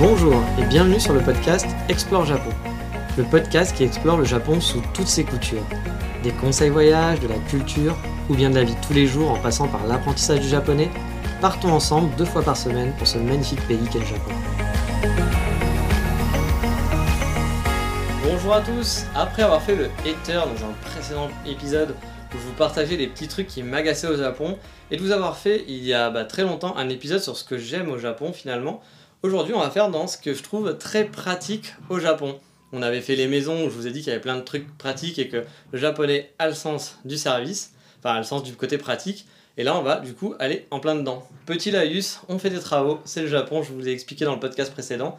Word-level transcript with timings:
Bonjour 0.00 0.42
et 0.58 0.64
bienvenue 0.64 0.98
sur 0.98 1.12
le 1.12 1.20
podcast 1.20 1.66
Explore 1.90 2.24
Japon, 2.24 2.48
le 3.18 3.24
podcast 3.24 3.76
qui 3.76 3.84
explore 3.84 4.16
le 4.16 4.24
Japon 4.24 4.58
sous 4.58 4.80
toutes 4.94 5.06
ses 5.06 5.24
coutures. 5.24 5.66
Des 6.22 6.30
conseils 6.30 6.70
voyages, 6.70 7.20
de 7.20 7.28
la 7.28 7.36
culture 7.50 7.94
ou 8.30 8.34
bien 8.34 8.48
de 8.48 8.54
la 8.54 8.64
vie 8.64 8.74
tous 8.80 8.94
les 8.94 9.06
jours 9.06 9.30
en 9.30 9.38
passant 9.38 9.68
par 9.68 9.86
l'apprentissage 9.86 10.40
du 10.40 10.48
japonais, 10.48 10.88
partons 11.42 11.68
ensemble 11.68 12.16
deux 12.16 12.24
fois 12.24 12.40
par 12.40 12.56
semaine 12.56 12.94
pour 12.96 13.06
ce 13.06 13.18
magnifique 13.18 13.60
pays 13.68 13.86
qu'est 13.92 13.98
le 13.98 14.06
Japon. 14.06 14.30
Bonjour 18.24 18.54
à 18.54 18.62
tous, 18.62 19.04
après 19.14 19.42
avoir 19.42 19.60
fait 19.60 19.76
le 19.76 19.90
hater 20.06 20.40
dans 20.46 20.64
un 20.64 20.72
précédent 20.80 21.28
épisode 21.46 21.94
où 22.34 22.38
je 22.38 22.46
vous 22.46 22.54
partageais 22.54 22.96
les 22.96 23.06
petits 23.06 23.28
trucs 23.28 23.48
qui 23.48 23.62
m'agaçaient 23.62 24.08
au 24.08 24.16
Japon 24.16 24.56
et 24.90 24.96
de 24.96 25.02
vous 25.02 25.10
avoir 25.10 25.36
fait 25.36 25.62
il 25.68 25.84
y 25.84 25.92
a 25.92 26.08
bah, 26.08 26.24
très 26.24 26.44
longtemps 26.44 26.74
un 26.78 26.88
épisode 26.88 27.20
sur 27.20 27.36
ce 27.36 27.44
que 27.44 27.58
j'aime 27.58 27.90
au 27.90 27.98
Japon 27.98 28.32
finalement, 28.32 28.80
Aujourd'hui, 29.22 29.52
on 29.52 29.60
va 29.60 29.68
faire 29.68 29.90
dans 29.90 30.06
ce 30.06 30.16
que 30.16 30.32
je 30.32 30.42
trouve 30.42 30.78
très 30.78 31.04
pratique 31.04 31.74
au 31.90 31.98
Japon. 31.98 32.38
On 32.72 32.80
avait 32.80 33.02
fait 33.02 33.16
les 33.16 33.26
maisons 33.26 33.66
où 33.66 33.68
je 33.68 33.74
vous 33.74 33.86
ai 33.86 33.90
dit 33.90 33.98
qu'il 33.98 34.08
y 34.08 34.12
avait 34.12 34.22
plein 34.22 34.36
de 34.36 34.40
trucs 34.40 34.66
pratiques 34.78 35.18
et 35.18 35.28
que 35.28 35.44
le 35.72 35.78
japonais 35.78 36.32
a 36.38 36.48
le 36.48 36.54
sens 36.54 36.96
du 37.04 37.18
service, 37.18 37.74
enfin 37.98 38.14
a 38.14 38.18
le 38.18 38.24
sens 38.24 38.42
du 38.42 38.54
côté 38.54 38.78
pratique. 38.78 39.26
Et 39.58 39.62
là, 39.62 39.76
on 39.76 39.82
va 39.82 40.00
du 40.00 40.14
coup 40.14 40.34
aller 40.38 40.66
en 40.70 40.80
plein 40.80 40.94
dedans. 40.94 41.28
Petit 41.44 41.70
laïus, 41.70 42.20
on 42.30 42.38
fait 42.38 42.48
des 42.48 42.60
travaux, 42.60 43.00
c'est 43.04 43.20
le 43.20 43.28
Japon, 43.28 43.62
je 43.62 43.74
vous 43.74 43.80
l'ai 43.80 43.92
expliqué 43.92 44.24
dans 44.24 44.32
le 44.32 44.40
podcast 44.40 44.72
précédent. 44.72 45.18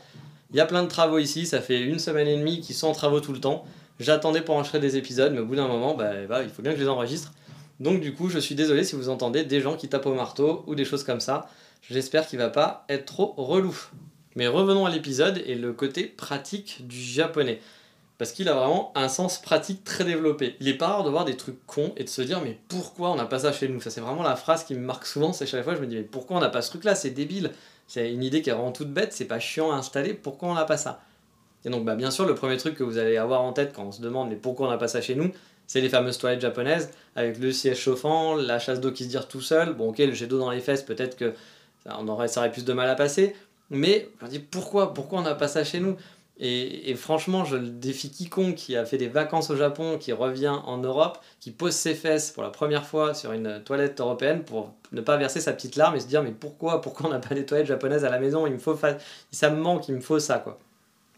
Il 0.50 0.58
y 0.58 0.62
a 0.62 0.66
plein 0.66 0.82
de 0.82 0.88
travaux 0.88 1.20
ici, 1.20 1.46
ça 1.46 1.62
fait 1.62 1.80
une 1.80 2.00
semaine 2.00 2.28
et 2.28 2.38
demie 2.38 2.60
qu'ils 2.60 2.76
sont 2.76 2.88
en 2.88 2.94
travaux 2.94 3.20
tout 3.20 3.34
le 3.34 3.40
temps. 3.40 3.66
J'attendais 4.00 4.42
pour 4.42 4.56
enregistrer 4.56 4.80
des 4.80 4.98
épisodes, 4.98 5.32
mais 5.32 5.42
au 5.42 5.46
bout 5.46 5.56
d'un 5.56 5.68
moment, 5.68 5.94
bah, 5.94 6.26
bah, 6.28 6.42
il 6.42 6.50
faut 6.50 6.64
bien 6.64 6.72
que 6.72 6.80
je 6.80 6.84
les 6.84 6.90
enregistre. 6.90 7.34
Donc 7.80 8.02
du 8.02 8.16
coup, 8.16 8.30
je 8.30 8.40
suis 8.40 8.56
désolé 8.56 8.84
si 8.84 8.96
vous 8.96 9.10
entendez 9.10 9.44
des 9.44 9.62
gens 9.62 9.76
qui 9.76 9.90
tapent 9.90 10.08
au 10.08 10.16
marteau 10.16 10.64
ou 10.66 10.74
des 10.74 10.86
choses 10.86 11.04
comme 11.04 11.20
ça. 11.20 11.48
J'espère 11.90 12.28
qu'il 12.28 12.40
va 12.40 12.50
pas 12.50 12.86
être 12.90 13.06
trop 13.06 13.34
relou. 13.38 13.78
Mais 14.36 14.48
revenons 14.48 14.86
à 14.86 14.90
l'épisode 14.90 15.42
et 15.46 15.56
le 15.56 15.74
côté 15.74 16.06
pratique 16.06 16.88
du 16.88 17.00
japonais. 17.00 17.60
Parce 18.18 18.34
qu'il 18.34 18.48
a 18.50 18.54
vraiment 18.54 18.92
un 18.94 19.10
sens 19.10 19.42
pratique 19.42 19.84
très 19.84 20.04
développé. 20.04 20.56
Il 20.60 20.68
est 20.68 20.76
pas 20.76 20.88
rare 20.88 21.04
de 21.04 21.10
voir 21.10 21.26
des 21.26 21.36
trucs 21.36 21.66
cons 21.66 21.92
et 21.98 22.04
de 22.04 22.10
se 22.10 22.22
dire 22.22 22.40
mais 22.40 22.60
pourquoi 22.68 23.12
on 23.12 23.16
n'a 23.16 23.26
pas 23.26 23.40
ça 23.40 23.52
chez 23.52 23.68
nous? 23.68 23.82
Ça 23.82 23.90
c'est 23.90 24.00
vraiment 24.00 24.22
la 24.22 24.36
phrase 24.36 24.64
qui 24.64 24.76
me 24.76 24.80
marque 24.80 25.08
souvent, 25.08 25.34
c'est 25.34 25.48
chaque 25.48 25.64
fois 25.64 25.74
je 25.74 25.82
me 25.82 25.88
dis 25.88 25.96
mais 25.96 26.04
pourquoi 26.04 26.38
on 26.38 26.40
n'a 26.40 26.50
pas 26.50 26.62
ce 26.62 26.70
truc 26.70 26.84
là 26.84 26.94
C'est 26.94 27.10
débile. 27.10 27.52
C'est 27.88 28.14
une 28.14 28.22
idée 28.22 28.44
qui 28.44 28.52
est 28.52 28.54
vraiment 28.54 28.72
toute 28.72 28.94
bête, 28.94 29.12
c'est 29.12 29.26
pas 29.26 29.40
chiant 29.40 29.72
à 29.72 29.76
installer, 29.76 30.14
pourquoi 30.14 30.50
on 30.50 30.54
n'a 30.54 30.66
pas 30.66 30.78
ça? 30.78 31.02
Et 31.66 31.70
donc 31.70 31.84
bah, 31.84 31.96
bien 31.96 32.12
sûr 32.12 32.26
le 32.26 32.36
premier 32.36 32.58
truc 32.58 32.76
que 32.76 32.84
vous 32.84 33.00
allez 33.00 33.18
avoir 33.18 33.42
en 33.42 33.54
tête 33.54 33.74
quand 33.76 33.86
on 33.86 33.92
se 33.92 34.02
demande 34.02 34.30
mais 34.30 34.36
pourquoi 34.36 34.68
on 34.68 34.70
n'a 34.70 34.78
pas 34.78 34.88
ça 34.88 35.02
chez 35.02 35.16
nous, 35.16 35.32
c'est 35.66 35.82
les 35.82 35.90
fameuses 35.90 36.20
toilettes 36.20 36.42
japonaises 36.42 36.92
avec 37.16 37.40
le 37.40 37.52
siège 37.52 37.80
chauffant, 37.80 38.36
la 38.36 38.60
chasse 38.60 38.80
d'eau 38.80 38.92
qui 38.92 39.06
se 39.06 39.10
tire 39.10 39.28
tout 39.28 39.42
seul. 39.42 39.74
Bon 39.74 39.90
ok 39.90 39.98
le 39.98 40.14
jet 40.14 40.28
d'eau 40.28 40.38
dans 40.38 40.52
les 40.52 40.62
fesses 40.62 40.84
peut-être 40.84 41.18
que 41.18 41.34
on 41.86 42.08
aurait, 42.08 42.28
ça 42.28 42.42
aurait 42.42 42.52
plus 42.52 42.66
de 42.66 42.74
mal 42.74 42.90
à 42.90 42.96
passer. 42.96 43.36
Mais 43.70 44.10
me 44.22 44.28
dis 44.28 44.40
pourquoi 44.40 44.94
Pourquoi 44.94 45.20
on 45.20 45.24
n'a 45.24 45.36
pas 45.36 45.48
ça 45.48 45.64
chez 45.64 45.80
nous? 45.80 45.96
Et, 46.44 46.96
franchement, 46.96 47.46
je 47.46 47.56
défie 47.56 48.10
quiconque 48.10 48.56
qui 48.56 48.76
a 48.76 48.84
fait 48.84 48.98
des 48.98 49.08
vacances 49.08 49.52
au 49.52 49.56
Japon, 49.56 50.00
qui 50.00 50.12
revient 50.12 50.48
en 50.66 50.80
Europe, 50.80 51.20
qui 51.40 51.52
pose 51.52 51.74
ses 51.74 51.94
fesses 51.94 52.32
pour 52.32 52.42
la 52.42 52.50
première 52.50 52.88
fois 52.88 53.14
sur 53.14 53.32
une 53.32 53.62
toilette 53.64 54.00
européenne 54.00 54.44
pour 54.44 54.74
ne 54.92 55.02
pas 55.02 55.18
verser 55.18 55.40
sa 55.40 55.54
petite 55.54 55.76
larme 55.76 55.96
et 55.98 56.00
se 56.00 56.08
dire 56.08 56.24
mais 56.24 56.32
pourquoi 56.32 56.82
Pourquoi 56.82 57.08
on 57.08 57.10
n'a 57.12 57.20
pas 57.20 57.36
des 57.36 57.46
toilettes 57.46 57.68
japonaises 57.68 58.06
à 58.06 58.10
la 58.10 58.18
maison? 58.18 58.48
Il 58.48 58.54
me 58.54 58.58
faut 58.58 58.76
ça 59.32 59.50
me 59.52 59.62
manque, 59.62 59.88
il 59.88 59.94
me 59.94 60.02
faut 60.02 60.18
ça 60.18 60.40
quoi. 60.40 60.58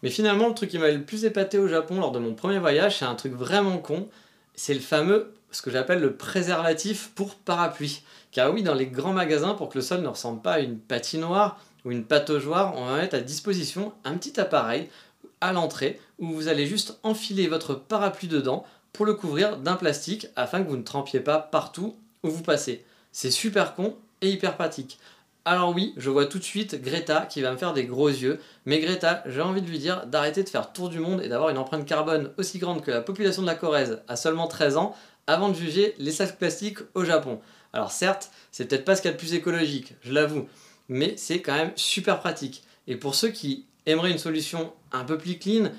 Mais 0.02 0.10
finalement, 0.10 0.48
le 0.48 0.54
truc 0.54 0.68
qui 0.68 0.78
m'a 0.78 0.90
le 0.90 1.02
plus 1.02 1.24
épaté 1.24 1.56
au 1.56 1.68
Japon 1.68 1.98
lors 1.98 2.12
de 2.12 2.18
mon 2.18 2.34
premier 2.34 2.58
voyage, 2.58 2.98
c'est 2.98 3.06
un 3.06 3.14
truc 3.14 3.32
vraiment 3.32 3.78
con. 3.78 4.06
C'est 4.54 4.74
le 4.74 4.80
fameux, 4.80 5.32
ce 5.54 5.62
que 5.62 5.70
j'appelle 5.70 6.00
le 6.00 6.16
préservatif 6.16 7.10
pour 7.14 7.36
parapluie. 7.36 8.02
Car 8.32 8.52
oui, 8.52 8.62
dans 8.62 8.74
les 8.74 8.86
grands 8.86 9.12
magasins, 9.12 9.54
pour 9.54 9.68
que 9.68 9.78
le 9.78 9.82
sol 9.82 10.02
ne 10.02 10.08
ressemble 10.08 10.42
pas 10.42 10.54
à 10.54 10.60
une 10.60 10.78
patinoire 10.78 11.60
ou 11.84 11.92
une 11.92 12.04
pataugeoire, 12.04 12.74
on 12.76 12.86
va 12.86 12.96
mettre 12.96 13.14
à 13.14 13.20
disposition 13.20 13.92
un 14.04 14.16
petit 14.16 14.40
appareil 14.40 14.88
à 15.40 15.52
l'entrée 15.52 16.00
où 16.18 16.32
vous 16.32 16.48
allez 16.48 16.66
juste 16.66 16.98
enfiler 17.02 17.46
votre 17.46 17.74
parapluie 17.74 18.28
dedans 18.28 18.64
pour 18.92 19.06
le 19.06 19.14
couvrir 19.14 19.58
d'un 19.58 19.76
plastique 19.76 20.26
afin 20.36 20.62
que 20.62 20.68
vous 20.68 20.76
ne 20.76 20.82
trempiez 20.82 21.20
pas 21.20 21.38
partout 21.38 21.96
où 22.22 22.30
vous 22.30 22.42
passez. 22.42 22.84
C'est 23.12 23.30
super 23.30 23.74
con 23.74 23.96
et 24.22 24.30
hyper 24.30 24.56
pratique. 24.56 24.98
Alors 25.46 25.74
oui, 25.74 25.92
je 25.98 26.08
vois 26.08 26.24
tout 26.24 26.38
de 26.38 26.44
suite 26.44 26.80
Greta 26.80 27.26
qui 27.26 27.42
va 27.42 27.52
me 27.52 27.58
faire 27.58 27.74
des 27.74 27.84
gros 27.84 28.08
yeux, 28.08 28.40
mais 28.64 28.80
Greta, 28.80 29.22
j'ai 29.26 29.42
envie 29.42 29.60
de 29.60 29.68
lui 29.68 29.78
dire 29.78 30.06
d'arrêter 30.06 30.42
de 30.42 30.48
faire 30.48 30.72
tour 30.72 30.88
du 30.88 31.00
monde 31.00 31.20
et 31.22 31.28
d'avoir 31.28 31.50
une 31.50 31.58
empreinte 31.58 31.84
carbone 31.84 32.30
aussi 32.38 32.58
grande 32.58 32.82
que 32.82 32.90
la 32.90 33.02
population 33.02 33.42
de 33.42 33.46
la 33.46 33.54
Corrèze 33.54 34.00
à 34.08 34.16
seulement 34.16 34.48
13 34.48 34.78
ans 34.78 34.96
avant 35.26 35.48
de 35.48 35.54
juger 35.54 35.94
les 35.98 36.12
sacs 36.12 36.38
plastiques 36.38 36.78
au 36.94 37.04
Japon. 37.04 37.40
Alors 37.72 37.90
certes, 37.90 38.30
c'est 38.52 38.66
peut-être 38.66 38.84
pas 38.84 38.96
ce 38.96 39.02
qu'il 39.02 39.10
y 39.10 39.14
a 39.14 39.14
de 39.14 39.20
plus 39.20 39.34
écologique, 39.34 39.94
je 40.02 40.12
l'avoue, 40.12 40.48
mais 40.88 41.14
c'est 41.16 41.40
quand 41.40 41.54
même 41.54 41.72
super 41.76 42.20
pratique. 42.20 42.62
Et 42.86 42.96
pour 42.96 43.14
ceux 43.14 43.28
qui 43.28 43.66
aimeraient 43.86 44.10
une 44.10 44.18
solution 44.18 44.72
un 44.92 45.04
peu 45.04 45.18
plus 45.18 45.38
clean 45.38 45.70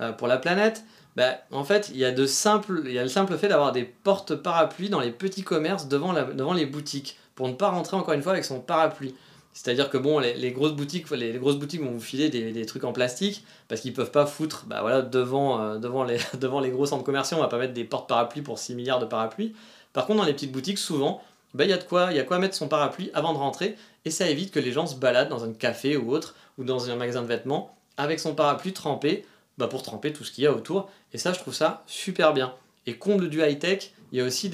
euh, 0.00 0.12
pour 0.12 0.28
la 0.28 0.38
planète, 0.38 0.84
bah, 1.16 1.38
en 1.50 1.64
fait, 1.64 1.90
il 1.92 1.98
y, 1.98 2.04
a 2.04 2.08
y 2.08 2.12
a 2.12 3.02
le 3.02 3.08
simple 3.08 3.38
fait 3.38 3.48
d'avoir 3.48 3.72
des 3.72 3.84
portes 3.84 4.34
parapluies 4.34 4.88
dans 4.88 5.00
les 5.00 5.10
petits 5.10 5.42
commerces 5.42 5.88
devant 5.88 6.54
les 6.54 6.66
boutiques, 6.66 7.18
pour 7.34 7.48
ne 7.48 7.54
pas 7.54 7.68
rentrer 7.68 7.96
encore 7.96 8.14
une 8.14 8.22
fois 8.22 8.32
avec 8.32 8.44
son 8.44 8.60
parapluie. 8.60 9.14
C'est-à-dire 9.52 9.90
que 9.90 9.98
bon, 9.98 10.18
les, 10.18 10.52
grosses 10.52 10.72
boutiques, 10.72 11.06
vont 11.06 11.90
vous 11.90 12.00
filer 12.00 12.30
des, 12.30 12.66
trucs 12.66 12.84
en 12.84 12.92
plastique 12.92 13.44
parce 13.68 13.82
qu'ils 13.82 13.92
peuvent 13.92 14.10
pas 14.10 14.26
foutre, 14.26 14.64
bah 14.66 14.80
voilà, 14.80 15.02
devant, 15.02 15.60
euh, 15.60 15.78
les, 16.62 16.70
gros 16.70 16.86
centres 16.86 17.04
commerciaux, 17.04 17.36
on 17.36 17.40
va 17.40 17.48
pas 17.48 17.58
mettre 17.58 17.74
des 17.74 17.84
portes 17.84 18.08
parapluies 18.08 18.42
pour 18.42 18.58
6 18.58 18.74
milliards 18.74 19.00
de 19.00 19.04
parapluies. 19.04 19.54
Par 19.92 20.06
contre, 20.06 20.20
dans 20.20 20.24
les 20.24 20.32
petites 20.32 20.52
boutiques, 20.52 20.78
souvent, 20.78 21.22
bah, 21.54 21.64
il 21.64 21.70
y 21.70 21.74
a 21.74 21.78
quoi, 21.78 22.12
y 22.12 22.18
a 22.18 22.24
quoi 22.24 22.38
mettre 22.38 22.54
son 22.54 22.68
parapluie 22.68 23.10
avant 23.12 23.34
de 23.34 23.38
rentrer 23.38 23.76
et 24.04 24.10
ça 24.10 24.28
évite 24.28 24.52
que 24.52 24.58
les 24.58 24.72
gens 24.72 24.86
se 24.86 24.96
baladent 24.96 25.28
dans 25.28 25.44
un 25.44 25.52
café 25.52 25.96
ou 25.96 26.10
autre 26.12 26.34
ou 26.56 26.64
dans 26.64 26.90
un 26.90 26.96
magasin 26.96 27.22
de 27.22 27.26
vêtements 27.26 27.76
avec 27.98 28.20
son 28.20 28.34
parapluie 28.34 28.72
trempé 28.72 29.26
bah, 29.58 29.68
pour 29.68 29.82
tremper 29.82 30.14
tout 30.14 30.24
ce 30.24 30.32
qu'il 30.32 30.44
y 30.44 30.46
a 30.46 30.52
autour 30.52 30.88
et 31.12 31.18
ça 31.18 31.34
je 31.34 31.38
trouve 31.38 31.54
ça 31.54 31.82
super 31.86 32.32
bien. 32.32 32.54
Et 32.86 32.94
comble 32.96 33.28
du 33.28 33.42
high-tech, 33.42 33.92
il 34.12 34.18
y 34.18 34.20
a 34.20 34.24
aussi 34.24 34.50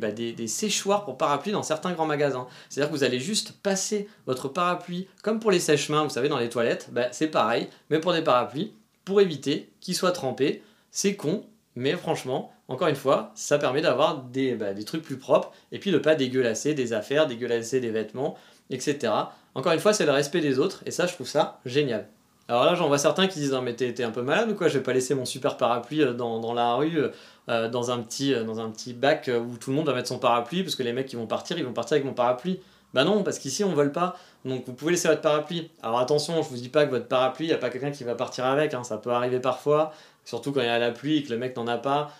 bah, 0.00 0.10
des, 0.10 0.46
séchoirs 0.48 1.04
pour 1.04 1.16
parapluie 1.16 1.52
dans 1.52 1.62
certains 1.62 1.92
grands 1.92 2.06
magasins. 2.06 2.48
C'est-à-dire 2.68 2.90
que 2.90 2.96
vous 2.96 3.04
allez 3.04 3.20
juste 3.20 3.52
passer 3.62 4.08
votre 4.26 4.48
parapluie, 4.48 5.06
comme 5.22 5.38
pour 5.38 5.52
les 5.52 5.60
sèches-mains, 5.60 6.02
vous 6.02 6.10
savez, 6.10 6.28
dans 6.28 6.38
les 6.38 6.48
toilettes, 6.48 6.88
bah, 6.90 7.06
c'est 7.12 7.28
pareil, 7.28 7.68
mais 7.88 8.00
pour 8.00 8.12
des 8.12 8.22
parapluies, 8.22 8.72
pour 9.04 9.20
éviter 9.20 9.70
qu'ils 9.80 9.94
soient 9.94 10.12
trempés. 10.12 10.62
C'est 10.90 11.14
con, 11.14 11.44
mais 11.76 11.92
franchement, 11.92 12.52
encore 12.68 12.88
une 12.88 12.96
fois, 12.96 13.30
ça 13.36 13.58
permet 13.58 13.80
d'avoir 13.80 14.22
des, 14.24 14.56
bah, 14.56 14.74
trucs 14.84 15.02
plus 15.02 15.18
propres 15.18 15.52
et 15.70 15.78
puis 15.78 15.92
de 15.92 15.98
pas 15.98 16.16
dégueulasser 16.16 16.74
des 16.74 16.92
affaires, 16.92 17.28
dégueulasser 17.28 17.80
des 17.80 17.90
vêtements, 17.90 18.36
etc. 18.70 19.12
Encore 19.54 19.72
une 19.72 19.78
fois, 19.78 19.92
c'est 19.92 20.06
le 20.06 20.12
respect 20.12 20.40
des 20.40 20.58
autres 20.58 20.82
et 20.84 20.90
ça, 20.90 21.06
je 21.06 21.14
trouve 21.14 21.28
ça 21.28 21.60
génial. 21.64 22.08
Alors 22.48 22.64
là, 22.64 22.74
j'en 22.76 22.86
vois 22.86 22.98
certains 22.98 23.26
qui 23.26 23.40
disent 23.40 23.56
mais 23.62 23.74
t'es 23.74 24.04
un 24.04 24.10
peu 24.10 24.22
malade 24.22 24.50
ou 24.50 24.54
quoi 24.54 24.68
Je 24.68 24.78
vais 24.78 24.84
pas 24.84 24.92
laisser 24.92 25.14
mon 25.14 25.24
super 25.24 25.56
parapluie 25.56 26.02
euh, 26.02 26.12
dans, 26.12 26.54
la 26.54 26.74
rue, 26.74 27.00
euh, 27.48 27.68
dans, 27.68 27.90
un 27.90 27.98
petit, 27.98 28.34
euh, 28.34 28.44
dans 28.44 28.60
un 28.60 28.70
petit 28.70 28.92
bac 28.92 29.28
où 29.28 29.56
tout 29.56 29.70
le 29.70 29.76
monde 29.76 29.86
va 29.86 29.94
mettre 29.94 30.08
son 30.08 30.18
parapluie 30.18 30.62
parce 30.62 30.76
que 30.76 30.84
les 30.84 30.92
mecs 30.92 31.06
qui 31.06 31.16
vont 31.16 31.26
partir, 31.26 31.58
ils 31.58 31.64
vont 31.64 31.72
partir 31.72 31.96
avec 31.96 32.04
mon 32.04 32.14
parapluie. 32.14 32.60
Bah 32.94 33.04
non, 33.04 33.24
parce 33.24 33.38
qu'ici 33.38 33.64
on 33.64 33.74
vole 33.74 33.90
pas. 33.90 34.16
Donc 34.44 34.64
vous 34.66 34.72
pouvez 34.72 34.92
laisser 34.92 35.08
votre 35.08 35.22
parapluie. 35.22 35.70
Alors 35.82 35.98
attention, 35.98 36.40
je 36.42 36.48
vous 36.48 36.56
dis 36.56 36.68
pas 36.68 36.86
que 36.86 36.90
votre 36.90 37.08
parapluie, 37.08 37.46
il 37.46 37.48
n'y 37.48 37.54
a 37.54 37.58
pas 37.58 37.68
quelqu'un 37.68 37.90
qui 37.90 38.04
va 38.04 38.14
partir 38.14 38.44
avec. 38.46 38.74
Hein. 38.74 38.84
Ça 38.84 38.96
peut 38.96 39.10
arriver 39.10 39.40
parfois, 39.40 39.92
surtout 40.24 40.52
quand 40.52 40.60
il 40.60 40.66
y 40.66 40.68
a 40.68 40.78
la 40.78 40.92
pluie 40.92 41.18
et 41.18 41.22
que 41.24 41.30
le 41.30 41.38
mec 41.38 41.56
n'en 41.56 41.66
a 41.66 41.78
pas. 41.78 42.12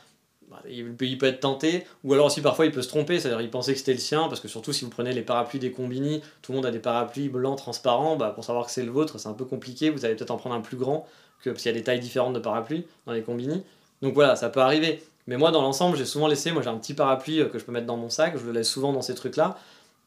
Bah, 0.50 0.62
il 0.68 0.96
peut, 0.96 1.26
être 1.26 1.40
tenté, 1.40 1.84
ou 2.04 2.12
alors 2.12 2.26
aussi 2.26 2.40
parfois 2.40 2.66
il 2.66 2.70
peut 2.70 2.82
se 2.82 2.88
tromper, 2.88 3.18
c'est-à-dire 3.18 3.40
il 3.40 3.50
pensait 3.50 3.72
que 3.72 3.78
c'était 3.80 3.92
le 3.92 3.98
sien, 3.98 4.28
parce 4.28 4.40
que 4.40 4.46
surtout 4.46 4.72
si 4.72 4.84
vous 4.84 4.90
prenez 4.90 5.12
les 5.12 5.22
parapluies 5.22 5.58
des 5.58 5.72
combini, 5.72 6.22
tout 6.40 6.52
le 6.52 6.56
monde 6.56 6.66
a 6.66 6.70
des 6.70 6.78
parapluies 6.78 7.28
blancs 7.28 7.58
transparents, 7.58 8.14
bah, 8.14 8.30
pour 8.30 8.44
savoir 8.44 8.66
que 8.66 8.70
c'est 8.70 8.84
le 8.84 8.92
vôtre 8.92 9.18
c'est 9.18 9.28
un 9.28 9.32
peu 9.32 9.44
compliqué, 9.44 9.90
vous 9.90 10.04
allez 10.04 10.14
peut-être 10.14 10.30
en 10.30 10.36
prendre 10.36 10.54
un 10.54 10.60
plus 10.60 10.76
grand, 10.76 11.04
que, 11.42 11.50
parce 11.50 11.62
qu'il 11.62 11.72
y 11.72 11.74
a 11.74 11.78
des 11.78 11.82
tailles 11.82 11.98
différentes 11.98 12.34
de 12.34 12.38
parapluies 12.38 12.86
dans 13.06 13.12
les 13.12 13.22
combini. 13.22 13.64
Donc 14.02 14.14
voilà, 14.14 14.36
ça 14.36 14.48
peut 14.48 14.60
arriver. 14.60 15.02
Mais 15.26 15.36
moi 15.36 15.50
dans 15.50 15.62
l'ensemble 15.62 15.96
j'ai 15.96 16.04
souvent 16.04 16.28
laissé, 16.28 16.52
moi 16.52 16.62
j'ai 16.62 16.68
un 16.68 16.78
petit 16.78 16.94
parapluie 16.94 17.40
euh, 17.40 17.48
que 17.48 17.58
je 17.58 17.64
peux 17.64 17.72
mettre 17.72 17.86
dans 17.86 17.96
mon 17.96 18.08
sac, 18.08 18.36
je 18.36 18.44
le 18.44 18.52
laisse 18.52 18.68
souvent 18.68 18.92
dans 18.92 19.02
ces 19.02 19.16
trucs-là. 19.16 19.58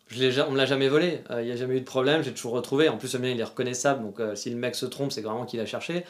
Je 0.07 0.41
on 0.41 0.51
me 0.51 0.57
l'a 0.57 0.65
jamais 0.65 0.87
volé, 0.87 1.21
euh, 1.31 1.41
il 1.41 1.47
n'y 1.47 1.51
a 1.51 1.57
jamais 1.57 1.75
eu 1.75 1.81
de 1.81 1.85
problème, 1.85 2.23
j'ai 2.23 2.31
toujours 2.31 2.53
retrouvé. 2.53 2.87
En 2.87 2.97
plus, 2.97 3.13
le 3.13 3.19
mien 3.19 3.29
il 3.29 3.39
est 3.39 3.43
reconnaissable, 3.43 4.03
donc 4.03 4.21
euh, 4.21 4.35
si 4.35 4.49
le 4.49 4.55
mec 4.55 4.75
se 4.75 4.85
trompe, 4.85 5.11
c'est 5.11 5.21
vraiment 5.21 5.45
qu'il 5.45 5.59
a 5.59 5.65
cherché 5.65 6.05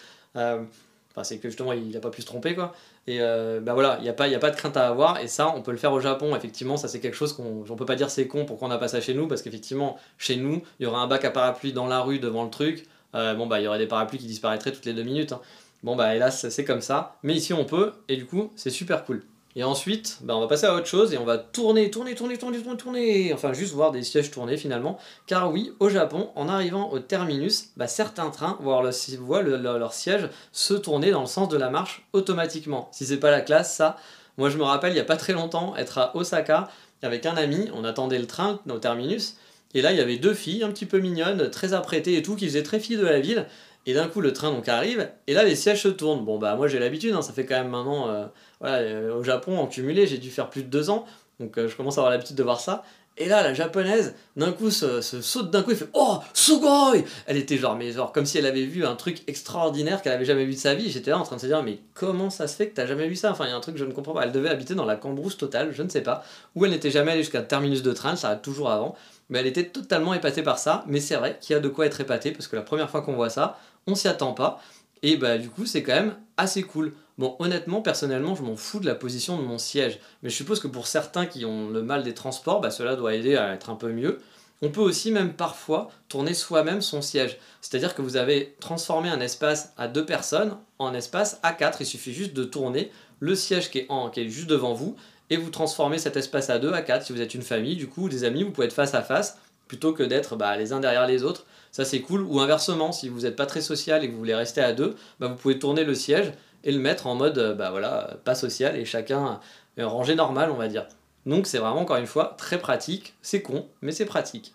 C'est 1.23 1.37
que 1.39 1.49
justement, 1.49 1.73
il 1.73 1.89
n'a 1.91 1.99
pas 1.99 2.09
pu 2.09 2.21
se 2.21 2.27
tromper, 2.27 2.55
quoi. 2.55 2.73
Et 3.07 3.21
euh, 3.21 3.59
bah 3.61 3.73
voilà, 3.73 3.97
il 3.99 4.03
n'y 4.03 4.09
a, 4.09 4.13
pas, 4.13 4.27
y 4.27 4.35
a 4.35 4.39
pas 4.39 4.51
de 4.51 4.55
crainte 4.55 4.77
à 4.77 4.87
avoir. 4.87 5.19
Et 5.19 5.27
ça, 5.27 5.53
on 5.55 5.61
peut 5.61 5.71
le 5.71 5.77
faire 5.77 5.93
au 5.93 5.99
Japon. 5.99 6.35
Effectivement, 6.35 6.77
ça, 6.77 6.87
c'est 6.87 6.99
quelque 6.99 7.15
chose 7.15 7.33
qu'on 7.33 7.63
on 7.69 7.75
peut 7.75 7.85
pas 7.85 7.95
dire 7.95 8.09
c'est 8.09 8.27
con, 8.27 8.45
pourquoi 8.45 8.67
on 8.67 8.71
n'a 8.71 8.77
pas 8.77 8.87
ça 8.87 9.01
chez 9.01 9.13
nous. 9.13 9.27
Parce 9.27 9.41
qu'effectivement, 9.41 9.97
chez 10.17 10.35
nous, 10.35 10.61
il 10.79 10.83
y 10.83 10.85
aura 10.85 11.01
un 11.01 11.07
bac 11.07 11.25
à 11.25 11.31
parapluie 11.31 11.73
dans 11.73 11.87
la 11.87 12.01
rue 12.01 12.19
devant 12.19 12.43
le 12.43 12.49
truc. 12.49 12.87
Euh, 13.15 13.33
bon, 13.35 13.47
bah, 13.47 13.59
il 13.59 13.63
y 13.63 13.67
aurait 13.67 13.79
des 13.79 13.87
parapluies 13.87 14.19
qui 14.19 14.27
disparaîtraient 14.27 14.71
toutes 14.71 14.85
les 14.85 14.93
deux 14.93 15.03
minutes. 15.03 15.31
hein. 15.33 15.41
Bon, 15.83 15.95
bah, 15.95 16.15
hélas, 16.15 16.47
c'est 16.49 16.65
comme 16.65 16.81
ça. 16.81 17.15
Mais 17.23 17.33
ici, 17.35 17.53
on 17.53 17.65
peut. 17.65 17.93
Et 18.07 18.17
du 18.17 18.25
coup, 18.25 18.51
c'est 18.55 18.69
super 18.69 19.05
cool. 19.05 19.23
Et 19.55 19.63
ensuite, 19.63 20.19
bah, 20.21 20.37
on 20.37 20.41
va 20.41 20.47
passer 20.47 20.67
à 20.67 20.75
autre 20.75 20.85
chose 20.85 21.13
et 21.13 21.17
on 21.17 21.25
va 21.25 21.37
tourner, 21.37 21.89
tourner, 21.89 22.13
tourner, 22.13 22.37
tourner, 22.37 22.61
tourner, 22.61 22.77
tourner. 22.77 23.33
Enfin, 23.33 23.51
juste 23.53 23.73
voir 23.73 23.91
des 23.91 24.03
sièges 24.03 24.29
tourner 24.29 24.57
finalement. 24.57 24.99
Car 25.25 25.51
oui, 25.51 25.73
au 25.79 25.89
Japon, 25.89 26.29
en 26.35 26.47
arrivant 26.47 26.91
au 26.91 26.99
terminus, 26.99 27.69
bah, 27.75 27.87
certains 27.87 28.29
trains 28.29 28.57
voient, 28.61 28.83
leur, 28.83 29.93
siège 29.93 30.29
se 30.51 30.75
tourner 30.75 31.11
dans 31.11 31.21
le 31.21 31.27
sens 31.27 31.49
de 31.49 31.57
la 31.57 31.69
marche 31.69 32.05
automatiquement. 32.13 32.89
Si 32.91 33.05
c'est 33.05 33.17
pas 33.17 33.31
la 33.31 33.41
classe, 33.41 33.75
ça. 33.75 33.97
Moi, 34.37 34.49
je 34.49 34.57
me 34.57 34.63
rappelle, 34.63 34.93
il 34.93 34.97
y 34.97 35.01
a 35.01 35.05
pas 35.05 35.17
très 35.17 35.33
longtemps, 35.33 35.75
être 35.75 35.97
à 35.97 36.15
Osaka 36.15 36.69
avec 37.01 37.25
un 37.25 37.35
ami. 37.35 37.69
On 37.73 37.83
attendait 37.83 38.19
le 38.19 38.27
train 38.27 38.59
au 38.69 38.77
terminus. 38.77 39.35
Et 39.73 39.81
là, 39.81 39.91
il 39.91 39.97
y 39.97 40.01
avait 40.01 40.17
deux 40.17 40.33
filles 40.33 40.63
un 40.63 40.69
petit 40.69 40.85
peu 40.85 40.99
mignonnes, 40.99 41.49
très 41.49 41.73
apprêtées 41.73 42.17
et 42.17 42.23
tout, 42.23 42.35
qui 42.35 42.45
faisaient 42.45 42.63
très 42.63 42.79
filles 42.79 42.97
de 42.97 43.05
la 43.05 43.19
ville. 43.19 43.45
Et 43.85 43.93
d'un 43.93 44.07
coup, 44.07 44.21
le 44.21 44.33
train 44.33 44.51
donc 44.51 44.67
arrive, 44.67 45.09
et 45.27 45.33
là, 45.33 45.43
les 45.43 45.55
sièges 45.55 45.83
se 45.83 45.87
tournent. 45.87 46.23
Bon, 46.23 46.37
bah, 46.37 46.55
moi, 46.55 46.67
j'ai 46.67 46.79
l'habitude, 46.79 47.13
hein, 47.13 47.21
ça 47.21 47.33
fait 47.33 47.45
quand 47.45 47.55
même 47.55 47.69
maintenant, 47.69 48.09
euh, 48.09 48.25
voilà, 48.59 48.77
euh, 48.77 49.15
au 49.15 49.23
Japon, 49.23 49.57
en 49.57 49.67
cumulé, 49.67 50.05
j'ai 50.05 50.17
dû 50.17 50.29
faire 50.29 50.49
plus 50.49 50.63
de 50.63 50.67
deux 50.67 50.89
ans, 50.89 51.05
donc 51.39 51.57
euh, 51.57 51.67
je 51.67 51.75
commence 51.75 51.97
à 51.97 52.01
avoir 52.01 52.11
l'habitude 52.11 52.35
de 52.35 52.43
voir 52.43 52.59
ça. 52.59 52.83
Et 53.21 53.27
là, 53.27 53.43
la 53.43 53.53
japonaise, 53.53 54.15
d'un 54.37 54.53
coup, 54.53 54.71
se, 54.71 55.01
saute 55.01 55.51
d'un 55.51 55.61
coup, 55.61 55.71
et 55.71 55.75
fait 55.75 55.89
Oh, 55.93 56.19
sugoi 56.33 56.93
Elle 57.27 57.35
était 57.35 57.57
genre, 57.57 57.75
mais 57.75 57.91
genre, 57.91 58.13
comme 58.13 58.25
si 58.25 58.37
elle 58.37 58.45
avait 58.45 58.63
vu 58.63 58.85
un 58.85 58.95
truc 58.95 59.23
extraordinaire 59.27 60.01
qu'elle 60.01 60.13
avait 60.13 60.23
jamais 60.23 60.45
vu 60.45 60.53
de 60.53 60.57
sa 60.57 60.73
vie. 60.73 60.89
J'étais 60.89 61.11
là 61.11 61.19
en 61.19 61.23
train 61.23 61.35
de 61.35 61.41
se 61.41 61.47
dire, 61.47 61.61
mais 61.61 61.79
comment 61.93 62.29
ça 62.29 62.47
se 62.47 62.55
fait 62.55 62.69
que 62.69 62.75
t'as 62.75 62.85
jamais 62.85 63.09
vu 63.09 63.17
ça? 63.17 63.31
Enfin, 63.31 63.45
il 63.45 63.49
y 63.49 63.51
a 63.51 63.57
un 63.57 63.59
truc 63.59 63.75
que 63.75 63.79
je 63.81 63.85
ne 63.85 63.91
comprends 63.91 64.13
pas. 64.13 64.23
Elle 64.23 64.31
devait 64.31 64.47
habiter 64.47 64.73
dans 64.73 64.85
la 64.85 64.95
cambrousse 64.95 65.35
totale, 65.35 65.73
je 65.73 65.83
ne 65.83 65.89
sais 65.89 66.01
pas, 66.01 66.23
où 66.55 66.63
elle 66.63 66.71
n'était 66.71 66.91
jamais 66.91 67.11
allée 67.11 67.23
jusqu'à 67.23 67.41
terminus 67.41 67.83
de 67.83 67.91
train, 67.91 68.15
ça 68.15 68.29
va 68.29 68.35
toujours 68.37 68.69
avant. 68.69 68.95
Mais 69.27 69.39
elle 69.39 69.47
était 69.47 69.65
totalement 69.65 70.13
épatée 70.13 70.41
par 70.41 70.57
ça. 70.57 70.85
Mais 70.87 71.01
c'est 71.01 71.15
vrai 71.15 71.37
qu'il 71.41 71.53
y 71.53 71.57
a 71.57 71.59
de 71.59 71.67
quoi 71.67 71.87
être 71.87 71.99
épaté, 71.99 72.31
parce 72.31 72.47
que 72.47 72.55
la 72.55 72.61
première 72.61 72.89
fois 72.89 73.01
qu'on 73.01 73.15
voit 73.15 73.29
ça, 73.29 73.59
on 73.89 73.95
s'y 73.95 74.07
attend 74.07 74.33
pas. 74.33 74.61
Et 75.01 75.17
bah, 75.17 75.37
du 75.37 75.49
coup, 75.49 75.65
c'est 75.65 75.83
quand 75.83 75.93
même 75.93 76.15
assez 76.37 76.63
cool. 76.63 76.93
Bon, 77.17 77.35
honnêtement, 77.39 77.81
personnellement, 77.81 78.35
je 78.35 78.43
m'en 78.43 78.55
fous 78.55 78.79
de 78.79 78.85
la 78.85 78.95
position 78.95 79.37
de 79.37 79.43
mon 79.43 79.57
siège. 79.57 79.99
Mais 80.23 80.29
je 80.29 80.35
suppose 80.35 80.59
que 80.59 80.67
pour 80.67 80.87
certains 80.87 81.25
qui 81.25 81.45
ont 81.45 81.69
le 81.69 81.81
mal 81.81 82.03
des 82.03 82.13
transports, 82.13 82.61
bah, 82.61 82.71
cela 82.71 82.95
doit 82.95 83.13
aider 83.15 83.35
à 83.35 83.53
être 83.53 83.69
un 83.69 83.75
peu 83.75 83.91
mieux. 83.91 84.19
On 84.61 84.69
peut 84.69 84.81
aussi 84.81 85.11
même 85.11 85.33
parfois 85.33 85.89
tourner 86.09 86.33
soi-même 86.33 86.81
son 86.81 87.01
siège. 87.01 87.37
C'est-à-dire 87.61 87.95
que 87.95 88.01
vous 88.01 88.17
avez 88.17 88.55
transformé 88.59 89.09
un 89.09 89.21
espace 89.21 89.73
à 89.77 89.87
deux 89.87 90.05
personnes 90.05 90.57
en 90.79 90.93
espace 90.93 91.39
à 91.43 91.53
quatre. 91.53 91.81
Il 91.81 91.85
suffit 91.85 92.13
juste 92.13 92.33
de 92.33 92.43
tourner 92.43 92.91
le 93.19 93.35
siège 93.35 93.69
qui 93.69 93.79
est, 93.79 93.87
qui 94.13 94.19
est 94.19 94.29
juste 94.29 94.49
devant 94.49 94.73
vous 94.73 94.95
et 95.29 95.37
vous 95.37 95.49
transformez 95.49 95.97
cet 95.97 96.17
espace 96.17 96.49
à 96.49 96.59
deux 96.59 96.73
à 96.73 96.81
quatre. 96.81 97.05
Si 97.05 97.13
vous 97.13 97.21
êtes 97.21 97.33
une 97.33 97.41
famille, 97.41 97.75
du 97.75 97.87
coup, 97.87 98.09
des 98.09 98.23
amis, 98.23 98.43
vous 98.43 98.51
pouvez 98.51 98.67
être 98.67 98.73
face 98.73 98.95
à 98.95 99.01
face 99.01 99.37
plutôt 99.69 99.93
que 99.93 100.03
d'être 100.03 100.35
bah, 100.35 100.57
les 100.57 100.73
uns 100.73 100.81
derrière 100.81 101.07
les 101.07 101.23
autres. 101.23 101.45
Ça 101.71 101.85
c'est 101.85 102.01
cool. 102.01 102.23
Ou 102.23 102.41
inversement, 102.41 102.91
si 102.91 103.07
vous 103.07 103.21
n'êtes 103.21 103.37
pas 103.37 103.45
très 103.45 103.61
social 103.61 104.03
et 104.03 104.07
que 104.07 104.11
vous 104.11 104.17
voulez 104.17 104.35
rester 104.35 104.59
à 104.59 104.73
deux, 104.73 104.95
bah, 105.21 105.27
vous 105.27 105.35
pouvez 105.35 105.57
tourner 105.57 105.85
le 105.85 105.95
siège 105.95 106.33
et 106.65 106.73
le 106.73 106.79
mettre 106.79 107.07
en 107.07 107.15
mode 107.15 107.37
euh, 107.37 107.53
bah, 107.53 107.71
voilà, 107.71 108.17
pas 108.25 108.35
social 108.35 108.75
et 108.75 108.83
chacun 108.83 109.39
euh, 109.77 109.87
rangé 109.87 110.15
normal, 110.15 110.51
on 110.51 110.57
va 110.57 110.67
dire. 110.67 110.87
Donc 111.25 111.47
c'est 111.47 111.59
vraiment 111.59 111.81
encore 111.81 111.97
une 111.97 112.07
fois 112.07 112.35
très 112.37 112.57
pratique. 112.57 113.13
C'est 113.21 113.41
con, 113.41 113.67
mais 113.81 113.93
c'est 113.93 114.05
pratique. 114.05 114.53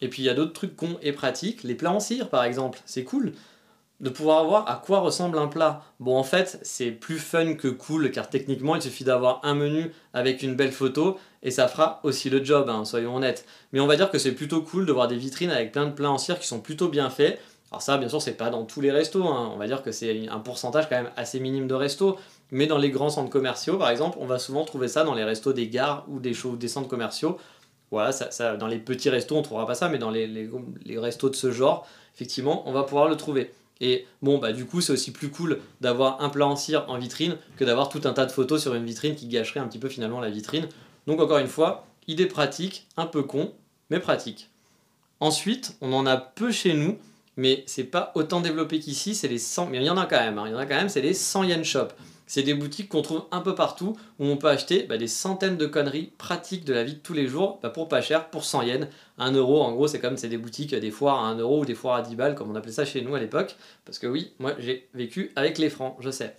Et 0.00 0.08
puis 0.08 0.22
il 0.22 0.26
y 0.26 0.30
a 0.30 0.34
d'autres 0.34 0.52
trucs 0.52 0.76
cons 0.76 0.96
et 1.02 1.12
pratiques. 1.12 1.64
Les 1.64 1.74
plats 1.74 1.92
en 1.92 2.00
cire 2.00 2.30
par 2.30 2.44
exemple, 2.44 2.80
c'est 2.86 3.04
cool 3.04 3.34
de 4.00 4.10
pouvoir 4.10 4.44
voir 4.44 4.68
à 4.70 4.76
quoi 4.76 5.00
ressemble 5.00 5.38
un 5.38 5.48
plat. 5.48 5.82
Bon, 5.98 6.16
en 6.16 6.22
fait, 6.22 6.58
c'est 6.62 6.90
plus 6.92 7.18
fun 7.18 7.54
que 7.54 7.68
cool, 7.68 8.10
car 8.12 8.30
techniquement, 8.30 8.76
il 8.76 8.82
suffit 8.82 9.04
d'avoir 9.04 9.40
un 9.42 9.54
menu 9.54 9.92
avec 10.14 10.42
une 10.42 10.54
belle 10.54 10.70
photo, 10.72 11.18
et 11.42 11.50
ça 11.50 11.66
fera 11.68 12.00
aussi 12.04 12.30
le 12.30 12.44
job, 12.44 12.68
hein, 12.68 12.84
soyons 12.84 13.16
honnêtes. 13.16 13.44
Mais 13.72 13.80
on 13.80 13.86
va 13.86 13.96
dire 13.96 14.10
que 14.10 14.18
c'est 14.18 14.32
plutôt 14.32 14.62
cool 14.62 14.86
de 14.86 14.92
voir 14.92 15.08
des 15.08 15.16
vitrines 15.16 15.50
avec 15.50 15.72
plein 15.72 15.86
de 15.86 15.92
plats 15.92 16.10
en 16.10 16.18
cire 16.18 16.38
qui 16.38 16.46
sont 16.46 16.60
plutôt 16.60 16.88
bien 16.88 17.10
faits. 17.10 17.40
Alors 17.70 17.82
ça, 17.82 17.98
bien 17.98 18.08
sûr, 18.08 18.22
c'est 18.22 18.32
pas 18.36 18.50
dans 18.50 18.64
tous 18.64 18.80
les 18.80 18.90
restos, 18.92 19.24
hein. 19.26 19.50
on 19.52 19.58
va 19.58 19.66
dire 19.66 19.82
que 19.82 19.92
c'est 19.92 20.28
un 20.28 20.38
pourcentage 20.38 20.88
quand 20.88 20.96
même 20.96 21.10
assez 21.16 21.38
minime 21.40 21.66
de 21.66 21.74
restos, 21.74 22.16
mais 22.50 22.66
dans 22.66 22.78
les 22.78 22.90
grands 22.90 23.10
centres 23.10 23.30
commerciaux, 23.30 23.76
par 23.78 23.90
exemple, 23.90 24.16
on 24.20 24.26
va 24.26 24.38
souvent 24.38 24.64
trouver 24.64 24.88
ça 24.88 25.04
dans 25.04 25.14
les 25.14 25.24
restos 25.24 25.52
des 25.52 25.68
gares 25.68 26.04
ou 26.08 26.18
des, 26.18 26.32
shows, 26.34 26.56
des 26.56 26.68
centres 26.68 26.88
commerciaux. 26.88 27.36
Voilà, 27.90 28.10
dans 28.58 28.66
les 28.66 28.78
petits 28.78 29.10
restos, 29.10 29.36
on 29.36 29.42
trouvera 29.42 29.66
pas 29.66 29.74
ça, 29.74 29.88
mais 29.88 29.98
dans 29.98 30.10
les, 30.10 30.26
les- 30.26 30.48
les 30.84 30.98
restos 30.98 31.30
de 31.30 31.34
ce 31.34 31.50
genre, 31.50 31.86
effectivement, 32.14 32.62
on 32.68 32.72
va 32.72 32.82
pouvoir 32.84 33.08
le 33.08 33.16
trouver. 33.16 33.52
Et 33.80 34.06
bon, 34.22 34.38
bah 34.38 34.52
du 34.52 34.64
coup, 34.64 34.80
c'est 34.80 34.92
aussi 34.92 35.12
plus 35.12 35.30
cool 35.30 35.60
d'avoir 35.80 36.20
un 36.22 36.28
plat 36.28 36.46
en 36.46 36.56
cire 36.56 36.84
en 36.88 36.98
vitrine 36.98 37.36
que 37.56 37.64
d'avoir 37.64 37.88
tout 37.88 38.00
un 38.04 38.12
tas 38.12 38.26
de 38.26 38.32
photos 38.32 38.60
sur 38.60 38.74
une 38.74 38.84
vitrine 38.84 39.14
qui 39.14 39.28
gâcherait 39.28 39.60
un 39.60 39.68
petit 39.68 39.78
peu 39.78 39.88
finalement 39.88 40.20
la 40.20 40.30
vitrine. 40.30 40.68
Donc 41.06 41.20
encore 41.20 41.38
une 41.38 41.46
fois, 41.46 41.86
idée 42.08 42.26
pratique, 42.26 42.86
un 42.96 43.06
peu 43.06 43.22
con, 43.22 43.52
mais 43.90 44.00
pratique. 44.00 44.50
Ensuite, 45.20 45.76
on 45.80 45.92
en 45.92 46.06
a 46.06 46.16
peu 46.16 46.50
chez 46.50 46.74
nous, 46.74 46.98
mais 47.36 47.62
c'est 47.66 47.84
pas 47.84 48.12
autant 48.14 48.40
développé 48.40 48.80
qu'ici, 48.80 49.14
c'est 49.14 49.28
les 49.28 49.38
100, 49.38 49.66
mais 49.66 49.78
il 49.78 49.84
y 49.84 49.90
en 49.90 49.96
a 49.96 50.06
quand 50.06 50.18
même, 50.18 50.38
hein, 50.38 50.44
il 50.46 50.52
y 50.52 50.54
en 50.54 50.58
a 50.58 50.66
quand 50.66 50.74
même, 50.74 50.88
c'est 50.88 51.00
les 51.00 51.14
100 51.14 51.44
yen 51.44 51.64
shop. 51.64 51.88
C'est 52.28 52.42
des 52.42 52.52
boutiques 52.52 52.90
qu'on 52.90 53.00
trouve 53.00 53.24
un 53.32 53.40
peu 53.40 53.54
partout 53.54 53.96
où 54.18 54.26
on 54.26 54.36
peut 54.36 54.48
acheter 54.48 54.84
bah, 54.84 54.98
des 54.98 55.08
centaines 55.08 55.56
de 55.56 55.66
conneries 55.66 56.12
pratiques 56.18 56.66
de 56.66 56.74
la 56.74 56.84
vie 56.84 56.92
de 56.92 56.98
tous 56.98 57.14
les 57.14 57.26
jours 57.26 57.58
bah, 57.62 57.70
pour 57.70 57.88
pas 57.88 58.02
cher, 58.02 58.28
pour 58.28 58.44
100 58.44 58.62
yens. 58.62 58.86
1 59.18 59.32
euro, 59.32 59.62
en 59.62 59.72
gros, 59.72 59.88
c'est 59.88 59.98
comme 59.98 60.18
c'est 60.18 60.28
des 60.28 60.36
boutiques, 60.36 60.74
des 60.74 60.90
foires 60.90 61.24
à 61.24 61.28
1 61.28 61.38
euro 61.38 61.62
ou 61.62 61.64
des 61.64 61.74
foires 61.74 61.96
à 61.96 62.02
10 62.02 62.14
balles, 62.16 62.34
comme 62.34 62.50
on 62.50 62.54
appelait 62.54 62.70
ça 62.70 62.84
chez 62.84 63.00
nous 63.00 63.14
à 63.14 63.18
l'époque. 63.18 63.56
Parce 63.86 63.98
que 63.98 64.06
oui, 64.06 64.32
moi 64.38 64.52
j'ai 64.58 64.88
vécu 64.92 65.32
avec 65.36 65.56
les 65.56 65.70
francs, 65.70 65.96
je 66.00 66.10
sais. 66.10 66.36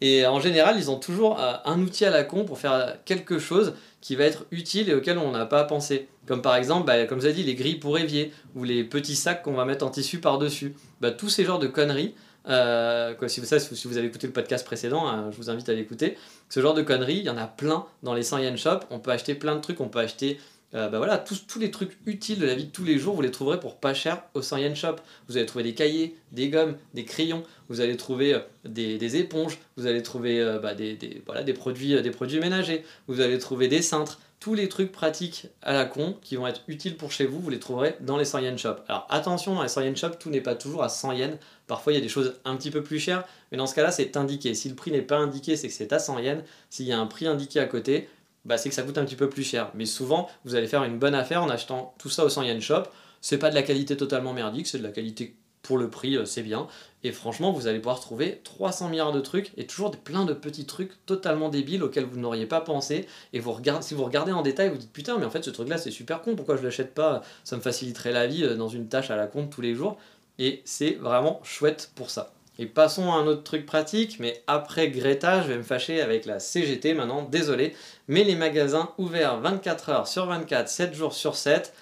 Et 0.00 0.26
en 0.26 0.40
général, 0.40 0.76
ils 0.78 0.90
ont 0.90 0.98
toujours 0.98 1.38
euh, 1.38 1.52
un 1.64 1.80
outil 1.80 2.04
à 2.06 2.10
la 2.10 2.24
con 2.24 2.44
pour 2.44 2.58
faire 2.58 2.96
quelque 3.04 3.38
chose 3.38 3.74
qui 4.00 4.16
va 4.16 4.24
être 4.24 4.46
utile 4.50 4.88
et 4.88 4.94
auquel 4.94 5.18
on 5.18 5.30
n'a 5.30 5.46
pas 5.46 5.62
pensé. 5.64 6.08
Comme 6.26 6.42
par 6.42 6.56
exemple, 6.56 6.86
bah, 6.86 7.04
comme 7.06 7.20
j'ai 7.20 7.32
dit, 7.32 7.44
les 7.44 7.54
grilles 7.54 7.78
pour 7.78 7.98
évier 7.98 8.32
ou 8.56 8.64
les 8.64 8.82
petits 8.82 9.14
sacs 9.14 9.42
qu'on 9.42 9.52
va 9.52 9.64
mettre 9.64 9.86
en 9.86 9.90
tissu 9.90 10.18
par-dessus. 10.18 10.74
Bah, 11.00 11.10
tous 11.10 11.28
ces 11.28 11.44
genres 11.44 11.58
de 11.58 11.66
conneries, 11.66 12.14
euh, 12.48 13.14
si, 13.28 13.40
vous, 13.40 13.98
avez 13.98 14.06
écouté 14.06 14.26
le 14.26 14.32
podcast 14.32 14.64
précédent, 14.64 15.06
hein, 15.06 15.30
je 15.30 15.36
vous 15.36 15.50
invite 15.50 15.68
à 15.68 15.74
l'écouter. 15.74 16.16
Ce 16.48 16.60
genre 16.60 16.74
de 16.74 16.82
conneries, 16.82 17.18
il 17.18 17.24
y 17.24 17.30
en 17.30 17.36
a 17.36 17.46
plein 17.46 17.86
dans 18.02 18.14
les 18.14 18.22
100 18.22 18.38
yen 18.38 18.56
shop. 18.56 18.80
On 18.90 18.98
peut 18.98 19.10
acheter 19.10 19.34
plein 19.34 19.56
de 19.56 19.60
trucs, 19.60 19.80
on 19.80 19.88
peut 19.88 19.98
acheter 19.98 20.38
euh, 20.72 20.88
bah 20.88 20.98
voilà, 20.98 21.18
tous, 21.18 21.58
les 21.58 21.72
trucs 21.72 21.98
utiles 22.06 22.38
de 22.38 22.46
la 22.46 22.54
vie 22.54 22.66
de 22.66 22.70
tous 22.70 22.84
les 22.84 22.96
jours, 22.96 23.16
vous 23.16 23.22
les 23.22 23.32
trouverez 23.32 23.58
pour 23.58 23.76
pas 23.76 23.92
cher 23.92 24.22
au 24.34 24.42
100 24.42 24.58
yen 24.58 24.76
shop. 24.76 24.96
Vous 25.28 25.36
allez 25.36 25.46
trouver 25.46 25.64
des 25.64 25.74
cahiers, 25.74 26.16
des 26.30 26.48
gommes, 26.48 26.76
des 26.94 27.04
crayons, 27.04 27.42
vous 27.68 27.80
allez 27.80 27.96
trouver 27.96 28.34
euh, 28.34 28.40
des, 28.64 29.16
éponges, 29.16 29.58
vous 29.76 29.86
allez 29.86 30.02
trouver 30.02 30.40
euh, 30.40 30.58
bah, 30.58 30.72
euh, 30.78 31.42
des 31.42 31.52
produits 31.52 32.40
ménagers, 32.40 32.84
vous 33.08 33.20
allez 33.20 33.38
trouver 33.38 33.68
des 33.68 33.82
cintres. 33.82 34.20
Tous 34.38 34.54
les 34.54 34.70
trucs 34.70 34.90
pratiques 34.90 35.48
à 35.60 35.74
la 35.74 35.84
con 35.84 36.16
qui 36.22 36.36
vont 36.36 36.46
être 36.46 36.62
utiles 36.66 36.96
pour 36.96 37.12
chez 37.12 37.26
vous, 37.26 37.40
vous 37.40 37.50
les 37.50 37.58
trouverez 37.58 37.96
dans 38.00 38.16
les 38.16 38.24
100 38.24 38.38
yen 38.38 38.56
shop. 38.56 38.76
Alors 38.88 39.06
attention, 39.10 39.54
dans 39.54 39.62
les 39.62 39.68
100 39.68 39.82
yen 39.82 39.96
shop, 39.96 40.10
tout 40.18 40.30
n'est 40.30 40.40
pas 40.40 40.54
toujours 40.54 40.82
à 40.82 40.88
100 40.88 41.12
yens. 41.12 41.36
Parfois, 41.70 41.92
il 41.92 41.94
y 41.94 41.98
a 42.00 42.02
des 42.02 42.08
choses 42.08 42.34
un 42.44 42.56
petit 42.56 42.72
peu 42.72 42.82
plus 42.82 42.98
chères, 42.98 43.22
mais 43.52 43.56
dans 43.56 43.68
ce 43.68 43.76
cas-là, 43.76 43.92
c'est 43.92 44.16
indiqué. 44.16 44.54
Si 44.54 44.68
le 44.68 44.74
prix 44.74 44.90
n'est 44.90 45.02
pas 45.02 45.18
indiqué, 45.18 45.54
c'est 45.54 45.68
que 45.68 45.72
c'est 45.72 45.92
à 45.92 46.00
100 46.00 46.18
yens. 46.18 46.42
S'il 46.68 46.84
y 46.84 46.92
a 46.92 46.98
un 46.98 47.06
prix 47.06 47.28
indiqué 47.28 47.60
à 47.60 47.66
côté, 47.66 48.08
bah, 48.44 48.58
c'est 48.58 48.70
que 48.70 48.74
ça 48.74 48.82
coûte 48.82 48.98
un 48.98 49.04
petit 49.04 49.14
peu 49.14 49.28
plus 49.28 49.44
cher. 49.44 49.70
Mais 49.74 49.86
souvent, 49.86 50.28
vous 50.44 50.56
allez 50.56 50.66
faire 50.66 50.82
une 50.82 50.98
bonne 50.98 51.14
affaire 51.14 51.44
en 51.44 51.48
achetant 51.48 51.94
tout 52.00 52.08
ça 52.08 52.24
au 52.24 52.28
100 52.28 52.42
yen 52.42 52.60
shop. 52.60 52.82
C'est 53.20 53.38
pas 53.38 53.50
de 53.50 53.54
la 53.54 53.62
qualité 53.62 53.96
totalement 53.96 54.32
merdique, 54.32 54.66
c'est 54.66 54.78
de 54.78 54.82
la 54.82 54.90
qualité 54.90 55.36
pour 55.62 55.78
le 55.78 55.88
prix, 55.88 56.16
euh, 56.16 56.24
c'est 56.24 56.42
bien. 56.42 56.66
Et 57.04 57.12
franchement, 57.12 57.52
vous 57.52 57.68
allez 57.68 57.78
pouvoir 57.78 58.00
trouver 58.00 58.40
300 58.42 58.88
milliards 58.88 59.12
de 59.12 59.20
trucs 59.20 59.52
et 59.56 59.64
toujours 59.64 59.92
plein 59.92 60.24
de 60.24 60.32
petits 60.32 60.66
trucs 60.66 61.06
totalement 61.06 61.50
débiles 61.50 61.84
auxquels 61.84 62.04
vous 62.04 62.18
n'auriez 62.18 62.46
pas 62.46 62.60
pensé. 62.60 63.06
Et 63.32 63.40
si 63.80 63.94
vous 63.94 64.04
regardez 64.04 64.32
en 64.32 64.42
détail, 64.42 64.70
vous 64.70 64.78
dites 64.78 64.92
putain, 64.92 65.18
mais 65.18 65.24
en 65.24 65.30
fait, 65.30 65.44
ce 65.44 65.50
truc-là, 65.50 65.78
c'est 65.78 65.92
super 65.92 66.20
con, 66.20 66.34
pourquoi 66.34 66.56
je 66.56 66.64
l'achète 66.64 66.94
pas? 66.94 67.22
Ça 67.44 67.54
me 67.54 67.60
faciliterait 67.60 68.10
la 68.10 68.26
vie 68.26 68.42
euh, 68.42 68.56
dans 68.56 68.68
une 68.68 68.88
tâche 68.88 69.12
à 69.12 69.16
la 69.16 69.28
compte 69.28 69.50
tous 69.50 69.60
les 69.60 69.76
jours. 69.76 69.98
Et 70.40 70.62
c'est 70.64 70.92
vraiment 70.92 71.38
chouette 71.44 71.92
pour 71.94 72.08
ça. 72.08 72.32
Et 72.58 72.64
passons 72.64 73.12
à 73.12 73.16
un 73.16 73.26
autre 73.26 73.42
truc 73.42 73.66
pratique, 73.66 74.18
mais 74.20 74.42
après 74.46 74.88
Greta, 74.88 75.42
je 75.42 75.48
vais 75.48 75.58
me 75.58 75.62
fâcher 75.62 76.00
avec 76.00 76.24
la 76.24 76.40
CGT 76.40 76.94
maintenant, 76.94 77.22
désolé. 77.22 77.76
Mais 78.08 78.24
les 78.24 78.36
magasins 78.36 78.90
ouverts 78.96 79.38
24 79.38 79.88
heures 79.90 80.08
sur 80.08 80.26
24, 80.26 80.68
7 80.68 80.94
jours 80.94 81.12
sur 81.12 81.36
7, 81.36 81.74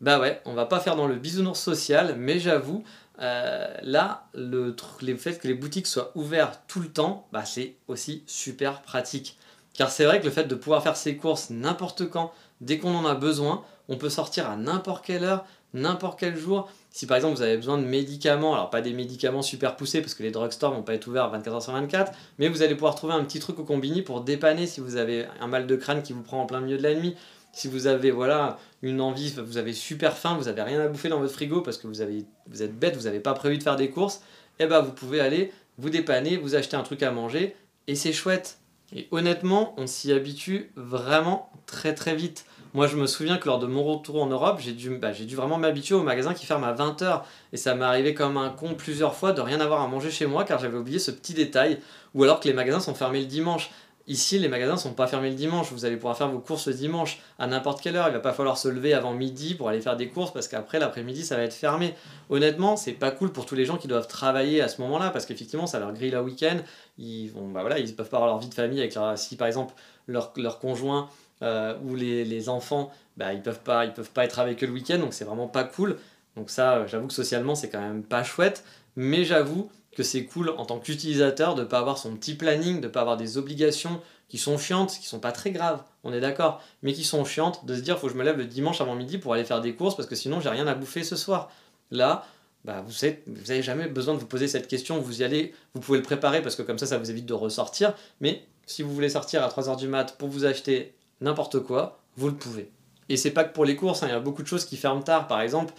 bah 0.00 0.18
ouais, 0.18 0.40
on 0.46 0.54
va 0.54 0.64
pas 0.64 0.80
faire 0.80 0.96
dans 0.96 1.06
le 1.06 1.16
bisounours 1.16 1.60
social, 1.60 2.16
mais 2.18 2.38
j'avoue, 2.38 2.84
euh, 3.20 3.66
là, 3.82 4.28
le, 4.34 4.74
le 5.02 5.16
fait 5.16 5.38
que 5.38 5.46
les 5.46 5.54
boutiques 5.54 5.86
soient 5.86 6.12
ouvertes 6.14 6.62
tout 6.68 6.80
le 6.80 6.88
temps, 6.88 7.28
bah 7.32 7.44
c'est 7.44 7.74
aussi 7.86 8.22
super 8.26 8.80
pratique. 8.80 9.36
Car 9.74 9.90
c'est 9.90 10.06
vrai 10.06 10.20
que 10.20 10.24
le 10.24 10.30
fait 10.30 10.44
de 10.44 10.54
pouvoir 10.54 10.82
faire 10.82 10.96
ses 10.96 11.16
courses 11.16 11.50
n'importe 11.50 12.08
quand, 12.08 12.32
dès 12.62 12.78
qu'on 12.78 12.94
en 12.94 13.04
a 13.04 13.14
besoin, 13.14 13.62
on 13.88 13.96
peut 13.98 14.10
sortir 14.10 14.48
à 14.50 14.56
n'importe 14.56 15.04
quelle 15.04 15.24
heure, 15.24 15.44
n'importe 15.76 16.18
quel 16.18 16.36
jour. 16.36 16.70
Si 16.90 17.06
par 17.06 17.16
exemple 17.16 17.36
vous 17.36 17.42
avez 17.42 17.56
besoin 17.56 17.78
de 17.78 17.84
médicaments, 17.84 18.54
alors 18.54 18.70
pas 18.70 18.80
des 18.80 18.92
médicaments 18.92 19.42
super 19.42 19.76
poussés 19.76 20.00
parce 20.00 20.14
que 20.14 20.22
les 20.22 20.30
drugstores 20.30 20.74
vont 20.74 20.82
pas 20.82 20.94
être 20.94 21.06
ouverts 21.06 21.30
24h 21.32 21.62
sur 21.62 21.72
24, 21.72 22.12
mais 22.38 22.48
vous 22.48 22.62
allez 22.62 22.74
pouvoir 22.74 22.94
trouver 22.94 23.14
un 23.14 23.24
petit 23.24 23.38
truc 23.38 23.58
au 23.58 23.64
combini 23.64 24.02
pour 24.02 24.22
dépanner 24.22 24.66
si 24.66 24.80
vous 24.80 24.96
avez 24.96 25.26
un 25.40 25.46
mal 25.46 25.66
de 25.66 25.76
crâne 25.76 26.02
qui 26.02 26.12
vous 26.12 26.22
prend 26.22 26.42
en 26.42 26.46
plein 26.46 26.60
milieu 26.60 26.78
de 26.78 26.82
la 26.82 26.94
nuit. 26.94 27.14
Si 27.52 27.68
vous 27.68 27.86
avez 27.86 28.10
voilà 28.10 28.58
une 28.82 29.00
envie, 29.00 29.32
vous 29.36 29.56
avez 29.56 29.72
super 29.72 30.16
faim, 30.16 30.36
vous 30.36 30.48
avez 30.48 30.62
rien 30.62 30.80
à 30.80 30.88
bouffer 30.88 31.08
dans 31.08 31.20
votre 31.20 31.32
frigo 31.32 31.62
parce 31.62 31.78
que 31.78 31.86
vous, 31.86 32.00
avez, 32.00 32.24
vous 32.48 32.62
êtes 32.62 32.78
bête, 32.78 32.96
vous 32.96 33.04
n'avez 33.04 33.20
pas 33.20 33.32
prévu 33.32 33.56
de 33.56 33.62
faire 33.62 33.76
des 33.76 33.88
courses, 33.88 34.20
et 34.58 34.66
ben 34.66 34.80
vous 34.80 34.92
pouvez 34.92 35.20
aller 35.20 35.52
vous 35.78 35.90
dépannez, 35.90 36.36
vous 36.36 36.54
achetez 36.54 36.76
un 36.76 36.82
truc 36.82 37.02
à 37.02 37.10
manger, 37.10 37.54
et 37.86 37.94
c'est 37.94 38.12
chouette. 38.12 38.58
Et 38.94 39.08
honnêtement, 39.10 39.74
on 39.76 39.86
s'y 39.86 40.12
habitue 40.12 40.70
vraiment 40.76 41.50
très 41.66 41.94
très 41.94 42.14
vite. 42.14 42.46
Moi, 42.76 42.88
je 42.88 42.96
me 42.96 43.06
souviens 43.06 43.38
que 43.38 43.46
lors 43.46 43.58
de 43.58 43.66
mon 43.66 43.82
retour 43.82 44.22
en 44.22 44.26
Europe, 44.26 44.58
j'ai 44.60 44.72
dû, 44.72 44.90
bah, 44.98 45.10
vraiment 45.10 45.56
m'habituer 45.56 45.94
au 45.94 46.02
magasin 46.02 46.34
qui 46.34 46.44
ferme 46.44 46.62
à 46.62 46.74
20h. 46.74 47.22
Et 47.54 47.56
ça 47.56 47.74
m'est 47.74 47.86
arrivé 47.86 48.12
comme 48.12 48.36
un 48.36 48.50
con 48.50 48.74
plusieurs 48.74 49.14
fois 49.14 49.32
de 49.32 49.40
rien 49.40 49.60
avoir 49.60 49.80
à 49.80 49.88
manger 49.88 50.10
chez 50.10 50.26
moi 50.26 50.44
car 50.44 50.58
j'avais 50.58 50.76
oublié 50.76 50.98
ce 50.98 51.10
petit 51.10 51.32
détail. 51.32 51.78
Ou 52.14 52.24
alors 52.24 52.38
que 52.38 52.48
les 52.48 52.52
magasins 52.52 52.80
sont 52.80 52.94
fermés 52.94 53.20
le 53.20 53.24
dimanche. 53.24 53.70
Ici, 54.08 54.38
les 54.38 54.48
magasins 54.48 54.76
sont 54.76 54.92
pas 54.92 55.06
fermés 55.06 55.30
le 55.30 55.36
dimanche. 55.36 55.72
Vous 55.72 55.86
allez 55.86 55.96
pouvoir 55.96 56.18
faire 56.18 56.28
vos 56.28 56.38
courses 56.38 56.68
le 56.68 56.74
dimanche 56.74 57.18
à 57.38 57.46
n'importe 57.46 57.80
quelle 57.80 57.96
heure. 57.96 58.08
Il 58.08 58.12
va 58.12 58.20
pas 58.20 58.34
falloir 58.34 58.58
se 58.58 58.68
lever 58.68 58.92
avant 58.92 59.14
midi 59.14 59.54
pour 59.54 59.70
aller 59.70 59.80
faire 59.80 59.96
des 59.96 60.08
courses 60.08 60.34
parce 60.34 60.46
qu'après 60.46 60.78
l'après-midi, 60.78 61.24
ça 61.24 61.36
va 61.36 61.44
être 61.44 61.54
fermé. 61.54 61.94
Honnêtement, 62.28 62.76
c'est 62.76 62.92
pas 62.92 63.10
cool 63.10 63.32
pour 63.32 63.46
tous 63.46 63.54
les 63.54 63.64
gens 63.64 63.78
qui 63.78 63.88
doivent 63.88 64.06
travailler 64.06 64.60
à 64.60 64.68
ce 64.68 64.82
moment-là 64.82 65.08
parce 65.08 65.24
qu'effectivement, 65.24 65.66
ça 65.66 65.78
leur 65.78 65.94
grille 65.94 66.10
le 66.10 66.20
week-end. 66.20 66.58
Ils 66.98 67.28
vont, 67.28 67.48
bah 67.48 67.62
voilà, 67.62 67.78
ils 67.78 67.96
peuvent 67.96 68.10
pas 68.10 68.18
avoir 68.18 68.28
leur 68.28 68.38
vie 68.38 68.50
de 68.50 68.54
famille 68.54 68.80
avec 68.80 68.94
leur, 68.94 69.16
si 69.16 69.36
par 69.36 69.48
exemple 69.48 69.72
leur 70.08 70.58
conjoint 70.58 71.08
euh, 71.42 71.76
ou 71.84 71.94
les, 71.94 72.24
les, 72.24 72.48
enfants, 72.48 72.90
bah, 73.16 73.32
ils 73.32 73.42
peuvent 73.42 73.60
pas, 73.60 73.84
ils 73.84 73.92
peuvent 73.92 74.10
pas 74.10 74.24
être 74.24 74.38
avec 74.38 74.62
eux 74.62 74.66
le 74.66 74.72
week-end, 74.72 74.98
donc 74.98 75.14
c'est 75.14 75.24
vraiment 75.24 75.48
pas 75.48 75.64
cool. 75.64 75.96
Donc 76.36 76.50
ça, 76.50 76.86
j'avoue 76.86 77.06
que 77.06 77.14
socialement, 77.14 77.54
c'est 77.54 77.68
quand 77.68 77.80
même 77.80 78.02
pas 78.02 78.24
chouette. 78.24 78.64
Mais 78.96 79.24
j'avoue 79.24 79.70
que 79.94 80.02
c'est 80.02 80.24
cool 80.24 80.50
en 80.50 80.66
tant 80.66 80.78
qu'utilisateur 80.78 81.54
de 81.54 81.64
pas 81.64 81.78
avoir 81.78 81.98
son 81.98 82.14
petit 82.16 82.34
planning, 82.34 82.80
de 82.80 82.88
pas 82.88 83.00
avoir 83.00 83.16
des 83.16 83.38
obligations 83.38 84.00
qui 84.28 84.38
sont 84.38 84.58
chiantes, 84.58 84.98
qui 85.00 85.06
sont 85.06 85.20
pas 85.20 85.32
très 85.32 85.52
graves, 85.52 85.82
on 86.04 86.12
est 86.12 86.20
d'accord, 86.20 86.60
mais 86.82 86.92
qui 86.92 87.04
sont 87.04 87.24
chiantes, 87.24 87.64
de 87.64 87.74
se 87.74 87.80
dire 87.80 87.98
faut 87.98 88.08
que 88.08 88.12
je 88.12 88.18
me 88.18 88.24
lève 88.24 88.36
le 88.36 88.44
dimanche 88.44 88.80
avant 88.80 88.94
midi 88.94 89.18
pour 89.18 89.32
aller 89.32 89.44
faire 89.44 89.60
des 89.60 89.74
courses 89.74 89.96
parce 89.96 90.08
que 90.08 90.16
sinon 90.16 90.40
j'ai 90.40 90.48
rien 90.48 90.66
à 90.66 90.74
bouffer 90.74 91.04
ce 91.04 91.16
soir. 91.16 91.50
Là, 91.90 92.26
bah 92.64 92.82
vous 92.84 92.92
n'avez 93.02 93.22
vous 93.26 93.62
jamais 93.62 93.86
besoin 93.86 94.14
de 94.14 94.18
vous 94.18 94.26
poser 94.26 94.48
cette 94.48 94.66
question, 94.66 94.98
vous 94.98 95.20
y 95.20 95.24
allez, 95.24 95.54
vous 95.74 95.80
pouvez 95.80 95.98
le 95.98 96.04
préparer 96.04 96.42
parce 96.42 96.56
que 96.56 96.62
comme 96.62 96.78
ça 96.78 96.86
ça 96.86 96.98
vous 96.98 97.10
évite 97.10 97.26
de 97.26 97.34
ressortir, 97.34 97.94
mais 98.20 98.44
si 98.66 98.82
vous 98.82 98.92
voulez 98.92 99.08
sortir 99.08 99.44
à 99.44 99.48
3h 99.48 99.76
du 99.76 99.86
mat 99.86 100.16
pour 100.18 100.28
vous 100.28 100.44
acheter 100.44 100.95
n'importe 101.20 101.60
quoi, 101.60 102.00
vous 102.16 102.28
le 102.28 102.34
pouvez. 102.34 102.70
Et 103.08 103.16
c'est 103.16 103.30
pas 103.30 103.44
que 103.44 103.52
pour 103.52 103.64
les 103.64 103.76
courses, 103.76 104.02
hein, 104.02 104.08
il 104.08 104.12
y 104.12 104.16
a 104.16 104.20
beaucoup 104.20 104.42
de 104.42 104.48
choses 104.48 104.64
qui 104.64 104.76
ferment 104.76 105.02
tard, 105.02 105.26
par 105.26 105.40
exemple, 105.40 105.74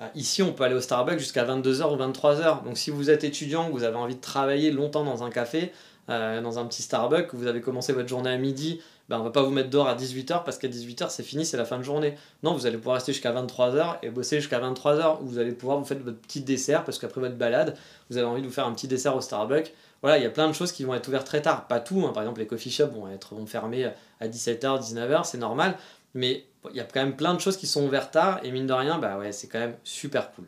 euh, 0.00 0.06
Ici, 0.14 0.42
on 0.42 0.52
peut 0.52 0.64
aller 0.64 0.74
au 0.76 0.80
Starbucks 0.80 1.18
jusqu'à 1.18 1.44
22h 1.44 1.92
ou 1.92 1.96
23h. 1.96 2.64
Donc, 2.64 2.78
si 2.78 2.90
vous 2.90 3.10
êtes 3.10 3.24
étudiant, 3.24 3.68
vous 3.70 3.82
avez 3.82 3.96
envie 3.96 4.14
de 4.14 4.20
travailler 4.20 4.70
longtemps 4.70 5.04
dans 5.04 5.24
un 5.24 5.30
café, 5.30 5.72
euh, 6.08 6.40
dans 6.40 6.58
un 6.58 6.66
petit 6.66 6.82
Starbucks, 6.82 7.34
vous 7.34 7.46
avez 7.46 7.60
commencé 7.60 7.92
votre 7.92 8.08
journée 8.08 8.30
à 8.30 8.38
midi, 8.38 8.80
ben, 9.08 9.18
on 9.18 9.22
va 9.22 9.30
pas 9.30 9.42
vous 9.42 9.50
mettre 9.50 9.70
dehors 9.70 9.88
à 9.88 9.94
18h 9.94 10.44
parce 10.44 10.58
qu'à 10.58 10.68
18h, 10.68 11.08
c'est 11.08 11.22
fini, 11.22 11.46
c'est 11.46 11.56
la 11.56 11.64
fin 11.64 11.78
de 11.78 11.82
journée. 11.82 12.14
Non, 12.42 12.52
vous 12.52 12.66
allez 12.66 12.76
pouvoir 12.76 12.96
rester 12.96 13.12
jusqu'à 13.12 13.32
23h 13.32 13.98
et 14.02 14.10
bosser 14.10 14.36
jusqu'à 14.36 14.60
23h. 14.60 15.18
Vous 15.22 15.38
allez 15.38 15.52
pouvoir 15.52 15.78
vous 15.78 15.84
faire 15.84 15.98
votre 15.98 16.18
petit 16.18 16.42
dessert 16.42 16.84
parce 16.84 16.98
qu'après 16.98 17.20
votre 17.20 17.36
balade, 17.36 17.74
vous 18.10 18.18
avez 18.18 18.26
envie 18.26 18.42
de 18.42 18.46
vous 18.46 18.52
faire 18.52 18.66
un 18.66 18.72
petit 18.72 18.88
dessert 18.88 19.16
au 19.16 19.22
Starbucks. 19.22 19.72
Voilà, 20.02 20.18
il 20.18 20.22
y 20.22 20.26
a 20.26 20.30
plein 20.30 20.46
de 20.46 20.52
choses 20.52 20.72
qui 20.72 20.84
vont 20.84 20.94
être 20.94 21.08
ouvertes 21.08 21.26
très 21.26 21.42
tard. 21.42 21.66
Pas 21.66 21.80
tout, 21.80 22.04
hein. 22.06 22.12
par 22.12 22.22
exemple, 22.22 22.40
les 22.40 22.46
coffee 22.46 22.70
shops 22.70 22.92
vont 22.92 23.08
être 23.08 23.34
vont 23.34 23.46
fermer 23.46 23.90
à 24.20 24.28
17h, 24.28 24.80
19h, 24.80 25.24
c'est 25.24 25.38
normal. 25.38 25.76
Mais 26.14 26.44
il 26.70 26.76
y 26.76 26.80
a 26.80 26.84
quand 26.84 27.00
même 27.00 27.16
plein 27.16 27.34
de 27.34 27.40
choses 27.40 27.56
qui 27.56 27.66
sont 27.66 27.84
ouvertes 27.84 28.12
tard 28.12 28.40
et 28.42 28.50
mine 28.50 28.66
de 28.66 28.72
rien, 28.72 28.98
bah 28.98 29.18
ouais, 29.18 29.32
c'est 29.32 29.48
quand 29.48 29.58
même 29.58 29.76
super 29.84 30.32
cool. 30.32 30.46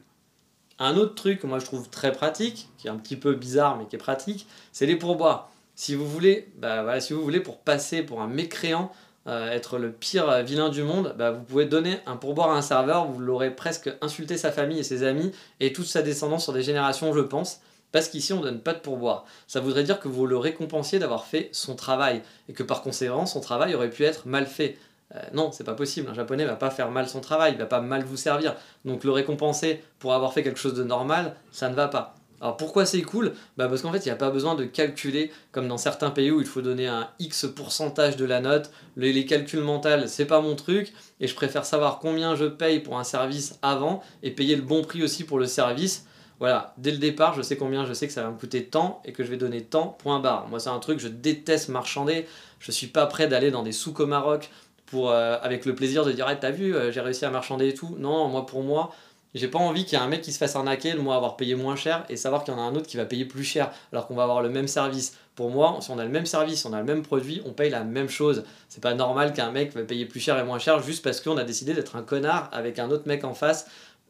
Un 0.79 0.97
autre 0.97 1.15
truc 1.15 1.41
que 1.41 1.47
moi 1.47 1.59
je 1.59 1.65
trouve 1.65 1.91
très 1.91 2.13
pratique, 2.13 2.69
qui 2.79 2.87
est 2.87 2.91
un 2.91 2.97
petit 2.97 3.17
peu 3.17 3.35
bizarre 3.35 3.77
mais 3.77 3.87
qui 3.87 3.97
est 3.97 3.99
pratique, 3.99 4.47
c'est 4.73 4.87
les 4.87 4.97
pourboires. 4.97 5.51
Si 5.75 5.95
vous 5.95 6.07
voulez, 6.07 6.51
bah 6.57 6.83
voilà, 6.83 7.01
si 7.01 7.13
vous 7.13 7.23
voulez 7.23 7.41
pour 7.41 7.59
passer 7.59 8.03
pour 8.03 8.21
un 8.21 8.27
mécréant, 8.27 8.91
euh, 9.27 9.51
être 9.51 9.79
le 9.79 9.93
pire 9.93 10.43
vilain 10.43 10.71
du 10.71 10.83
monde, 10.83 11.15
bah 11.19 11.31
vous 11.31 11.43
pouvez 11.43 11.67
donner 11.67 11.99
un 12.07 12.17
pourboire 12.17 12.51
à 12.51 12.57
un 12.57 12.63
serveur, 12.63 13.07
vous 13.07 13.21
l'aurez 13.21 13.55
presque 13.55 13.91
insulté 14.01 14.37
sa 14.39 14.51
famille 14.51 14.79
et 14.79 14.83
ses 14.83 15.03
amis 15.03 15.33
et 15.61 15.73
toute 15.73 15.87
sa 15.87 16.03
descendance 16.03 16.45
sur 16.45 16.53
des 16.53 16.63
générations, 16.63 17.13
je 17.13 17.21
pense. 17.21 17.61
Parce 17.93 18.09
qu'ici, 18.09 18.33
on 18.33 18.39
ne 18.39 18.45
donne 18.45 18.61
pas 18.61 18.73
de 18.73 18.79
pourboire. 18.79 19.25
Ça 19.47 19.61
voudrait 19.61 19.85
dire 19.85 20.01
que 20.01 20.09
vous 20.09 20.27
le 20.27 20.37
récompensiez 20.37 20.99
d'avoir 20.99 21.27
fait 21.27 21.49
son 21.53 21.75
travail, 21.75 22.23
et 22.49 22.53
que 22.53 22.63
par 22.63 22.83
conséquent, 22.83 23.27
son 23.27 23.41
travail 23.41 23.75
aurait 23.75 23.91
pu 23.91 24.05
être 24.05 24.27
mal 24.27 24.47
fait. 24.47 24.79
Euh, 25.15 25.21
non, 25.33 25.51
c'est 25.53 25.65
pas 25.65 25.75
possible. 25.75 26.09
Un 26.09 26.15
japonais 26.15 26.45
va 26.45 26.57
pas 26.57 26.71
faire 26.71 26.91
mal 26.91 27.09
son 27.09 27.21
travail, 27.21 27.53
il 27.53 27.59
va 27.59 27.67
pas 27.67 27.81
mal 27.81 28.05
vous 28.05 28.17
servir. 28.17 28.55
Donc 28.85 29.05
le 29.05 29.11
récompenser 29.11 29.83
pour 29.99 30.15
avoir 30.15 30.33
fait 30.33 30.43
quelque 30.43 30.61
chose 30.61 30.75
de 30.75 30.85
normal, 30.85 31.35
ça 31.51 31.69
ne 31.69 31.75
va 31.75 31.89
pas. 31.89 32.15
Alors 32.41 32.57
pourquoi 32.57 32.87
c'est 32.87 33.03
cool? 33.03 33.35
Bah 33.59 33.69
Parce 33.69 33.83
qu'en 33.83 33.93
fait, 33.93 33.99
il 33.99 34.09
n'y 34.09 34.13
a 34.13 34.17
pas 34.17 34.31
besoin 34.31 34.55
de 34.55 34.65
calculer 34.65 35.31
comme 35.53 35.69
dans 35.69 35.77
certains 35.77 36.11
pays 36.11 36.31
où 36.31 36.41
il 36.41 36.47
faut 36.47 36.63
donner 36.63 36.87
un 36.87 37.09
X 37.19 37.47
pourcentage 37.55 38.17
de 38.17 38.25
la 38.25 38.41
note. 38.41 38.71
Les, 38.97 39.27
calculs 39.27 39.61
mentaux, 39.61 40.07
c'est 40.07 40.25
pas 40.25 40.41
mon 40.41 40.57
truc. 40.57 40.93
Et 41.21 41.27
je 41.27 41.35
préfère 41.35 41.67
savoir 41.67 41.99
combien 41.99 42.35
je 42.37 42.47
paye 42.47 42.81
pour 42.81 42.99
un 42.99 43.05
service 43.05 43.59
avant 43.61 44.03
et 44.23 44.31
payer 44.31 44.57
le 44.57 44.63
bon 44.63 44.83
prix 44.83 45.03
aussi 45.03 45.25
pour 45.25 45.39
le 45.39 45.47
service. 45.47 46.07
Voilà, 46.41 46.73
dès 46.79 46.91
le 46.91 46.97
départ, 46.97 47.35
je 47.35 47.43
sais 47.43 47.57
combien 47.57 47.85
je 47.85 47.93
sais 47.93 48.07
que 48.07 48.13
ça 48.15 48.23
va 48.23 48.31
me 48.31 48.39
coûter 48.39 48.65
tant 48.65 49.03
et 49.05 49.13
que 49.13 49.23
je 49.23 49.31
vais 49.31 49.37
donner 49.37 49.63
tant, 49.63 49.89
point 49.89 50.21
barre. 50.21 50.49
Moi, 50.49 50.59
c'est 50.59 50.71
un 50.71 50.79
truc, 50.79 50.99
je 50.99 51.09
déteste 51.09 51.69
marchander. 51.69 52.27
Je 52.59 52.73
suis 52.73 52.87
pas 52.87 53.07
prêt 53.07 53.29
d'aller 53.29 53.51
dans 53.51 53.63
des 53.63 53.73
souks 53.73 54.01
au 54.01 54.07
Maroc 54.07 54.51
pour, 54.87 55.11
euh, 55.11 55.37
avec 55.43 55.67
le 55.67 55.75
plaisir 55.75 56.05
de 56.05 56.13
dire 56.13 56.25
ah, 56.27 56.35
T'as 56.35 56.51
vu, 56.51 56.75
euh, 56.75 56.91
j'ai 56.91 57.03
réussi 57.03 57.27
à 57.27 57.31
marchander 57.31 57.69
et 57.69 57.75
tout. 57.75 57.95
Non, 57.99 58.29
moi, 58.29 58.47
pour 58.47 58.63
moi, 58.63 58.91
j'ai 59.35 59.49
pas 59.49 59.59
envie 59.59 59.85
qu'il 59.85 59.99
y 59.99 60.01
ait 60.01 60.05
un 60.05 60.09
mec 60.09 60.23
qui 60.23 60.33
se 60.33 60.39
fasse 60.39 60.57
arnaquer, 60.57 60.93
le 60.93 61.03
moi 61.03 61.15
avoir 61.15 61.37
payé 61.37 61.55
moins 61.55 61.77
cher 61.77 62.05
et 62.09 62.17
savoir 62.17 62.43
qu'il 62.43 62.55
y 62.55 62.57
en 62.57 62.61
a 62.61 62.65
un 62.65 62.75
autre 62.75 62.87
qui 62.87 62.97
va 62.97 63.05
payer 63.05 63.27
plus 63.27 63.45
cher 63.45 63.71
alors 63.93 64.09
qu'on 64.09 64.15
va 64.15 64.23
avoir 64.23 64.41
le 64.41 64.49
même 64.49 64.67
service. 64.67 65.17
Pour 65.37 65.51
moi, 65.51 65.77
si 65.83 65.91
on 65.91 65.99
a 65.99 66.05
le 66.05 66.11
même 66.11 66.27
service, 66.27 66.65
on 66.65 66.73
a 66.73 66.79
le 66.79 66.85
même 66.85 67.03
produit, 67.03 67.43
on 67.45 67.53
paye 67.53 67.71
la 67.71 67.85
même 67.85 68.09
chose. 68.09 68.45
C'est 68.71 68.83
pas 68.83 68.95
normal 68.95 69.35
qu'un 69.35 69.51
mec 69.51 69.75
va 69.75 69.83
payer 69.83 70.07
plus 70.07 70.21
cher 70.21 70.39
et 70.39 70.43
moins 70.43 70.59
cher 70.59 70.83
juste 70.83 71.05
parce 71.05 71.21
qu'on 71.21 71.37
a 71.37 71.45
décidé 71.45 71.75
d'être 71.75 71.97
un 71.97 72.03
connard 72.03 72.49
avec 72.51 72.79
un 72.79 72.91
autre 72.91 73.07
mec 73.07 73.25
en 73.25 73.35
face 73.35 73.67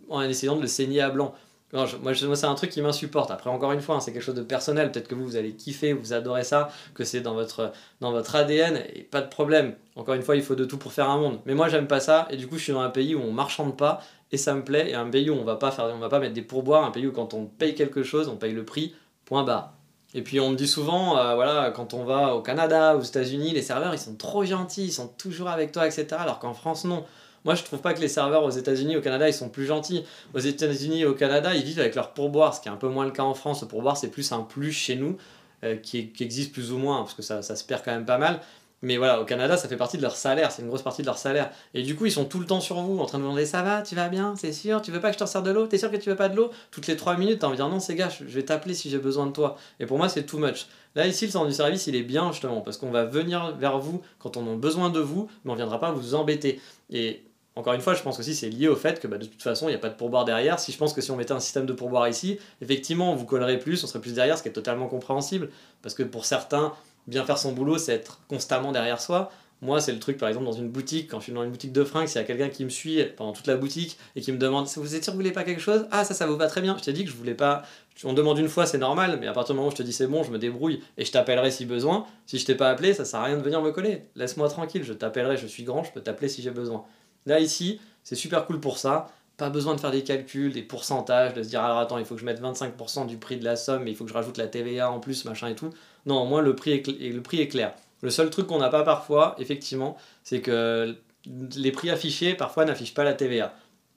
en 0.08 0.22
essayant 0.22 0.56
de 0.56 0.62
le 0.62 0.68
saigner 0.68 1.02
à 1.02 1.10
blanc. 1.10 1.34
Moi, 1.72 2.14
c'est 2.14 2.46
un 2.46 2.54
truc 2.54 2.70
qui 2.70 2.82
m'insupporte. 2.82 3.30
Après, 3.30 3.48
encore 3.48 3.72
une 3.72 3.80
fois, 3.80 3.96
hein, 3.96 4.00
c'est 4.00 4.12
quelque 4.12 4.22
chose 4.22 4.34
de 4.34 4.42
personnel. 4.42 4.90
Peut-être 4.90 5.08
que 5.08 5.14
vous, 5.14 5.24
vous 5.24 5.36
allez 5.36 5.52
kiffer, 5.52 5.92
vous 5.92 6.12
adorez 6.12 6.42
ça, 6.42 6.70
que 6.94 7.04
c'est 7.04 7.20
dans 7.20 7.34
votre, 7.34 7.72
dans 8.00 8.10
votre 8.10 8.34
ADN, 8.34 8.82
et 8.94 9.02
pas 9.02 9.20
de 9.20 9.28
problème. 9.28 9.74
Encore 9.94 10.14
une 10.14 10.22
fois, 10.22 10.36
il 10.36 10.42
faut 10.42 10.56
de 10.56 10.64
tout 10.64 10.78
pour 10.78 10.92
faire 10.92 11.08
un 11.08 11.18
monde. 11.18 11.38
Mais 11.46 11.54
moi, 11.54 11.68
j'aime 11.68 11.86
pas 11.86 12.00
ça, 12.00 12.26
et 12.30 12.36
du 12.36 12.48
coup, 12.48 12.58
je 12.58 12.64
suis 12.64 12.72
dans 12.72 12.80
un 12.80 12.90
pays 12.90 13.14
où 13.14 13.20
on 13.20 13.32
marchande 13.32 13.76
pas, 13.76 14.00
et 14.32 14.36
ça 14.36 14.54
me 14.54 14.64
plaît, 14.64 14.90
et 14.90 14.94
un 14.94 15.08
pays 15.08 15.30
où 15.30 15.34
on 15.34 15.44
va 15.44 15.56
pas 15.56 15.70
faire, 15.70 15.86
on 15.94 15.98
va 15.98 16.08
pas 16.08 16.18
mettre 16.18 16.34
des 16.34 16.42
pourboires, 16.42 16.84
un 16.84 16.90
pays 16.90 17.06
où 17.06 17.12
quand 17.12 17.34
on 17.34 17.46
paye 17.46 17.74
quelque 17.74 18.02
chose, 18.02 18.28
on 18.28 18.36
paye 18.36 18.52
le 18.52 18.64
prix, 18.64 18.94
point 19.24 19.44
barre. 19.44 19.74
Et 20.12 20.22
puis 20.22 20.40
on 20.40 20.50
me 20.50 20.56
dit 20.56 20.66
souvent, 20.66 21.16
euh, 21.16 21.34
voilà, 21.34 21.70
quand 21.70 21.94
on 21.94 22.04
va 22.04 22.34
au 22.34 22.42
Canada, 22.42 22.96
aux 22.96 23.02
États-Unis, 23.02 23.52
les 23.52 23.62
serveurs 23.62 23.94
ils 23.94 23.98
sont 23.98 24.16
trop 24.16 24.44
gentils, 24.44 24.86
ils 24.86 24.92
sont 24.92 25.06
toujours 25.06 25.48
avec 25.48 25.70
toi, 25.70 25.86
etc. 25.86 26.06
Alors 26.18 26.40
qu'en 26.40 26.54
France, 26.54 26.84
non. 26.84 27.04
Moi, 27.44 27.54
je 27.54 27.62
trouve 27.62 27.80
pas 27.80 27.94
que 27.94 28.00
les 28.00 28.08
serveurs 28.08 28.44
aux 28.44 28.50
États-Unis, 28.50 28.96
au 28.96 29.00
Canada, 29.00 29.28
ils 29.28 29.34
sont 29.34 29.48
plus 29.48 29.66
gentils. 29.66 30.04
Aux 30.34 30.38
États-Unis 30.38 31.04
au 31.04 31.14
Canada, 31.14 31.54
ils 31.54 31.62
vivent 31.62 31.80
avec 31.80 31.94
leur 31.94 32.12
pourboire, 32.12 32.54
ce 32.54 32.60
qui 32.60 32.68
est 32.68 32.72
un 32.72 32.76
peu 32.76 32.88
moins 32.88 33.04
le 33.04 33.10
cas 33.12 33.22
en 33.22 33.34
France. 33.34 33.62
Le 33.62 33.68
pourboire, 33.68 33.96
c'est 33.96 34.10
plus 34.10 34.30
un 34.32 34.42
plus 34.42 34.72
chez 34.72 34.96
nous, 34.96 35.16
euh, 35.64 35.76
qui, 35.76 36.12
existe 36.20 36.52
plus 36.52 36.72
ou 36.72 36.78
moins, 36.78 36.98
parce 36.98 37.14
que 37.14 37.22
ça, 37.22 37.42
ça 37.42 37.56
se 37.56 37.64
perd 37.64 37.82
quand 37.84 37.92
même 37.92 38.04
pas 38.04 38.18
mal. 38.18 38.40
Mais 38.82 38.96
voilà, 38.96 39.20
au 39.20 39.26
Canada, 39.26 39.58
ça 39.58 39.68
fait 39.68 39.76
partie 39.76 39.98
de 39.98 40.02
leur 40.02 40.16
salaire, 40.16 40.50
c'est 40.50 40.62
une 40.62 40.68
grosse 40.68 40.82
partie 40.82 41.02
de 41.02 41.06
leur 41.06 41.18
salaire. 41.18 41.50
Et 41.74 41.82
du 41.82 41.94
coup, 41.96 42.06
ils 42.06 42.12
sont 42.12 42.24
tout 42.24 42.40
le 42.40 42.46
temps 42.46 42.60
sur 42.60 42.80
vous, 42.80 42.98
en 42.98 43.04
train 43.04 43.18
de 43.18 43.22
vous 43.22 43.28
demander 43.28 43.44
Ça 43.44 43.62
va, 43.62 43.82
tu 43.82 43.94
vas 43.94 44.08
bien, 44.08 44.34
c'est 44.36 44.52
sûr, 44.52 44.80
tu 44.80 44.90
veux 44.90 45.00
pas 45.00 45.08
que 45.08 45.14
je 45.14 45.18
te 45.18 45.24
resserre 45.24 45.42
de 45.42 45.50
l'eau? 45.50 45.66
T'es 45.66 45.76
sûr 45.76 45.90
que 45.90 45.98
tu 45.98 46.08
veux 46.08 46.16
pas 46.16 46.30
de 46.30 46.36
l'eau? 46.36 46.50
Toutes 46.70 46.86
les 46.86 46.96
3 46.96 47.18
minutes, 47.18 47.40
t'as 47.40 47.48
envie 47.48 47.58
de 47.58 47.62
dire 47.62 47.68
Non, 47.68 47.78
c'est 47.78 47.94
gars, 47.94 48.08
je 48.08 48.24
vais 48.24 48.42
t'appeler 48.42 48.72
si 48.72 48.88
j'ai 48.88 48.98
besoin 48.98 49.26
de 49.26 49.32
toi. 49.32 49.56
Et 49.80 49.86
pour 49.86 49.98
moi, 49.98 50.08
c'est 50.08 50.24
too 50.24 50.38
much. 50.38 50.66
Là, 50.94 51.06
ici, 51.06 51.26
le 51.26 51.30
centre 51.30 51.46
du 51.46 51.52
service, 51.52 51.86
il 51.88 51.94
est 51.94 52.02
bien 52.02 52.32
justement, 52.32 52.62
parce 52.62 52.78
qu'on 52.78 52.90
va 52.90 53.04
venir 53.04 53.54
vers 53.58 53.78
vous 53.78 54.00
quand 54.18 54.38
on 54.38 54.50
a 54.50 54.56
besoin 54.56 54.88
de 54.88 55.00
vous, 55.00 55.28
mais 55.44 55.52
on 55.52 55.56
viendra 55.56 55.78
pas 55.78 55.92
vous 55.92 56.14
embêter. 56.14 56.58
Et 56.88 57.22
encore 57.56 57.74
une 57.74 57.80
fois, 57.80 57.94
je 57.94 58.02
pense 58.02 58.18
aussi 58.20 58.34
c'est 58.34 58.48
lié 58.48 58.68
au 58.68 58.76
fait 58.76 59.00
que 59.00 59.06
bah, 59.06 59.18
de 59.18 59.26
toute 59.26 59.42
façon, 59.42 59.66
il 59.66 59.72
n'y 59.72 59.76
a 59.76 59.80
pas 59.80 59.88
de 59.88 59.94
pourboire 59.94 60.24
derrière. 60.24 60.58
Si 60.58 60.72
je 60.72 60.78
pense 60.78 60.92
que 60.92 61.00
si 61.00 61.10
on 61.10 61.16
mettait 61.16 61.32
un 61.32 61.40
système 61.40 61.66
de 61.66 61.72
pourboire 61.72 62.08
ici, 62.08 62.38
effectivement, 62.62 63.12
on 63.12 63.16
vous 63.16 63.26
collerait 63.26 63.58
plus, 63.58 63.82
on 63.82 63.86
serait 63.86 64.00
plus 64.00 64.14
derrière, 64.14 64.38
ce 64.38 64.42
qui 64.42 64.48
est 64.48 64.52
totalement 64.52 64.86
compréhensible. 64.86 65.50
Parce 65.82 65.94
que 65.94 66.02
pour 66.02 66.24
certains, 66.24 66.72
bien 67.06 67.24
faire 67.24 67.38
son 67.38 67.52
boulot, 67.52 67.78
c'est 67.78 67.92
être 67.92 68.20
constamment 68.28 68.72
derrière 68.72 69.00
soi. 69.00 69.30
Moi, 69.62 69.80
c'est 69.82 69.92
le 69.92 69.98
truc, 69.98 70.16
par 70.16 70.28
exemple, 70.28 70.46
dans 70.46 70.52
une 70.52 70.70
boutique, 70.70 71.10
quand 71.10 71.18
je 71.18 71.24
suis 71.24 71.32
dans 71.34 71.42
une 71.42 71.50
boutique 71.50 71.72
de 71.72 71.84
fringues, 71.84 72.06
s'il 72.06 72.18
y 72.18 72.24
a 72.24 72.26
quelqu'un 72.26 72.48
qui 72.48 72.64
me 72.64 72.70
suit 72.70 73.04
pendant 73.16 73.32
toute 73.32 73.46
la 73.46 73.56
boutique 73.56 73.98
et 74.16 74.22
qui 74.22 74.32
me 74.32 74.38
demande 74.38 74.66
Vous 74.76 74.94
êtes 74.94 75.04
sûr 75.04 75.12
que 75.12 75.16
vous 75.16 75.22
voulez 75.22 75.32
pas 75.32 75.44
quelque 75.44 75.60
chose? 75.60 75.86
Ah, 75.90 76.04
ça, 76.04 76.14
ça 76.14 76.26
vous 76.26 76.36
va 76.36 76.46
très 76.46 76.62
bien. 76.62 76.78
Je 76.78 76.84
t'ai 76.84 76.94
dit 76.94 77.04
que 77.04 77.10
je 77.10 77.16
voulais 77.16 77.34
pas. 77.34 77.62
On 78.04 78.14
demande 78.14 78.38
une 78.38 78.48
fois, 78.48 78.64
c'est 78.64 78.78
normal, 78.78 79.18
mais 79.20 79.26
à 79.26 79.32
partir 79.32 79.54
du 79.54 79.58
moment 79.58 79.68
où 79.68 79.70
je 79.70 79.76
te 79.76 79.82
dis 79.82 79.92
c'est 79.92 80.06
bon, 80.06 80.22
je 80.22 80.30
me 80.30 80.38
débrouille 80.38 80.80
et 80.96 81.04
je 81.04 81.12
t'appellerai 81.12 81.50
si 81.50 81.66
besoin. 81.66 82.06
Si 82.24 82.38
je 82.38 82.46
t'ai 82.46 82.54
pas 82.54 82.70
appelé, 82.70 82.94
ça 82.94 83.04
sert 83.04 83.20
à 83.20 83.24
rien 83.24 83.36
de 83.36 83.42
venir 83.42 83.60
me 83.60 83.70
coller. 83.70 84.04
Laisse-moi 84.16 84.48
tranquille, 84.48 84.82
je 84.82 84.94
t'appellerai, 84.94 85.36
je 85.36 85.46
suis 85.46 85.64
grand, 85.64 85.84
je 85.84 85.92
peux 85.92 86.00
t'appeler 86.00 86.28
si 86.28 86.40
j'ai 86.40 86.52
besoin. 86.52 86.86
Là, 87.26 87.40
ici, 87.40 87.80
c'est 88.02 88.16
super 88.16 88.46
cool 88.46 88.60
pour 88.60 88.78
ça. 88.78 89.10
Pas 89.36 89.50
besoin 89.50 89.74
de 89.74 89.80
faire 89.80 89.90
des 89.90 90.04
calculs, 90.04 90.52
des 90.52 90.62
pourcentages, 90.62 91.34
de 91.34 91.42
se 91.42 91.48
dire 91.48 91.62
alors 91.62 91.78
attends, 91.78 91.98
il 91.98 92.04
faut 92.04 92.14
que 92.14 92.20
je 92.20 92.26
mette 92.26 92.40
25% 92.40 93.06
du 93.06 93.16
prix 93.16 93.38
de 93.38 93.44
la 93.44 93.56
somme, 93.56 93.84
mais 93.84 93.90
il 93.90 93.96
faut 93.96 94.04
que 94.04 94.10
je 94.10 94.14
rajoute 94.14 94.36
la 94.36 94.46
TVA 94.46 94.90
en 94.90 95.00
plus, 95.00 95.24
machin 95.24 95.48
et 95.48 95.54
tout. 95.54 95.70
Non, 96.06 96.22
au 96.22 96.26
moins 96.26 96.42
le 96.42 96.54
prix 96.54 96.72
est, 96.72 96.86
le 96.86 97.22
prix 97.22 97.40
est 97.40 97.48
clair. 97.48 97.74
Le 98.02 98.10
seul 98.10 98.30
truc 98.30 98.46
qu'on 98.46 98.58
n'a 98.58 98.68
pas 98.68 98.82
parfois, 98.82 99.34
effectivement, 99.38 99.96
c'est 100.24 100.40
que 100.40 100.96
les 101.56 101.72
prix 101.72 101.90
affichés 101.90 102.34
parfois 102.34 102.64
n'affichent 102.64 102.94
pas 102.94 103.04
la 103.04 103.14
TVA. 103.14 103.54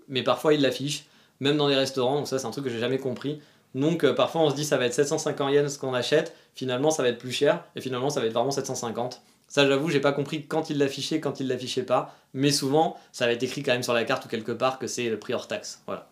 Mais 0.07 0.23
parfois 0.23 0.53
ils 0.53 0.61
l'affichent, 0.61 1.05
même 1.39 1.57
dans 1.57 1.67
les 1.67 1.75
restaurants, 1.75 2.17
donc 2.17 2.27
ça 2.27 2.39
c'est 2.39 2.45
un 2.45 2.51
truc 2.51 2.65
que 2.65 2.69
j'ai 2.69 2.79
jamais 2.79 2.97
compris. 2.97 3.41
Donc 3.75 4.03
euh, 4.03 4.13
parfois 4.13 4.41
on 4.41 4.49
se 4.49 4.55
dit 4.55 4.65
ça 4.65 4.77
va 4.77 4.85
être 4.85 4.93
750 4.93 5.51
yens 5.51 5.73
ce 5.73 5.79
qu'on 5.79 5.93
achète, 5.93 6.35
finalement 6.53 6.91
ça 6.91 7.01
va 7.01 7.09
être 7.09 7.17
plus 7.17 7.31
cher, 7.31 7.63
et 7.75 7.81
finalement 7.81 8.09
ça 8.09 8.19
va 8.19 8.27
être 8.27 8.33
vraiment 8.33 8.51
750. 8.51 9.21
Ça, 9.53 9.67
j'avoue, 9.67 9.91
j'ai 9.91 9.99
pas 9.99 10.13
compris 10.13 10.47
quand 10.47 10.71
il 10.71 10.79
l'affichait, 10.79 11.19
quand 11.19 11.39
il 11.39 11.47
l'affichait 11.47 11.83
pas. 11.83 12.15
Mais 12.33 12.49
souvent, 12.49 12.97
ça 13.11 13.27
va 13.27 13.33
être 13.33 13.43
écrit 13.43 13.61
quand 13.61 13.71
même 13.71 13.83
sur 13.83 13.93
la 13.93 14.03
carte 14.03 14.25
ou 14.25 14.27
quelque 14.27 14.51
part 14.51 14.79
que 14.79 14.87
c'est 14.87 15.07
le 15.07 15.19
prix 15.19 15.35
hors 15.35 15.47
taxe. 15.47 15.83
Voilà. 15.85 16.09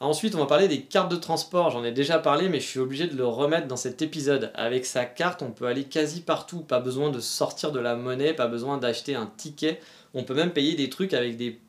Ensuite, 0.00 0.34
on 0.34 0.38
va 0.38 0.46
parler 0.46 0.66
des 0.66 0.80
cartes 0.80 1.08
de 1.08 1.14
transport. 1.14 1.70
J'en 1.70 1.84
ai 1.84 1.92
déjà 1.92 2.18
parlé, 2.18 2.48
mais 2.48 2.58
je 2.58 2.66
suis 2.66 2.80
obligé 2.80 3.06
de 3.06 3.16
le 3.16 3.24
remettre 3.24 3.68
dans 3.68 3.76
cet 3.76 4.02
épisode. 4.02 4.50
Avec 4.56 4.84
sa 4.84 5.04
carte, 5.04 5.42
on 5.42 5.52
peut 5.52 5.66
aller 5.66 5.84
quasi 5.84 6.22
partout. 6.22 6.58
Pas 6.58 6.80
besoin 6.80 7.10
de 7.10 7.20
sortir 7.20 7.70
de 7.70 7.78
la 7.78 7.94
monnaie, 7.94 8.34
pas 8.34 8.48
besoin 8.48 8.78
d'acheter 8.78 9.14
un 9.14 9.30
ticket. 9.36 9.78
On 10.12 10.24
peut 10.24 10.34
même 10.34 10.52
payer 10.52 10.74
des 10.74 10.90
trucs 10.90 11.14
avec 11.14 11.36
des 11.36 11.60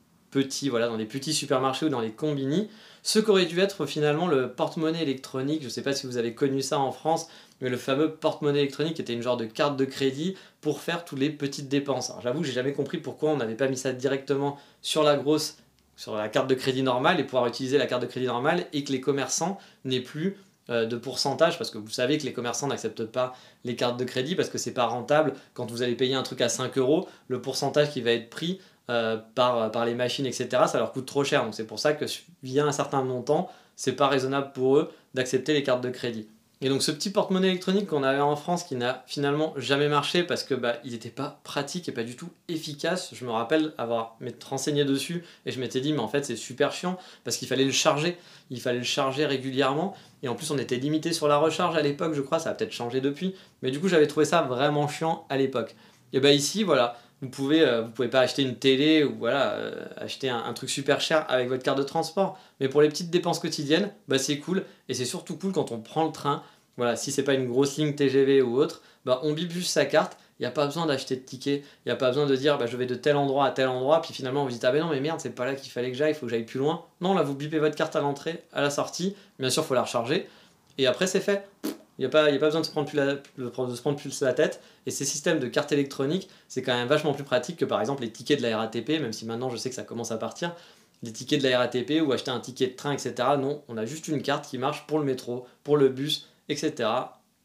voilà, 0.69 0.87
dans 0.87 0.97
des 0.97 1.05
petits 1.05 1.33
supermarchés 1.33 1.85
ou 1.85 1.89
dans 1.89 2.01
les 2.01 2.11
combini. 2.11 2.69
Ce 3.01 3.19
qu'aurait 3.19 3.45
dû 3.45 3.59
être 3.59 3.85
finalement 3.85 4.27
le 4.27 4.53
porte-monnaie 4.53 5.01
électronique, 5.01 5.61
je 5.61 5.67
ne 5.67 5.71
sais 5.71 5.81
pas 5.81 5.93
si 5.93 6.07
vous 6.07 6.17
avez 6.17 6.33
connu 6.33 6.61
ça 6.61 6.79
en 6.79 6.91
France, 6.91 7.27
mais 7.59 7.69
le 7.69 7.77
fameux 7.77 8.15
porte-monnaie 8.15 8.59
électronique 8.59 8.99
était 8.99 9.13
une 9.13 9.21
genre 9.21 9.37
de 9.37 9.45
carte 9.45 9.75
de 9.75 9.85
crédit 9.85 10.35
pour 10.61 10.79
faire 10.79 11.03
toutes 11.03 11.19
les 11.19 11.29
petites 11.29 11.67
dépenses. 11.67 12.13
J'avoue 12.23 12.41
que 12.41 12.47
j'ai 12.47 12.53
jamais 12.53 12.73
compris 12.73 12.99
pourquoi 12.99 13.31
on 13.31 13.37
n'avait 13.37 13.55
pas 13.55 13.67
mis 13.67 13.77
ça 13.77 13.91
directement 13.91 14.57
sur 14.81 15.03
la 15.03 15.17
grosse 15.17 15.57
sur 15.95 16.15
la 16.15 16.27
carte 16.27 16.49
de 16.49 16.55
crédit 16.55 16.81
normale 16.81 17.19
et 17.19 17.23
pouvoir 17.23 17.45
utiliser 17.47 17.77
la 17.77 17.85
carte 17.85 18.01
de 18.01 18.07
crédit 18.07 18.25
normale 18.25 18.65
et 18.73 18.83
que 18.83 18.91
les 18.91 19.01
commerçants 19.01 19.59
n'aient 19.85 20.01
plus 20.01 20.37
euh, 20.69 20.85
de 20.85 20.95
pourcentage 20.95 21.57
parce 21.57 21.69
que 21.69 21.77
vous 21.77 21.89
savez 21.89 22.17
que 22.17 22.23
les 22.23 22.33
commerçants 22.33 22.67
n'acceptent 22.67 23.05
pas 23.05 23.35
les 23.63 23.75
cartes 23.75 23.97
de 23.97 24.05
crédit 24.05 24.35
parce 24.35 24.49
que 24.49 24.57
c'est 24.57 24.73
pas 24.73 24.85
rentable 24.85 25.33
quand 25.53 25.69
vous 25.69 25.81
allez 25.81 25.95
payer 25.95 26.15
un 26.15 26.23
truc 26.23 26.41
à 26.41 26.49
5 26.49 26.77
euros 26.77 27.07
le 27.27 27.41
pourcentage 27.41 27.91
qui 27.91 28.01
va 28.01 28.11
être 28.11 28.29
pris 28.29 28.59
euh, 28.89 29.17
par, 29.35 29.71
par 29.71 29.85
les 29.85 29.95
machines 29.95 30.25
etc 30.25 30.63
ça 30.67 30.77
leur 30.77 30.91
coûte 30.91 31.05
trop 31.05 31.23
cher. 31.23 31.43
Donc 31.43 31.55
c'est 31.55 31.67
pour 31.67 31.79
ça 31.79 31.93
que 31.93 32.05
via 32.43 32.65
un 32.65 32.71
certain 32.71 33.03
montant 33.03 33.49
c'est 33.75 33.93
pas 33.93 34.07
raisonnable 34.07 34.51
pour 34.53 34.77
eux 34.77 34.91
d'accepter 35.13 35.53
les 35.53 35.63
cartes 35.63 35.81
de 35.81 35.89
crédit. 35.89 36.27
Et 36.63 36.69
donc 36.69 36.81
ce 36.81 36.91
petit 36.91 37.09
porte-monnaie 37.09 37.49
électronique 37.49 37.87
qu'on 37.87 38.03
avait 38.03 38.21
en 38.21 38.37
France 38.37 38.63
qui 38.63 38.75
n'a 38.77 39.03
finalement 39.05 39.53
jamais 39.57 39.89
marché 39.89 40.23
parce 40.23 40.43
que 40.43 40.53
bah, 40.53 40.77
il 40.85 40.93
n'était 40.93 41.09
pas 41.09 41.41
pratique 41.43 41.89
et 41.89 41.91
pas 41.91 42.05
du 42.05 42.15
tout 42.15 42.29
efficace. 42.47 43.09
Je 43.13 43.25
me 43.25 43.31
rappelle 43.31 43.73
avoir 43.77 44.15
m'être 44.21 44.41
renseigné 44.45 44.85
dessus 44.85 45.25
et 45.45 45.51
je 45.51 45.59
m'étais 45.59 45.81
dit 45.81 45.91
mais 45.91 45.99
en 45.99 46.07
fait 46.07 46.23
c'est 46.23 46.37
super 46.37 46.71
chiant 46.71 46.97
parce 47.25 47.35
qu'il 47.35 47.49
fallait 47.49 47.65
le 47.65 47.71
charger, 47.71 48.17
il 48.49 48.61
fallait 48.61 48.77
le 48.77 48.85
charger 48.85 49.25
régulièrement. 49.25 49.93
Et 50.23 50.29
en 50.29 50.35
plus 50.35 50.51
on 50.51 50.57
était 50.57 50.77
limité 50.77 51.11
sur 51.11 51.27
la 51.27 51.35
recharge 51.35 51.75
à 51.75 51.81
l'époque 51.81 52.13
je 52.13 52.21
crois, 52.21 52.39
ça 52.39 52.51
a 52.51 52.53
peut-être 52.53 52.71
changé 52.71 53.01
depuis, 53.01 53.35
mais 53.61 53.69
du 53.69 53.81
coup 53.81 53.89
j'avais 53.89 54.07
trouvé 54.07 54.25
ça 54.25 54.41
vraiment 54.43 54.87
chiant 54.87 55.25
à 55.29 55.35
l'époque. 55.35 55.75
Et 56.13 56.21
bah 56.21 56.31
ici 56.31 56.63
voilà, 56.63 56.95
vous 57.23 57.29
pouvez, 57.29 57.61
euh, 57.61 57.83
vous 57.83 57.91
pouvez 57.91 58.09
pas 58.09 58.19
acheter 58.19 58.41
une 58.41 58.57
télé 58.57 59.05
ou 59.05 59.15
voilà, 59.17 59.53
euh, 59.53 59.85
acheter 59.95 60.29
un, 60.29 60.51
truc 60.51 60.69
super 60.69 60.99
cher 60.99 61.25
avec 61.29 61.47
votre 61.47 61.63
carte 61.63 61.77
de 61.77 61.83
transport. 61.83 62.37
Mais 62.59 62.67
pour 62.67 62.81
les 62.81 62.89
petites 62.89 63.09
dépenses 63.09 63.39
quotidiennes, 63.39 63.93
bah 64.09 64.17
c'est 64.17 64.39
cool. 64.39 64.65
Et 64.89 64.93
c'est 64.93 65.05
surtout 65.05 65.37
cool 65.37 65.53
quand 65.53 65.71
on 65.71 65.79
prend 65.79 66.03
le 66.03 66.11
train. 66.11 66.43
Voilà, 66.75 66.97
si 66.97 67.13
c'est 67.13 67.23
pas 67.23 67.33
une 67.33 67.47
grosse 67.47 67.77
ligne 67.77 67.95
TGV 67.95 68.41
ou 68.41 68.57
autre, 68.57 68.81
bah 69.05 69.21
on 69.23 69.31
bip 69.31 69.51
juste 69.51 69.71
sa 69.71 69.85
carte. 69.85 70.17
Il 70.39 70.41
n'y 70.41 70.47
a 70.47 70.51
pas 70.51 70.65
besoin 70.65 70.85
d'acheter 70.85 71.15
de 71.15 71.21
ticket. 71.21 71.63
Il 71.85 71.89
n'y 71.89 71.91
a 71.93 71.95
pas 71.95 72.09
besoin 72.09 72.25
de 72.25 72.35
dire 72.35 72.57
bah, 72.57 72.65
je 72.65 72.75
vais 72.75 72.87
de 72.87 72.95
tel 72.95 73.15
endroit 73.15 73.45
à 73.45 73.51
tel 73.51 73.69
endroit. 73.69 74.01
Puis 74.01 74.13
finalement, 74.13 74.43
vous 74.43 74.51
dites 74.51 74.65
ah 74.65 74.73
ben 74.73 74.81
non, 74.83 74.89
mais 74.89 74.99
merde, 74.99 75.21
c'est 75.21 75.29
pas 75.29 75.45
là 75.45 75.55
qu'il 75.55 75.71
fallait 75.71 75.91
que 75.91 75.97
j'aille, 75.97 76.11
il 76.11 76.15
faut 76.15 76.25
que 76.25 76.31
j'aille 76.31 76.43
plus 76.43 76.59
loin. 76.59 76.83
Non, 76.99 77.13
là, 77.13 77.23
vous 77.23 77.35
bipez 77.35 77.59
votre 77.59 77.77
carte 77.77 77.95
à 77.95 78.01
l'entrée, 78.01 78.43
à 78.51 78.61
la 78.61 78.69
sortie. 78.69 79.15
Bien 79.39 79.49
sûr, 79.49 79.63
faut 79.63 79.75
la 79.75 79.83
recharger. 79.83 80.27
Et 80.77 80.87
après, 80.87 81.07
c'est 81.07 81.21
fait. 81.21 81.47
Il 81.63 82.01
n'y 82.01 82.05
a, 82.05 82.09
pas, 82.09 82.25
a 82.25 82.37
pas 82.37 82.47
besoin 82.47 82.59
de 82.59 82.65
se, 82.65 82.71
prendre 82.71 82.89
plus 82.89 82.97
la, 82.97 83.13
de 83.37 83.75
se 83.75 83.81
prendre 83.81 83.95
plus 83.95 84.21
la 84.21 84.33
tête. 84.33 84.59
Et 84.85 84.91
ces 84.91 85.05
systèmes 85.05 85.39
de 85.39 85.47
cartes 85.47 85.71
électroniques, 85.71 86.29
c'est 86.47 86.61
quand 86.61 86.73
même 86.73 86.87
vachement 86.87 87.13
plus 87.13 87.23
pratique 87.23 87.57
que 87.57 87.65
par 87.65 87.79
exemple 87.79 88.01
les 88.03 88.11
tickets 88.11 88.39
de 88.39 88.43
la 88.43 88.57
RATP, 88.57 88.89
même 89.01 89.13
si 89.13 89.25
maintenant 89.25 89.49
je 89.49 89.57
sais 89.57 89.69
que 89.69 89.75
ça 89.75 89.83
commence 89.83 90.11
à 90.11 90.17
partir. 90.17 90.55
Les 91.01 91.11
tickets 91.11 91.41
de 91.41 91.49
la 91.49 91.59
RATP 91.59 92.01
ou 92.05 92.11
acheter 92.11 92.31
un 92.31 92.39
ticket 92.39 92.67
de 92.67 92.75
train, 92.75 92.93
etc. 92.93 93.13
Non, 93.37 93.61
on 93.67 93.77
a 93.77 93.85
juste 93.85 94.07
une 94.07 94.21
carte 94.21 94.47
qui 94.47 94.57
marche 94.57 94.87
pour 94.87 94.99
le 94.99 95.05
métro, 95.05 95.45
pour 95.63 95.77
le 95.77 95.89
bus, 95.89 96.29
etc. 96.49 96.89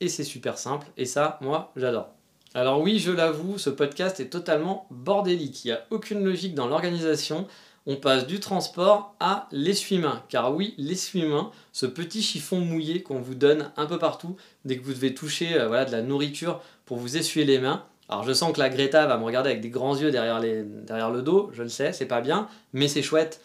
Et 0.00 0.08
c'est 0.08 0.24
super 0.24 0.58
simple. 0.58 0.86
Et 0.96 1.06
ça, 1.06 1.38
moi, 1.40 1.72
j'adore. 1.76 2.10
Alors 2.54 2.80
oui, 2.80 2.98
je 2.98 3.10
l'avoue, 3.10 3.58
ce 3.58 3.68
podcast 3.68 4.20
est 4.20 4.30
totalement 4.30 4.86
bordélique. 4.90 5.64
Il 5.64 5.68
n'y 5.68 5.72
a 5.72 5.84
aucune 5.90 6.24
logique 6.24 6.54
dans 6.54 6.66
l'organisation 6.66 7.46
on 7.88 7.96
passe 7.96 8.26
du 8.26 8.38
transport 8.38 9.16
à 9.18 9.48
l'essuie-main. 9.50 10.22
Car 10.28 10.54
oui, 10.54 10.74
l'essuie-main, 10.76 11.50
ce 11.72 11.86
petit 11.86 12.22
chiffon 12.22 12.60
mouillé 12.60 13.02
qu'on 13.02 13.20
vous 13.20 13.34
donne 13.34 13.72
un 13.78 13.86
peu 13.86 13.98
partout 13.98 14.36
dès 14.66 14.76
que 14.76 14.84
vous 14.84 14.92
devez 14.92 15.14
toucher 15.14 15.54
euh, 15.54 15.84
de 15.86 15.90
la 15.90 16.02
nourriture 16.02 16.60
pour 16.84 16.98
vous 16.98 17.16
essuyer 17.16 17.46
les 17.46 17.58
mains. 17.58 17.84
Alors 18.10 18.24
je 18.24 18.32
sens 18.32 18.52
que 18.52 18.60
la 18.60 18.68
Greta 18.68 19.06
va 19.06 19.16
me 19.16 19.24
regarder 19.24 19.50
avec 19.50 19.62
des 19.62 19.70
grands 19.70 19.96
yeux 19.96 20.10
derrière, 20.10 20.40
derrière 20.40 21.10
le 21.10 21.22
dos, 21.22 21.50
je 21.54 21.62
le 21.62 21.68
sais, 21.70 21.92
c'est 21.92 22.06
pas 22.06 22.20
bien, 22.20 22.48
mais 22.72 22.88
c'est 22.88 23.02
chouette, 23.02 23.40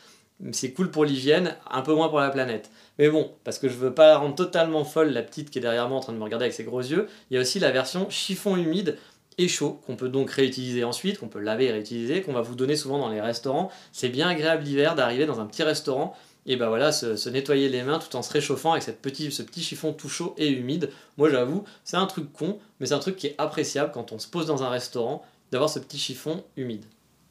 c'est 0.51 0.71
cool 0.71 0.91
pour 0.91 1.05
l'hygiène, 1.05 1.55
un 1.69 1.81
peu 1.81 1.93
moins 1.93 2.09
pour 2.09 2.19
la 2.19 2.29
planète. 2.29 2.69
Mais 2.97 3.09
bon, 3.09 3.31
parce 3.43 3.59
que 3.59 3.68
je 3.68 3.75
veux 3.75 3.94
pas 3.94 4.07
la 4.07 4.18
rendre 4.18 4.35
totalement 4.35 4.83
folle, 4.83 5.09
la 5.09 5.22
petite 5.22 5.50
qui 5.50 5.59
est 5.59 5.61
derrière 5.61 5.87
moi 5.89 5.98
en 5.98 6.01
train 6.01 6.13
de 6.13 6.18
me 6.18 6.24
regarder 6.24 6.46
avec 6.46 6.53
ses 6.53 6.63
gros 6.63 6.81
yeux, 6.81 7.07
il 7.29 7.35
y 7.35 7.37
a 7.37 7.41
aussi 7.41 7.59
la 7.59 7.72
version 7.72 8.09
chiffon 8.09 8.55
humide 8.55 8.98
et 9.37 9.48
chaud, 9.48 9.81
qu'on 9.85 9.96
peut 9.96 10.09
donc 10.09 10.29
réutiliser 10.31 10.83
ensuite, 10.83 11.19
qu'on 11.19 11.27
peut 11.27 11.39
laver 11.39 11.65
et 11.65 11.72
réutiliser, 11.72 12.22
qu'on 12.22 12.33
va 12.33 12.41
vous 12.41 12.55
donner 12.55 12.75
souvent 12.75 13.00
dans 13.00 13.09
les 13.09 13.22
restaurants. 13.22 13.72
C'est 13.91 14.09
bien 14.09 14.27
agréable 14.27 14.63
l'hiver 14.63 14.96
d'arriver 14.96 15.25
dans 15.25 15.39
un 15.39 15.46
petit 15.46 15.63
restaurant 15.63 16.15
et 16.46 16.57
ben 16.57 16.67
voilà, 16.67 16.91
se, 16.91 17.29
nettoyer 17.29 17.69
les 17.69 17.83
mains 17.83 18.00
tout 18.00 18.15
en 18.15 18.22
se 18.22 18.31
réchauffant 18.31 18.72
avec 18.72 18.83
ce 18.83 18.91
petit 18.91 19.61
chiffon 19.61 19.93
tout 19.93 20.09
chaud 20.09 20.35
et 20.37 20.50
humide. 20.50 20.89
Moi 21.17 21.29
j'avoue, 21.29 21.63
c'est 21.83 21.98
un 21.98 22.05
truc 22.05 22.31
con, 22.33 22.59
mais 22.79 22.87
c'est 22.87 22.93
un 22.93 23.00
truc 23.00 23.15
qui 23.15 23.27
est 23.27 23.35
appréciable 23.37 23.91
quand 23.93 24.11
on 24.11 24.19
se 24.19 24.27
pose 24.27 24.46
dans 24.46 24.63
un 24.63 24.69
restaurant, 24.69 25.24
d'avoir 25.51 25.69
ce 25.69 25.79
petit 25.79 25.98
chiffon 25.98 26.43
humide. 26.57 26.83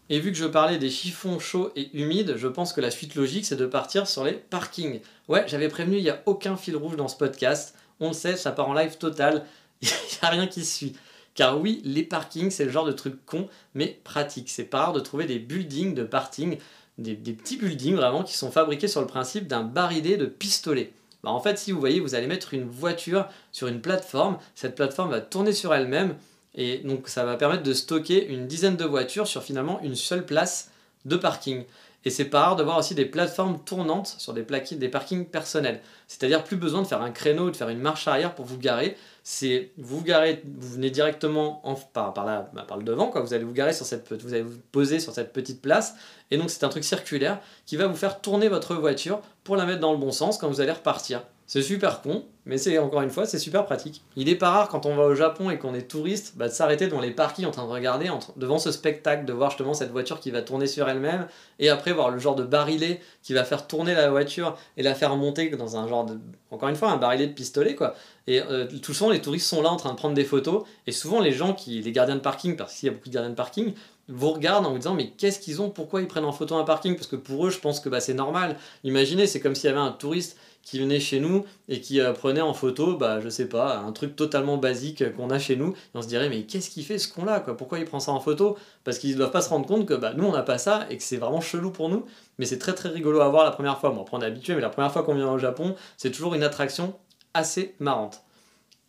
Et 0.09 0.19
vu 0.19 0.33
que 0.33 0.39
je 0.39 0.47
parlais 0.47 0.79
des 0.79 0.91
chiffons 0.91 1.39
chauds 1.39 1.73
et 1.77 1.91
humides, 1.97 2.37
je 2.37 2.49
pense 2.49 2.73
que 2.73 2.81
la 2.81 2.91
suite 2.91 3.15
logique 3.15 3.45
c'est 3.45 3.57
de 3.57 3.67
partir 3.67 4.07
sur 4.07 4.25
les 4.25 4.33
parkings. 4.33 5.01
Ouais, 5.29 5.45
j'avais 5.47 5.69
prévenu, 5.69 5.97
il 5.97 6.03
n'y 6.03 6.11
a 6.11 6.23
aucun 6.27 6.57
fil 6.57 6.77
rouge 6.77 6.97
dans 6.97 7.09
ce 7.09 7.17
podcast. 7.17 7.75
On 8.01 8.09
le 8.09 8.15
sait, 8.15 8.37
ça 8.37 8.53
part 8.53 8.69
en 8.69 8.75
live 8.75 8.97
total, 8.97 9.45
il 9.83 9.89
n'y 9.89 10.19
a 10.23 10.31
rien 10.31 10.47
qui 10.47 10.65
suit. 10.65 10.95
Car 11.35 11.61
oui, 11.61 11.81
les 11.85 12.03
parkings, 12.03 12.51
c'est 12.51 12.65
le 12.65 12.71
genre 12.71 12.85
de 12.85 12.93
truc 12.93 13.25
con, 13.25 13.49
mais 13.75 14.01
pratique. 14.05 14.51
C'est 14.51 14.65
pas 14.65 14.81
rare 14.81 14.93
de 14.93 15.01
trouver 15.01 15.25
des 15.25 15.39
buildings 15.39 15.95
de 15.95 16.05
parking, 16.05 16.59
des, 16.99 17.15
petits 17.15 17.57
buildings 17.57 17.97
vraiment 17.97 18.23
qui 18.23 18.37
sont 18.37 18.51
fabriqués 18.51 18.89
sur 18.89 19.01
le 19.01 19.07
principe 19.07 19.47
d'un 19.47 19.63
baridé 19.63 20.17
de 20.17 20.27
pistolets. 20.27 20.93
Bah, 21.25 21.31
en 21.31 21.41
fait, 21.41 21.59
si 21.59 21.73
vous 21.73 21.81
voyez, 21.81 22.01
vous 22.01 22.15
allez 22.15 22.27
mettre 22.27 22.53
une 22.53 22.69
voiture 22.69 23.29
sur 23.51 23.69
une 23.69 23.81
plateforme, 23.81 24.39
cette 24.55 24.75
plateforme 24.75 25.11
va 25.11 25.21
tourner 25.21 25.53
sur 25.53 25.73
elle-même, 25.73 26.17
et 26.55 26.79
donc 26.79 27.09
ça 27.09 27.25
va 27.25 27.37
permettre 27.37 27.63
de 27.63 27.73
stocker 27.73 28.27
une 28.27 28.47
dizaine 28.47 28.77
de 28.77 28.85
voitures 28.85 29.27
sur 29.27 29.43
finalement 29.43 29.81
une 29.83 29.95
seule 29.95 30.27
place 30.27 30.71
de 31.05 31.17
parking. 31.17 31.65
Et 32.05 32.11
c'est 32.11 32.25
pas 32.25 32.41
rare 32.41 32.57
de 32.57 32.63
voir 32.63 32.79
aussi 32.79 32.95
des 32.95 33.05
plateformes 33.05 33.59
tournantes 33.65 34.15
sur 34.19 34.35
des, 34.35 34.43
parkings 34.89 35.27
personnels. 35.27 35.81
C'est-à-dire 36.09 36.43
plus 36.43 36.57
besoin 36.57 36.83
de 36.83 36.87
faire 36.87 37.01
un 37.01 37.13
créneau 37.13 37.47
ou 37.47 37.51
de 37.51 37.57
faire 37.57 37.69
une 37.69 37.79
marche 37.79 38.09
arrière 38.09 38.35
pour 38.35 38.45
vous 38.45 38.59
garer. 38.59 38.97
C'est 39.23 39.71
vous 39.79 39.99
vous 39.99 40.69
venez 40.75 40.91
directement 40.91 41.63
bah, 41.95 42.13
par 42.15 42.77
le 42.77 42.83
devant, 42.83 43.07
quoi. 43.09 43.21
vous 43.21 43.35
allez 43.35 43.45
vous 43.45 43.53
garer 43.53 43.73
sur 43.73 43.87
cette, 43.87 44.13
vous 44.13 44.35
allez 44.35 44.43
vous 44.43 44.59
poser 44.73 44.99
sur 44.99 45.13
cette 45.13 45.33
petite 45.33 45.63
place. 45.63 45.95
Et 46.31 46.39
donc 46.39 46.51
c'est 46.51 46.65
un 46.65 46.69
truc 46.69 46.85
circulaire 46.85 47.41
qui 47.67 47.77
va 47.77 47.87
vous 47.87 47.97
faire 47.97 48.21
tourner 48.21 48.49
votre 48.49 48.75
voiture 48.75 49.21
pour 49.45 49.57
la 49.57 49.65
mettre 49.65 49.81
dans 49.81 49.93
le 49.93 49.99
bon 49.99 50.11
sens 50.11 50.39
quand 50.39 50.49
vous 50.49 50.61
allez 50.61 50.73
repartir. 50.73 51.23
C'est 51.53 51.61
super 51.61 52.01
con, 52.01 52.25
mais 52.47 52.57
c'est 52.57 52.79
encore 52.79 53.03
une 53.03 53.11
fois, 53.11 53.27
c'est 53.27 53.39
super 53.39 53.67
pratique. 53.67 54.01
Il 54.17 54.31
est 54.31 54.37
pas 54.37 54.49
rare 54.49 54.69
quand 54.69 54.87
on 54.87 54.97
va 54.97 55.03
au 55.03 55.15
Japon 55.15 55.51
et 55.51 55.59
qu'on 55.59 55.75
est 55.75 55.87
touriste, 55.87 56.33
bah, 56.39 56.49
de 56.49 56.53
s'arrêter 56.55 56.87
devant 56.87 57.03
les 57.03 57.11
parkings 57.11 57.45
en 57.45 57.51
train 57.51 57.67
de 57.67 57.71
regarder, 57.71 58.09
devant 58.39 58.59
ce 58.59 58.73
spectacle, 58.73 59.27
de 59.27 59.35
voir 59.35 59.51
justement 59.51 59.75
cette 59.75 59.91
voiture 59.91 60.19
qui 60.19 60.31
va 60.31 60.41
tourner 60.41 60.67
sur 60.67 60.89
elle-même, 60.89 61.27
et 61.59 61.69
après 61.69 61.93
voir 61.93 62.09
le 62.09 62.19
genre 62.19 62.37
de 62.37 62.45
barillet 62.45 63.03
qui 63.23 63.35
va 63.35 63.45
faire 63.45 63.67
tourner 63.67 63.93
la 63.93 64.09
voiture 64.09 64.57
et 64.79 64.83
la 64.83 64.95
faire 64.95 65.15
monter 65.15 65.51
dans 65.51 65.77
un 65.77 65.87
genre 65.87 66.07
de, 66.07 66.19
encore 66.51 66.71
une 66.71 66.75
fois, 66.75 66.91
un 66.91 66.97
barillet 66.97 67.27
de 67.27 67.35
pistolet 67.35 67.75
quoi. 67.75 67.97
Et 68.27 68.41
euh, 68.41 68.67
tout 68.81 68.95
souvent 68.95 69.11
les 69.11 69.21
touristes 69.21 69.47
sont 69.47 69.61
là 69.61 69.69
en 69.69 69.77
train 69.77 69.91
de 69.91 69.97
prendre 69.97 70.15
des 70.15 70.25
photos, 70.25 70.65
et 70.87 70.93
souvent 70.93 71.21
les 71.21 71.33
gens 71.33 71.53
qui, 71.53 71.83
les 71.83 71.93
gardiens 71.93 72.17
de 72.17 72.21
parking, 72.21 72.57
parce 72.57 72.77
qu'il 72.77 72.87
y 72.87 72.91
a 72.91 72.95
beaucoup 72.95 73.11
de 73.11 73.15
gardiens 73.15 73.29
de 73.29 73.37
parking, 73.37 73.75
vous 74.09 74.31
regardent 74.31 74.67
en 74.67 74.73
vous 74.73 74.79
disant 74.79 74.95
mais 74.95 75.11
qu'est-ce 75.11 75.39
qu'ils 75.39 75.61
ont, 75.61 75.69
pourquoi 75.69 76.01
ils 76.01 76.09
prennent 76.09 76.25
en 76.25 76.33
photo 76.33 76.57
un 76.57 76.65
parking? 76.65 76.97
Parce 76.97 77.07
que 77.07 77.17
pour 77.17 77.47
eux, 77.47 77.51
je 77.51 77.59
pense 77.59 77.79
que 77.79 77.89
bah, 77.89 78.01
c'est 78.01 78.15
normal. 78.15 78.57
Imaginez, 78.85 79.27
c'est 79.27 79.39
comme 79.39 79.55
s'il 79.55 79.71
y 79.71 79.73
avait 79.73 79.79
un 79.81 79.93
touriste 79.93 80.37
qui 80.63 80.79
venait 80.79 81.01
chez 81.01 81.21
nous 81.21 81.45
et 81.69 81.81
qui 81.81 82.01
euh, 82.01 82.13
prenait 82.13 82.41
en 82.41 82.55
photo, 82.55 82.97
bah, 82.97 83.21
je 83.21 83.29
sais 83.29 83.49
pas, 83.49 83.79
un 83.79 83.93
truc 83.93 84.17
totalement 84.17 84.57
basique 84.57 85.15
qu'on 85.17 85.31
a 85.31 85.39
chez 85.39 85.57
nous, 85.57 85.73
et 85.73 85.75
on 85.95 86.03
se 86.03 86.09
dirait, 86.09 86.29
mais 86.29 86.43
qu'est-ce 86.45 86.71
qu'il 86.71 86.85
fait 86.85 86.99
ce 86.99 87.13
con-là 87.13 87.41
quoi? 87.41 87.57
Pourquoi 87.57 87.79
il 87.79 87.85
prend 87.85 88.01
ça 88.01 88.13
en 88.13 88.21
photo? 88.21 88.57
Parce 88.85 88.99
qu'ils 88.99 89.13
ne 89.13 89.17
doivent 89.17 89.33
pas 89.33 89.43
se 89.43 89.49
rendre 89.49 89.67
compte 89.67 89.87
que 89.87 89.95
bah, 89.95 90.13
nous, 90.17 90.25
on 90.25 90.33
n'a 90.33 90.43
pas 90.43 90.59
ça 90.59 90.87
et 90.89 90.97
que 90.97 91.03
c'est 91.03 91.17
vraiment 91.17 91.41
chelou 91.41 91.71
pour 91.71 91.89
nous, 91.89 92.07
mais 92.39 92.47
c'est 92.47 92.59
très 92.59 92.75
très 92.75 92.89
rigolo 92.89 93.21
à 93.21 93.29
voir 93.29 93.45
la 93.45 93.51
première 93.51 93.79
fois. 93.79 93.91
Bon, 93.91 94.03
après, 94.03 94.17
on 94.17 94.21
est 94.21 94.27
habitué, 94.27 94.55
mais 94.55 94.61
la 94.61 94.71
première 94.71 94.93
fois 94.93 95.03
qu'on 95.03 95.15
vient 95.15 95.31
au 95.31 95.39
Japon, 95.39 95.75
c'est 95.97 96.11
toujours 96.11 96.35
une 96.35 96.43
attraction 96.43 96.95
assez 97.35 97.75
marrante. 97.81 98.23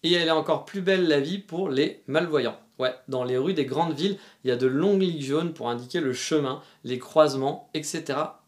Et 0.04 0.14
elle 0.14 0.28
est 0.28 0.32
encore 0.32 0.66
plus 0.66 0.82
belle 0.82 1.08
la 1.08 1.20
vie 1.20 1.40
pour 1.40 1.70
les 1.70 2.04
malvoyants. 2.08 2.58
Ouais, 2.80 2.94
dans 3.08 3.24
les 3.24 3.38
rues 3.38 3.54
des 3.54 3.66
grandes 3.66 3.94
villes, 3.94 4.18
il 4.44 4.50
y 4.50 4.52
a 4.52 4.56
de 4.56 4.68
longues 4.68 5.02
lignes 5.02 5.22
jaunes 5.22 5.54
pour 5.54 5.70
indiquer 5.70 6.02
le 6.02 6.12
chemin, 6.12 6.62
les 6.84 6.98
croisements, 6.98 7.70
etc. 7.74 8.04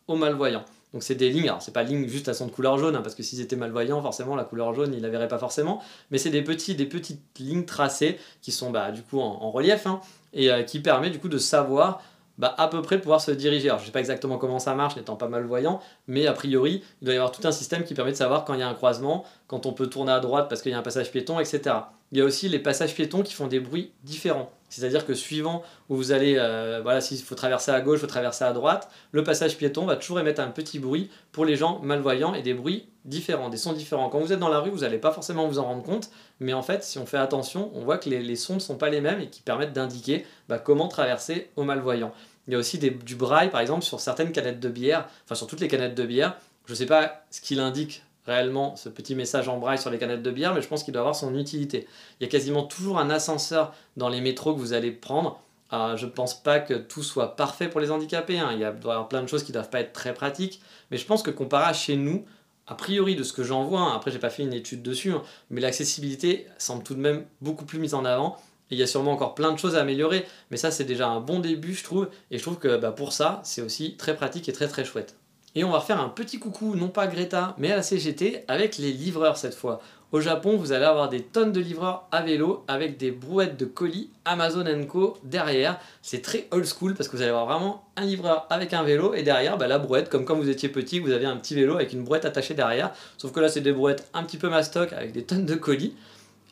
aux 0.08 0.16
malvoyants. 0.16 0.66
Donc 0.96 1.04
c'est 1.04 1.16
des 1.16 1.30
lignes, 1.30 1.50
alors 1.50 1.62
c'est 1.62 1.74
pas 1.74 1.84
lignes 1.84 2.08
juste 2.08 2.30
à 2.30 2.34
son 2.34 2.46
de 2.46 2.52
couleur 2.52 2.78
jaune, 2.78 2.96
hein, 2.96 3.02
parce 3.02 3.16
que 3.16 3.22
s'ils 3.22 3.42
étaient 3.42 3.58
malvoyants, 3.58 4.02
forcément 4.02 4.38
la 4.38 4.46
couleur 4.46 4.74
jaune, 4.74 4.94
ils 4.94 5.02
la 5.02 5.10
verraient 5.10 5.28
pas 5.28 5.38
forcément, 5.38 5.82
mais 6.10 6.18
c'est 6.18 6.30
des, 6.30 6.42
petits, 6.42 6.74
des 6.74 6.86
petites 6.86 7.38
lignes 7.38 7.66
tracées 7.66 8.18
qui 8.42 8.54
sont 8.54 8.72
bah, 8.72 8.92
du 8.92 9.02
coup 9.02 9.20
en, 9.20 9.52
relief, 9.52 9.88
hein, 9.88 10.00
et 10.32 10.50
euh, 10.50 10.64
qui 10.64 10.80
permet 10.80 11.10
du 11.10 11.20
coup 11.20 11.28
de 11.28 11.38
savoir 11.38 12.02
bah, 12.38 12.56
à 12.58 12.70
peu 12.70 12.82
près 12.82 13.02
pouvoir 13.02 13.20
se 13.20 13.32
diriger. 13.32 13.68
Alors 13.68 13.82
je 13.82 13.88
sais 13.88 13.92
pas 13.92 14.00
exactement 14.00 14.38
comment 14.38 14.58
ça 14.58 14.74
marche, 14.74 14.96
n'étant 14.96 15.18
pas 15.18 15.28
malvoyant, 15.28 15.82
mais 16.08 16.28
a 16.28 16.34
priori, 16.34 16.82
il 17.02 17.06
doit 17.06 17.14
y 17.14 17.18
avoir 17.18 17.34
tout 17.34 17.46
un 17.46 17.52
système 17.52 17.84
qui 17.84 17.94
permet 17.94 18.14
de 18.14 18.18
savoir 18.18 18.46
quand 18.46 18.54
il 18.54 18.62
y 18.62 18.64
a 18.64 18.70
un 18.70 18.74
croisement, 18.74 19.26
quand 19.48 19.66
on 19.66 19.74
peut 19.74 19.88
tourner 19.88 20.14
à 20.14 20.22
droite 20.22 20.48
parce 20.48 20.62
qu'il 20.62 20.72
y 20.72 20.76
a 20.76 20.78
un 20.78 20.82
passage 20.82 21.12
piéton, 21.12 21.42
etc. 21.42 21.76
Il 22.12 22.20
y 22.20 22.22
a 22.22 22.24
aussi 22.24 22.48
les 22.50 22.60
passages 22.60 22.94
piétons 22.94 23.24
qui 23.24 23.34
font 23.34 23.48
des 23.48 23.60
bruits 23.60 23.92
différents. 24.04 24.52
C'est-à-dire 24.70 25.06
que 25.06 25.14
suivant 25.14 25.64
où 25.90 25.96
vous 25.96 26.12
allez, 26.12 26.36
euh, 26.38 26.82
voilà, 26.84 27.02
s'il 27.02 27.22
faut 27.22 27.36
traverser 27.36 27.72
à 27.72 27.82
gauche, 27.82 28.00
il 28.00 28.02
faut 28.02 28.08
traverser 28.08 28.44
à 28.44 28.52
droite, 28.52 28.90
le 29.12 29.24
passage 29.24 29.58
piéton 29.58 29.86
va 29.86 29.96
toujours 29.96 30.20
émettre 30.20 30.42
un 30.42 30.50
petit 30.50 30.80
bruit 30.80 31.10
pour 31.32 31.46
les 31.46 31.56
gens 31.56 31.80
malvoyants 31.80 32.34
et 32.34 32.42
des 32.42 32.54
bruits 32.54 32.88
différents, 33.06 33.50
des 33.50 33.58
sons 33.58 33.74
différents. 33.74 34.10
Quand 34.10 34.20
vous 34.20 34.34
êtes 34.34 34.40
dans 34.40 34.50
la 34.50 34.60
rue, 34.60 34.72
vous 34.72 34.80
n'allez 34.80 34.98
pas 34.98 35.12
forcément 35.12 35.48
vous 35.48 35.60
en 35.60 35.66
rendre 35.66 35.84
compte, 35.84 36.10
mais 36.40 36.54
en 36.54 36.64
fait, 36.64 36.84
si 36.84 37.00
on 37.00 37.06
fait 37.06 37.18
attention, 37.18 37.72
on 37.74 37.84
voit 37.84 37.98
que 37.98 38.10
les, 38.10 38.36
sons 38.36 38.56
ne 38.56 38.60
sont 38.60 38.76
pas 38.76 38.90
les 38.90 39.02
mêmes 39.02 39.22
et 39.22 39.30
qui 39.30 39.42
permettent 39.42 39.74
d'indiquer 39.74 40.26
bah, 40.50 40.60
comment 40.60 40.88
traverser 40.88 41.50
aux 41.56 41.64
malvoyants. 41.64 42.14
Il 42.48 42.54
y 42.54 42.56
a 42.56 42.60
aussi 42.60 42.78
du 42.78 43.16
braille, 43.16 43.50
par 43.50 43.62
exemple, 43.62 43.84
sur 43.84 44.00
certaines 44.00 44.32
canettes 44.32 44.60
de 44.60 44.70
bière, 44.70 45.08
enfin 45.24 45.36
sur 45.36 45.48
toutes 45.48 45.62
les 45.62 45.68
canettes 45.68 45.96
de 45.96 46.04
bière. 46.04 46.38
Je 46.66 46.74
ne 46.74 46.76
sais 46.76 46.86
pas 46.86 47.24
ce 47.32 47.42
qu'il 47.42 47.60
indique 47.60 48.04
réellement 48.26 48.76
ce 48.76 48.90
petit 48.90 49.16
message 49.16 49.48
en 49.48 49.58
braille 49.58 49.78
sur 49.78 49.90
les 49.90 49.98
canettes 49.98 50.24
de 50.24 50.32
bière, 50.32 50.54
mais 50.54 50.62
je 50.62 50.68
pense 50.68 50.84
qu'il 50.84 50.94
doit 50.94 51.02
avoir 51.02 51.16
son 51.16 51.36
utilité. 51.36 51.88
Il 52.20 52.24
y 52.24 52.28
a 52.28 52.30
quasiment 52.30 52.64
toujours 52.64 53.00
un 53.00 53.10
ascenseur 53.10 53.74
dans 53.98 54.10
les 54.10 54.22
métros 54.22 54.54
que 54.54 54.60
vous 54.60 54.74
allez 54.74 54.92
prendre. 54.92 55.40
Euh, 55.74 55.98
je 55.98 56.06
ne 56.06 56.12
pense 56.12 56.42
pas 56.42 56.60
que 56.60 56.74
tout 56.74 57.04
soit 57.04 57.36
parfait 57.36 57.70
pour 57.70 57.80
les 57.80 57.92
handicapés. 57.92 58.40
Hein. 58.40 58.50
Il 58.54 58.60
y 58.60 58.64
a, 58.64 58.72
doit 58.72 58.94
y 58.94 58.96
avoir 58.96 59.08
plein 59.08 59.22
de 59.22 59.28
choses 59.28 59.44
qui 59.44 59.52
ne 59.52 59.54
doivent 59.54 59.70
pas 59.70 59.80
être 59.80 59.94
très 59.94 60.14
pratiques. 60.14 60.62
Mais 60.92 60.98
je 60.98 61.06
pense 61.06 61.24
que 61.24 61.32
comparé 61.32 61.66
à 61.66 61.74
chez 61.74 61.96
nous, 61.96 62.26
a 62.68 62.76
priori 62.76 63.16
de 63.16 63.24
ce 63.24 63.34
que 63.34 63.44
j'en 63.44 63.64
vois, 63.64 63.82
hein, 63.82 63.94
après 63.96 64.12
j'ai 64.12 64.20
pas 64.20 64.30
fait 64.30 64.44
une 64.44 64.54
étude 64.54 64.82
dessus, 64.82 65.12
hein, 65.12 65.22
mais 65.50 65.62
l'accessibilité 65.62 66.48
semble 66.58 66.84
tout 66.84 66.96
de 66.96 67.00
même 67.00 67.26
beaucoup 67.42 67.66
plus 67.66 67.80
mise 67.80 67.94
en 67.94 68.06
avant. 68.06 68.38
Et 68.72 68.76
il 68.76 68.80
y 68.80 68.84
a 68.84 68.88
sûrement 68.88 69.12
encore 69.12 69.36
plein 69.36 69.52
de 69.52 69.60
choses 69.60 69.76
à 69.76 69.82
améliorer, 69.82 70.26
mais 70.50 70.58
ça 70.58 70.72
c'est 70.72 70.86
déjà 70.86 71.08
un 71.08 71.20
bon 71.20 71.40
début 71.40 71.76
je 71.76 71.84
trouve, 71.84 72.10
et 72.32 72.40
je 72.40 72.44
trouve 72.44 72.58
que 72.58 72.78
bah, 72.78 72.92
pour 72.92 73.14
ça 73.14 73.42
c'est 73.44 73.62
aussi 73.62 73.96
très 73.98 74.16
pratique 74.16 74.50
et 74.50 74.54
très 74.54 74.68
très 74.68 74.84
chouette. 74.84 75.16
Et 75.56 75.64
on 75.64 75.72
va 75.72 75.80
faire 75.80 76.02
un 76.02 76.10
petit 76.10 76.38
coucou, 76.38 76.76
non 76.76 76.90
pas 76.90 77.04
à 77.04 77.08
Greta, 77.08 77.56
mais 77.58 77.72
à 77.72 77.78
la 77.78 77.82
CGT, 77.82 78.44
avec 78.50 78.78
les 78.78 78.92
livreurs 78.92 79.38
cette 79.38 79.56
fois. 79.56 79.82
Au 80.12 80.20
Japon, 80.20 80.58
vous 80.58 80.74
allez 80.74 80.86
avoir 80.86 81.10
des 81.10 81.22
tonnes 81.22 81.52
de 81.52 81.60
livreurs 81.60 82.08
à 82.12 82.22
vélo 82.22 82.64
avec 82.68 82.98
des 82.98 83.12
brouettes 83.12 83.58
de 83.58 83.66
colis 83.66 84.10
Amazon 84.26 84.66
Co 84.86 85.18
derrière. 85.24 85.80
C'est 86.02 86.22
très 86.22 86.48
old 86.52 86.66
school 86.66 86.94
parce 86.94 87.10
que 87.10 87.16
vous 87.16 87.22
allez 87.22 87.32
avoir 87.32 87.46
vraiment 87.46 87.86
un 87.96 88.06
livreur 88.06 88.48
avec 88.50 88.74
un 88.74 88.84
vélo 88.84 89.14
et 89.14 89.24
derrière 89.24 89.58
bah, 89.58 89.68
la 89.68 89.80
brouette, 89.80 90.10
comme 90.10 90.26
quand 90.26 90.36
vous 90.36 90.50
étiez 90.50 90.70
petit, 90.70 91.00
vous 91.00 91.12
aviez 91.12 91.28
un 91.28 91.38
petit 91.38 91.56
vélo 91.56 91.76
avec 91.76 91.94
une 91.94 92.04
brouette 92.04 92.26
attachée 92.26 92.54
derrière. 92.54 92.92
Sauf 93.18 93.32
que 93.32 93.40
là, 93.40 93.50
c'est 93.50 93.62
des 93.62 93.74
brouettes 93.74 94.10
un 94.14 94.24
petit 94.24 94.38
peu 94.38 94.50
mastoc 94.50 94.92
avec 94.94 95.14
des 95.14 95.24
tonnes 95.24 95.46
de 95.46 95.56
colis. 95.56 95.94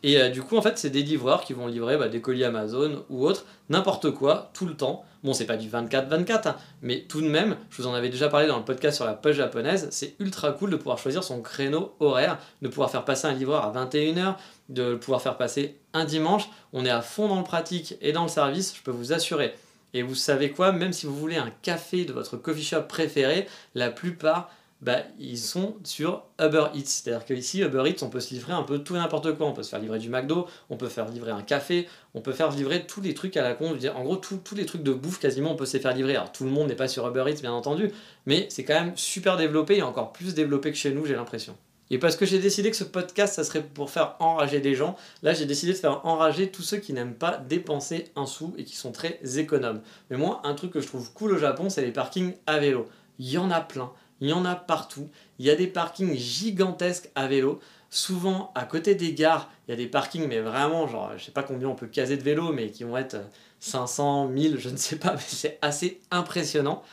Et 0.04 0.20
euh, 0.20 0.30
du 0.30 0.42
coup, 0.42 0.58
en 0.58 0.62
fait, 0.62 0.78
c'est 0.78 0.89
des 0.89 1.04
livreurs 1.04 1.44
qui 1.44 1.54
vont 1.54 1.68
livrer 1.68 1.98
bah, 1.98 2.10
des 2.10 2.22
colis 2.22 2.44
Amazon 2.44 3.04
ou 3.10 3.26
autres, 3.26 3.46
n'importe 3.70 4.12
quoi, 4.12 4.50
tout 4.54 4.66
le 4.66 4.76
temps. 4.76 5.06
Bon, 5.24 5.32
c'est 5.34 5.46
pas 5.46 5.56
du 5.56 5.70
24-24, 5.70 6.50
hein, 6.50 6.56
mais 6.82 7.06
tout 7.08 7.22
de 7.22 7.28
même, 7.28 7.56
je 7.70 7.82
vous 7.82 7.88
en 7.88 7.94
avais 7.94 8.10
déjà 8.10 8.28
parlé 8.28 8.46
dans 8.46 8.58
le 8.58 8.66
podcast 8.66 8.98
sur 8.98 9.06
la 9.06 9.14
poche 9.14 9.38
japonaise, 9.38 9.88
c'est 9.90 10.16
ultra 10.20 10.52
cool 10.52 10.70
de 10.70 10.76
pouvoir 10.76 10.98
choisir 10.98 11.24
son 11.24 11.42
créneau 11.42 11.96
horaire, 12.02 12.40
de 12.62 12.68
pouvoir 12.68 12.92
faire 12.92 13.06
passer 13.06 13.28
un 13.28 13.34
livreur 13.34 13.64
à 13.64 13.86
21h, 13.86 14.36
de 14.68 14.96
pouvoir 14.96 15.22
faire 15.22 15.38
passer 15.38 15.78
un 15.94 16.04
dimanche. 16.04 16.50
On 16.74 16.86
est 16.86 16.90
à 16.90 17.02
fond 17.02 17.30
dans 17.30 17.38
le 17.38 17.46
pratique 17.46 17.96
et 18.02 18.12
dans 18.12 18.24
le 18.24 18.30
service, 18.30 18.76
je 18.76 18.82
peux 18.82 18.92
vous 18.92 19.14
assurer. 19.14 19.54
Et 19.94 20.02
vous 20.02 20.16
savez 20.16 20.52
quoi, 20.52 20.74
même 20.74 20.92
si 20.92 21.06
vous 21.06 21.16
voulez 21.16 21.38
un 21.38 21.52
café 21.62 22.04
de 22.04 22.12
votre 22.12 22.36
coffee 22.36 22.64
shop 22.64 22.84
préféré, 22.90 23.48
la 23.76 23.92
plupart 23.92 24.50
bah, 24.84 25.00
ils 25.17 25.38
sont 25.38 25.78
sur 25.86 26.24
Uber 26.39 26.65
Eats. 26.74 26.84
C'est-à-dire 26.86 27.26
qu'ici, 27.26 27.62
Uber 27.62 27.84
Eats, 27.88 28.04
on 28.04 28.10
peut 28.10 28.19
se 28.19 28.34
livrer 28.34 28.52
un 28.52 28.63
peu 28.63 28.80
tout 28.80 28.96
et 28.96 29.00
n'importe 29.00 29.34
quoi. 29.38 29.48
On 29.48 29.54
peut 29.54 29.63
se 29.63 29.69
faire 29.69 29.80
livrer 29.80 29.98
du 29.98 30.10
McDo, 30.10 30.46
on 30.69 30.76
peut 30.76 30.89
faire 30.89 31.08
livrer 31.08 31.32
un 31.32 31.41
café, 31.41 31.88
on 32.13 32.19
peut 32.19 32.34
faire 32.34 32.52
livrer 32.52 32.86
tous 32.86 33.00
les 33.00 33.13
trucs 33.13 33.38
à 33.38 33.43
la 33.43 33.54
con. 33.54 33.78
En 33.96 34.04
gros, 34.04 34.17
tous 34.17 34.56
les 34.56 34.65
trucs 34.65 34.84
de 34.84 34.91
bouffe, 34.91 35.19
quasiment, 35.19 35.52
on 35.52 35.56
peut 35.56 35.65
se 35.65 35.78
faire 35.78 35.96
livrer. 35.96 36.17
Alors, 36.17 36.34
tout 36.34 36.43
le 36.43 36.50
monde 36.50 36.67
n'est 36.67 36.76
pas 36.76 36.89
sur 36.89 37.08
Uber 37.08 37.24
Eats, 37.28 37.41
bien 37.41 37.54
entendu, 37.54 37.91
mais 38.26 38.48
c'est 38.50 38.65
quand 38.65 38.74
même 38.74 38.91
super 38.98 39.38
développé 39.38 39.78
et 39.78 39.82
encore 39.82 40.12
plus 40.12 40.34
développé 40.34 40.72
que 40.72 40.78
chez 40.78 40.91
nous, 40.91 41.06
j'ai 41.06 41.15
l'impression. 41.15 41.56
Et 41.89 42.00
parce 42.00 42.15
que 42.15 42.26
j'ai 42.26 42.39
décidé 42.39 42.72
que 42.72 42.76
ce 42.76 42.84
podcast, 42.84 43.36
ça 43.36 43.43
serait 43.43 43.62
pour 43.62 43.89
faire 43.89 44.15
enrager 44.19 44.60
des 44.60 44.74
gens, 44.74 44.96
là 45.22 45.34
j'ai 45.34 45.46
décidé 45.46 45.74
de 45.74 45.78
faire 45.78 46.06
enrager 46.06 46.50
tous 46.50 46.62
ceux 46.62 46.78
qui 46.78 46.91
n'aiment 46.91 47.13
pas 47.13 47.38
dépenser 47.38 48.06
un 48.15 48.26
sou 48.26 48.54
et 48.58 48.63
qui 48.63 48.76
sont 48.76 48.91
très 48.91 49.19
économes. 49.38 49.82
Mais 50.10 50.17
moi, 50.17 50.41
un 50.43 50.56
truc 50.56 50.72
que 50.72 50.82
je 50.82 50.88
trouve 50.88 51.13
cool 51.13 51.34
au 51.34 51.38
Japon, 51.38 51.69
c'est 51.69 51.84
les 51.84 51.91
parkings 51.91 52.34
à 52.48 52.58
vélo. 52.58 52.88
Il 53.19 53.30
y 53.30 53.38
en 53.38 53.52
a 53.52 53.62
plein 53.62 53.91
il 54.24 54.30
y 54.30 54.34
en 54.34 54.46
a 54.46 54.56
partout. 54.56 55.10
Il 55.38 55.46
y 55.46 55.50
a 55.50 55.56
des 55.56 55.68
parkings 55.68 56.16
gigantesques 56.16 57.12
à 57.14 57.28
vélo. 57.28 57.60
Souvent, 57.90 58.54
à 58.56 58.64
côté 58.64 58.96
des 58.96 59.14
gares, 59.14 59.52
il 59.68 59.72
y 59.72 59.74
a 59.74 59.78
des 59.78 59.86
parkings, 59.86 60.28
mais 60.28 60.40
vraiment, 60.40 60.88
genre, 60.88 61.12
je 61.18 61.26
sais 61.26 61.32
pas 61.32 61.44
combien 61.44 61.68
on 61.68 61.76
peut 61.76 61.88
caser 61.88 62.16
de 62.16 62.24
vélos, 62.24 62.54
mais 62.54 62.72
qui 62.72 62.86
vont 62.86 62.96
être 62.96 63.18
500, 63.60 64.30
1000, 64.30 64.60
je 64.60 64.70
ne 64.70 64.78
sais 64.78 64.96
pas, 64.96 65.12
mais 65.16 65.22
c'est 65.28 65.60
assez 65.62 66.00
impressionnant. 66.10 66.84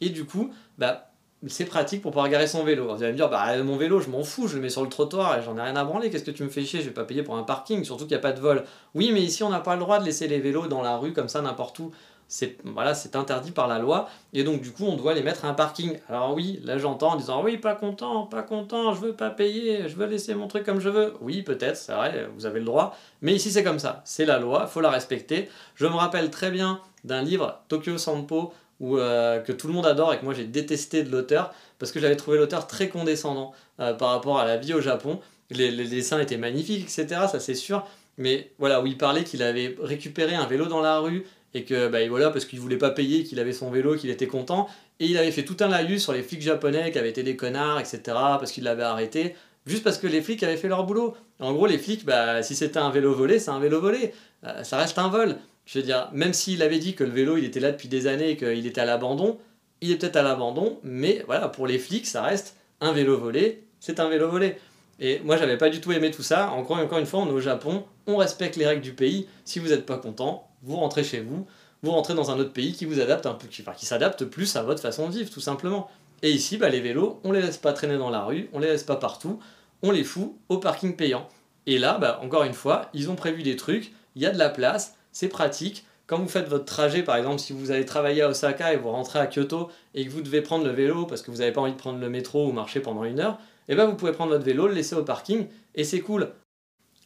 Et 0.00 0.10
du 0.10 0.24
coup, 0.24 0.52
bah, 0.78 1.10
c'est 1.48 1.64
pratique 1.64 2.02
pour 2.02 2.12
pouvoir 2.12 2.28
garer 2.28 2.46
son 2.46 2.62
vélo. 2.62 2.94
Vous 2.94 3.02
allez 3.02 3.12
me 3.12 3.16
dire, 3.16 3.30
bah, 3.30 3.60
mon 3.64 3.76
vélo, 3.76 3.98
je 3.98 4.08
m'en 4.08 4.22
fous, 4.22 4.46
je 4.46 4.54
le 4.54 4.62
mets 4.62 4.68
sur 4.68 4.84
le 4.84 4.88
trottoir 4.88 5.36
et 5.36 5.42
j'en 5.42 5.56
ai 5.56 5.62
rien 5.62 5.74
à 5.74 5.84
branler. 5.84 6.08
Qu'est-ce 6.08 6.24
que 6.24 6.30
tu 6.30 6.44
me 6.44 6.48
fais 6.48 6.64
chier? 6.64 6.82
Je 6.82 6.86
vais 6.86 6.94
pas 6.94 7.04
payer 7.04 7.24
pour 7.24 7.36
un 7.36 7.42
parking, 7.42 7.82
surtout 7.82 8.04
qu'il 8.04 8.14
n'y 8.16 8.20
a 8.20 8.22
pas 8.22 8.32
de 8.32 8.40
vol. 8.40 8.64
Oui, 8.94 9.10
mais 9.12 9.22
ici, 9.22 9.42
on 9.42 9.50
n'a 9.50 9.60
pas 9.60 9.74
le 9.74 9.80
droit 9.80 9.98
de 9.98 10.04
laisser 10.04 10.28
les 10.28 10.38
vélos 10.38 10.68
dans 10.68 10.82
la 10.82 10.96
rue 10.96 11.12
comme 11.12 11.28
ça, 11.28 11.42
n'importe 11.42 11.80
où 11.80 11.90
c'est 12.28 12.56
voilà, 12.64 12.92
interdit 13.14 13.52
par 13.52 13.68
la 13.68 13.78
loi 13.78 14.08
et 14.32 14.42
donc 14.42 14.60
du 14.60 14.72
coup 14.72 14.84
on 14.84 14.96
doit 14.96 15.14
les 15.14 15.22
mettre 15.22 15.44
à 15.44 15.48
un 15.48 15.54
parking. 15.54 15.98
Alors 16.08 16.34
oui, 16.34 16.60
là 16.64 16.78
j'entends 16.78 17.12
en 17.12 17.16
disant 17.16 17.42
oui, 17.42 17.56
pas 17.56 17.74
content, 17.74 18.26
pas 18.26 18.42
content, 18.42 18.94
je 18.94 19.00
veux 19.00 19.12
pas 19.12 19.30
payer, 19.30 19.88
je 19.88 19.96
veux 19.96 20.06
laisser 20.06 20.34
mon 20.34 20.48
truc 20.48 20.64
comme 20.64 20.80
je 20.80 20.88
veux. 20.88 21.14
Oui, 21.20 21.42
peut-être, 21.42 21.76
c'est 21.76 21.92
vrai, 21.92 22.28
vous 22.36 22.46
avez 22.46 22.58
le 22.58 22.64
droit, 22.64 22.96
mais 23.22 23.34
ici 23.34 23.50
c'est 23.50 23.62
comme 23.62 23.78
ça, 23.78 24.02
c'est 24.04 24.24
la 24.24 24.38
loi, 24.38 24.66
faut 24.66 24.80
la 24.80 24.90
respecter. 24.90 25.48
Je 25.74 25.86
me 25.86 25.94
rappelle 25.94 26.30
très 26.30 26.50
bien 26.50 26.80
d'un 27.04 27.22
livre 27.22 27.60
Tokyo 27.68 27.98
Sampo 27.98 28.52
euh, 28.82 29.40
que 29.40 29.52
tout 29.52 29.68
le 29.68 29.72
monde 29.72 29.86
adore 29.86 30.12
et 30.12 30.18
que 30.18 30.24
moi 30.24 30.34
j'ai 30.34 30.44
détesté 30.44 31.02
de 31.02 31.10
l'auteur 31.10 31.54
parce 31.78 31.92
que 31.92 32.00
j'avais 32.00 32.16
trouvé 32.16 32.38
l'auteur 32.38 32.66
très 32.66 32.88
condescendant 32.88 33.52
euh, 33.80 33.94
par 33.94 34.10
rapport 34.10 34.38
à 34.38 34.44
la 34.44 34.56
vie 34.56 34.74
au 34.74 34.80
Japon. 34.80 35.20
Les, 35.50 35.70
les 35.70 35.86
dessins 35.86 36.18
étaient 36.18 36.36
magnifiques, 36.36 36.82
etc. 36.82 37.22
Ça 37.30 37.40
c'est 37.40 37.54
sûr. 37.54 37.86
Mais 38.18 38.50
voilà, 38.58 38.80
où 38.80 38.86
il 38.86 38.96
parlait 38.96 39.24
qu'il 39.24 39.42
avait 39.42 39.76
récupéré 39.80 40.34
un 40.34 40.46
vélo 40.46 40.66
dans 40.66 40.80
la 40.80 40.98
rue 40.98 41.26
et 41.54 41.64
que 41.64 41.88
bah, 41.88 41.98
voilà, 42.08 42.30
parce 42.30 42.44
qu'il 42.44 42.60
voulait 42.60 42.76
pas 42.76 42.90
payer, 42.90 43.24
qu'il 43.24 43.40
avait 43.40 43.52
son 43.52 43.70
vélo, 43.70 43.96
qu'il 43.96 44.10
était 44.10 44.26
content, 44.26 44.68
et 45.00 45.06
il 45.06 45.16
avait 45.18 45.30
fait 45.30 45.44
tout 45.44 45.56
un 45.60 45.68
laïus 45.68 46.02
sur 46.02 46.12
les 46.12 46.22
flics 46.22 46.42
japonais 46.42 46.90
qui 46.92 46.98
avaient 46.98 47.10
été 47.10 47.22
des 47.22 47.36
connards, 47.36 47.80
etc., 47.80 48.00
parce 48.04 48.52
qu'il 48.52 48.64
l'avait 48.64 48.82
arrêté, 48.82 49.34
juste 49.66 49.84
parce 49.84 49.98
que 49.98 50.06
les 50.06 50.22
flics 50.22 50.42
avaient 50.42 50.56
fait 50.56 50.68
leur 50.68 50.84
boulot. 50.84 51.14
En 51.38 51.52
gros, 51.52 51.66
les 51.66 51.78
flics, 51.78 52.04
bah, 52.04 52.42
si 52.42 52.54
c'était 52.54 52.78
un 52.78 52.90
vélo 52.90 53.14
volé, 53.14 53.38
c'est 53.38 53.50
un 53.50 53.60
vélo 53.60 53.80
volé, 53.80 54.12
euh, 54.44 54.62
ça 54.62 54.78
reste 54.78 54.98
un 54.98 55.08
vol. 55.08 55.36
Je 55.66 55.78
veux 55.78 55.84
dire, 55.84 56.08
même 56.12 56.32
s'il 56.32 56.62
avait 56.62 56.78
dit 56.78 56.94
que 56.94 57.04
le 57.04 57.10
vélo, 57.10 57.36
il 57.36 57.44
était 57.44 57.60
là 57.60 57.72
depuis 57.72 57.88
des 57.88 58.06
années 58.06 58.30
et 58.30 58.36
qu'il 58.36 58.66
était 58.66 58.80
à 58.80 58.84
l'abandon, 58.84 59.38
il 59.80 59.90
est 59.90 59.96
peut-être 59.96 60.16
à 60.16 60.22
l'abandon, 60.22 60.78
mais 60.82 61.22
voilà, 61.26 61.48
pour 61.48 61.66
les 61.66 61.78
flics, 61.78 62.06
ça 62.06 62.22
reste 62.22 62.56
un 62.80 62.92
vélo 62.92 63.18
volé, 63.18 63.64
c'est 63.80 64.00
un 64.00 64.08
vélo 64.08 64.28
volé. 64.28 64.56
Et 64.98 65.20
moi, 65.24 65.36
j'avais 65.36 65.58
pas 65.58 65.68
du 65.68 65.80
tout 65.80 65.92
aimé 65.92 66.10
tout 66.10 66.22
ça. 66.22 66.50
Encore, 66.50 66.78
encore 66.78 66.98
une 66.98 67.06
fois, 67.06 67.20
on 67.20 67.26
est 67.26 67.32
au 67.32 67.40
Japon, 67.40 67.84
on 68.06 68.16
respecte 68.16 68.56
les 68.56 68.66
règles 68.66 68.82
du 68.82 68.92
pays. 68.92 69.26
Si 69.44 69.58
vous 69.58 69.68
n'êtes 69.68 69.84
pas 69.84 69.98
content, 69.98 70.45
vous 70.66 70.76
rentrez 70.76 71.04
chez 71.04 71.20
vous, 71.20 71.46
vous 71.82 71.92
rentrez 71.92 72.14
dans 72.14 72.30
un 72.30 72.38
autre 72.38 72.52
pays 72.52 72.72
qui 72.72 72.84
vous 72.84 73.00
adapte 73.00 73.26
un 73.26 73.34
peu, 73.34 73.46
qui, 73.46 73.64
qui 73.76 73.86
s'adapte 73.86 74.24
plus 74.24 74.56
à 74.56 74.62
votre 74.62 74.82
façon 74.82 75.08
de 75.08 75.14
vivre, 75.14 75.30
tout 75.30 75.40
simplement. 75.40 75.88
Et 76.22 76.30
ici, 76.30 76.56
bah, 76.56 76.68
les 76.68 76.80
vélos, 76.80 77.20
on 77.24 77.32
les 77.32 77.40
laisse 77.40 77.58
pas 77.58 77.72
traîner 77.72 77.98
dans 77.98 78.10
la 78.10 78.24
rue, 78.24 78.50
on 78.52 78.58
les 78.58 78.66
laisse 78.66 78.84
pas 78.84 78.96
partout, 78.96 79.38
on 79.82 79.90
les 79.90 80.04
fout 80.04 80.34
au 80.48 80.58
parking 80.58 80.96
payant. 80.96 81.28
Et 81.66 81.78
là, 81.78 81.98
bah, 81.98 82.20
encore 82.22 82.44
une 82.44 82.54
fois, 82.54 82.88
ils 82.94 83.10
ont 83.10 83.16
prévu 83.16 83.42
des 83.42 83.56
trucs, 83.56 83.92
il 84.14 84.22
y 84.22 84.26
a 84.26 84.30
de 84.30 84.38
la 84.38 84.48
place, 84.48 84.96
c'est 85.12 85.28
pratique. 85.28 85.84
Quand 86.06 86.18
vous 86.18 86.28
faites 86.28 86.48
votre 86.48 86.64
trajet, 86.64 87.02
par 87.02 87.16
exemple, 87.16 87.40
si 87.40 87.52
vous 87.52 87.70
allez 87.70 87.84
travailler 87.84 88.22
à 88.22 88.28
Osaka 88.28 88.72
et 88.72 88.76
vous 88.76 88.90
rentrez 88.90 89.18
à 89.18 89.26
Kyoto 89.26 89.70
et 89.94 90.06
que 90.06 90.10
vous 90.10 90.22
devez 90.22 90.40
prendre 90.40 90.64
le 90.64 90.70
vélo 90.70 91.04
parce 91.04 91.20
que 91.20 91.30
vous 91.30 91.38
n'avez 91.38 91.52
pas 91.52 91.60
envie 91.60 91.72
de 91.72 91.78
prendre 91.78 91.98
le 91.98 92.08
métro 92.08 92.48
ou 92.48 92.52
marcher 92.52 92.80
pendant 92.80 93.04
une 93.04 93.18
heure, 93.18 93.38
eh 93.68 93.74
ben 93.74 93.86
vous 93.86 93.96
pouvez 93.96 94.12
prendre 94.12 94.30
votre 94.30 94.44
vélo, 94.44 94.68
le 94.68 94.74
laisser 94.74 94.94
au 94.94 95.02
parking 95.02 95.48
et 95.74 95.82
c'est 95.82 96.00
cool. 96.00 96.32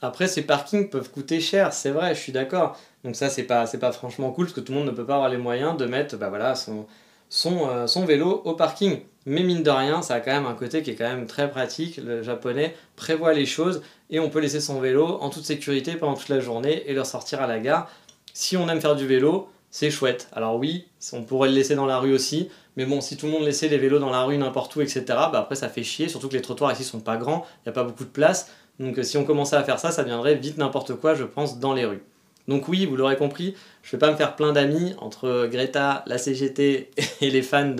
Après, 0.02 0.28
ces 0.28 0.42
parkings 0.42 0.88
peuvent 0.88 1.10
coûter 1.10 1.40
cher, 1.40 1.72
c'est 1.72 1.90
vrai, 1.90 2.14
je 2.14 2.20
suis 2.20 2.32
d'accord. 2.32 2.78
Donc 3.04 3.16
ça, 3.16 3.28
c'est 3.28 3.42
pas, 3.44 3.66
pas 3.66 3.92
franchement 3.92 4.30
cool 4.32 4.46
parce 4.46 4.54
que 4.54 4.60
tout 4.60 4.72
le 4.72 4.78
monde 4.78 4.88
ne 4.88 4.92
peut 4.92 5.04
pas 5.04 5.14
avoir 5.14 5.28
les 5.28 5.36
moyens 5.36 5.76
de 5.76 5.86
mettre 5.86 6.16
bah 6.16 6.30
euh, 6.32 7.86
son 7.86 8.04
vélo 8.04 8.42
au 8.44 8.54
parking. 8.54 9.00
Mais 9.26 9.42
mine 9.42 9.62
de 9.62 9.70
rien, 9.70 10.00
ça 10.00 10.14
a 10.14 10.20
quand 10.20 10.32
même 10.32 10.46
un 10.46 10.54
côté 10.54 10.82
qui 10.82 10.90
est 10.90 10.94
quand 10.94 11.08
même 11.08 11.26
très 11.26 11.50
pratique. 11.50 11.98
Le 11.98 12.22
japonais 12.22 12.74
prévoit 12.96 13.34
les 13.34 13.46
choses 13.46 13.82
et 14.08 14.18
on 14.18 14.30
peut 14.30 14.40
laisser 14.40 14.60
son 14.60 14.80
vélo 14.80 15.18
en 15.20 15.28
toute 15.28 15.44
sécurité 15.44 15.94
pendant 15.96 16.14
toute 16.14 16.30
la 16.30 16.40
journée 16.40 16.82
et 16.86 16.94
le 16.94 17.04
sortir 17.04 17.42
à 17.42 17.46
la 17.46 17.58
gare. 17.58 17.90
Si 18.32 18.56
on 18.56 18.68
aime 18.68 18.80
faire 18.80 18.96
du 18.96 19.06
vélo, 19.06 19.48
c'est 19.70 19.90
chouette. 19.90 20.28
Alors 20.32 20.56
oui, 20.56 20.86
on 21.12 21.22
pourrait 21.22 21.48
le 21.48 21.54
laisser 21.54 21.74
dans 21.74 21.86
la 21.86 21.98
rue 21.98 22.12
aussi, 22.12 22.48
mais 22.76 22.86
bon, 22.86 23.00
si 23.00 23.16
tout 23.16 23.26
le 23.26 23.32
monde 23.32 23.44
laissait 23.44 23.68
les 23.68 23.78
vélos 23.78 23.98
dans 23.98 24.10
la 24.10 24.24
rue 24.24 24.36
n'importe 24.36 24.74
où, 24.76 24.80
etc., 24.80 25.04
bah 25.06 25.30
après 25.34 25.54
ça 25.54 25.68
fait 25.68 25.82
chier, 25.82 26.08
surtout 26.08 26.28
que 26.28 26.34
les 26.34 26.42
trottoirs 26.42 26.72
ici 26.72 26.84
sont 26.84 27.00
pas 27.00 27.16
grands, 27.16 27.46
il 27.58 27.68
n'y 27.68 27.70
a 27.70 27.72
pas 27.72 27.84
beaucoup 27.84 28.04
de 28.04 28.10
place. 28.10 28.50
Donc 28.80 28.98
euh, 28.98 29.02
si 29.04 29.16
on 29.18 29.24
commençait 29.24 29.56
à 29.56 29.62
faire 29.62 29.78
ça, 29.78 29.92
ça 29.92 30.02
viendrait 30.02 30.34
vite 30.34 30.58
n'importe 30.58 30.94
quoi, 30.94 31.14
je 31.14 31.24
pense, 31.24 31.60
dans 31.60 31.74
les 31.74 31.84
rues. 31.84 32.02
Donc 32.48 32.66
oui, 32.66 32.86
vous 32.86 32.96
l'aurez 32.96 33.16
compris, 33.16 33.54
je 33.82 33.88
ne 33.88 33.92
vais 33.92 34.06
pas 34.06 34.10
me 34.10 34.16
faire 34.16 34.34
plein 34.34 34.52
d'amis 34.52 34.94
entre 34.98 35.46
Greta, 35.46 36.02
la 36.06 36.18
CGT 36.18 36.90
et 37.20 37.30
les 37.30 37.42
fans 37.42 37.74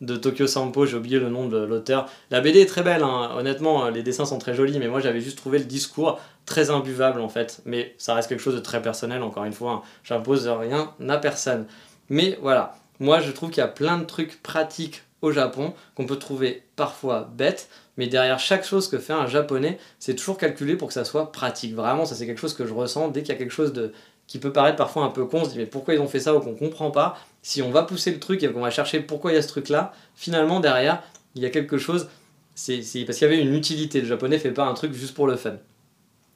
de, 0.00 0.16
Tokyo 0.16 0.46
Sampo, 0.46 0.84
j'ai 0.84 0.96
oublié 0.96 1.18
le 1.18 1.30
nom 1.30 1.48
de 1.48 1.56
l'auteur. 1.56 2.10
La 2.30 2.40
BD 2.40 2.60
est 2.60 2.66
très 2.66 2.82
belle, 2.82 3.02
hein. 3.02 3.30
honnêtement, 3.36 3.88
les 3.88 4.02
dessins 4.02 4.26
sont 4.26 4.38
très 4.38 4.52
jolis, 4.52 4.78
mais 4.78 4.88
moi 4.88 5.00
j'avais 5.00 5.20
juste 5.20 5.38
trouvé 5.38 5.58
le 5.58 5.64
discours 5.64 6.20
très 6.44 6.70
imbuvable 6.70 7.20
en 7.20 7.28
fait. 7.28 7.62
Mais 7.64 7.94
ça 7.96 8.14
reste 8.14 8.28
quelque 8.28 8.42
chose 8.42 8.56
de 8.56 8.60
très 8.60 8.82
personnel, 8.82 9.22
encore 9.22 9.44
une 9.44 9.52
fois, 9.52 9.72
hein. 9.72 9.82
j'impose 10.02 10.48
rien 10.48 10.92
à 11.08 11.16
personne. 11.16 11.64
Mais 12.10 12.36
voilà, 12.42 12.76
moi 12.98 13.20
je 13.20 13.30
trouve 13.30 13.50
qu'il 13.50 13.60
y 13.60 13.64
a 13.64 13.68
plein 13.68 13.98
de 13.98 14.04
trucs 14.04 14.42
pratiques 14.42 15.04
au 15.22 15.32
Japon 15.32 15.74
qu'on 15.94 16.06
peut 16.06 16.16
trouver 16.16 16.62
parfois 16.76 17.30
bêtes, 17.36 17.68
mais 17.96 18.06
derrière 18.06 18.38
chaque 18.38 18.64
chose 18.64 18.88
que 18.88 18.98
fait 18.98 19.12
un 19.12 19.26
japonais, 19.26 19.78
c'est 19.98 20.14
toujours 20.14 20.38
calculé 20.38 20.76
pour 20.76 20.88
que 20.88 20.94
ça 20.94 21.04
soit 21.04 21.32
pratique. 21.32 21.74
Vraiment, 21.74 22.04
ça 22.04 22.14
c'est 22.14 22.26
quelque 22.26 22.40
chose 22.40 22.54
que 22.54 22.66
je 22.66 22.72
ressens 22.72 23.08
dès 23.08 23.22
qu'il 23.22 23.30
y 23.32 23.36
a 23.36 23.38
quelque 23.38 23.52
chose 23.52 23.72
de 23.72 23.92
qui 24.26 24.38
peut 24.38 24.52
paraître 24.52 24.76
parfois 24.76 25.04
un 25.04 25.10
peu 25.10 25.24
con, 25.24 25.40
on 25.40 25.44
se 25.44 25.50
dit 25.50 25.58
mais 25.58 25.66
pourquoi 25.66 25.94
ils 25.94 26.00
ont 26.00 26.06
fait 26.06 26.20
ça 26.20 26.34
ou 26.34 26.40
qu'on 26.40 26.54
comprend 26.54 26.92
pas? 26.92 27.18
Si 27.42 27.62
on 27.62 27.70
va 27.70 27.82
pousser 27.82 28.12
le 28.12 28.20
truc 28.20 28.42
et 28.42 28.52
qu'on 28.52 28.60
va 28.60 28.70
chercher 28.70 29.00
pourquoi 29.00 29.32
il 29.32 29.34
y 29.34 29.38
a 29.38 29.42
ce 29.42 29.48
truc 29.48 29.68
là, 29.68 29.92
finalement 30.14 30.60
derrière 30.60 31.02
il 31.34 31.42
y 31.42 31.46
a 31.46 31.50
quelque 31.50 31.78
chose, 31.78 32.08
c'est 32.54 32.76
parce 33.04 33.18
qu'il 33.18 33.28
y 33.28 33.32
avait 33.32 33.42
une 33.42 33.54
utilité. 33.54 34.00
Le 34.00 34.06
japonais 34.06 34.38
fait 34.38 34.52
pas 34.52 34.64
un 34.64 34.74
truc 34.74 34.92
juste 34.92 35.14
pour 35.14 35.26
le 35.26 35.36
fun. 35.36 35.56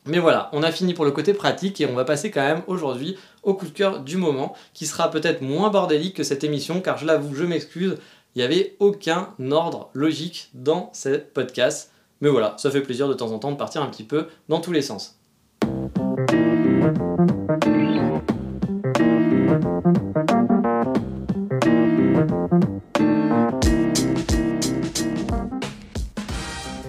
Mais 0.06 0.18
voilà, 0.18 0.50
on 0.52 0.62
a 0.62 0.70
fini 0.70 0.92
pour 0.92 1.06
le 1.06 1.12
côté 1.12 1.32
pratique 1.32 1.80
et 1.80 1.86
on 1.86 1.94
va 1.94 2.04
passer 2.04 2.30
quand 2.30 2.42
même 2.42 2.62
aujourd'hui 2.66 3.16
au 3.42 3.54
coup 3.54 3.64
de 3.64 3.70
cœur 3.70 4.00
du 4.00 4.18
moment, 4.18 4.54
qui 4.74 4.86
sera 4.86 5.10
peut-être 5.10 5.40
moins 5.40 5.70
bordélique 5.70 6.16
que 6.16 6.24
cette 6.24 6.44
émission, 6.44 6.80
car 6.82 6.98
je 6.98 7.06
l'avoue, 7.06 7.34
je 7.34 7.44
m'excuse, 7.44 7.96
il 8.34 8.40
n'y 8.40 8.44
avait 8.44 8.74
aucun 8.80 9.28
ordre 9.50 9.90
logique 9.94 10.50
dans 10.54 10.90
ce 10.92 11.18
podcast. 11.18 11.92
Mais 12.20 12.28
voilà, 12.28 12.54
ça 12.58 12.70
fait 12.70 12.80
plaisir 12.80 13.08
de 13.08 13.14
temps 13.14 13.30
en 13.30 13.38
temps 13.38 13.52
de 13.52 13.56
partir 13.56 13.80
un 13.82 13.86
petit 13.86 14.02
peu 14.02 14.26
dans 14.48 14.60
tous 14.60 14.72
les 14.72 14.82
sens. 14.82 15.20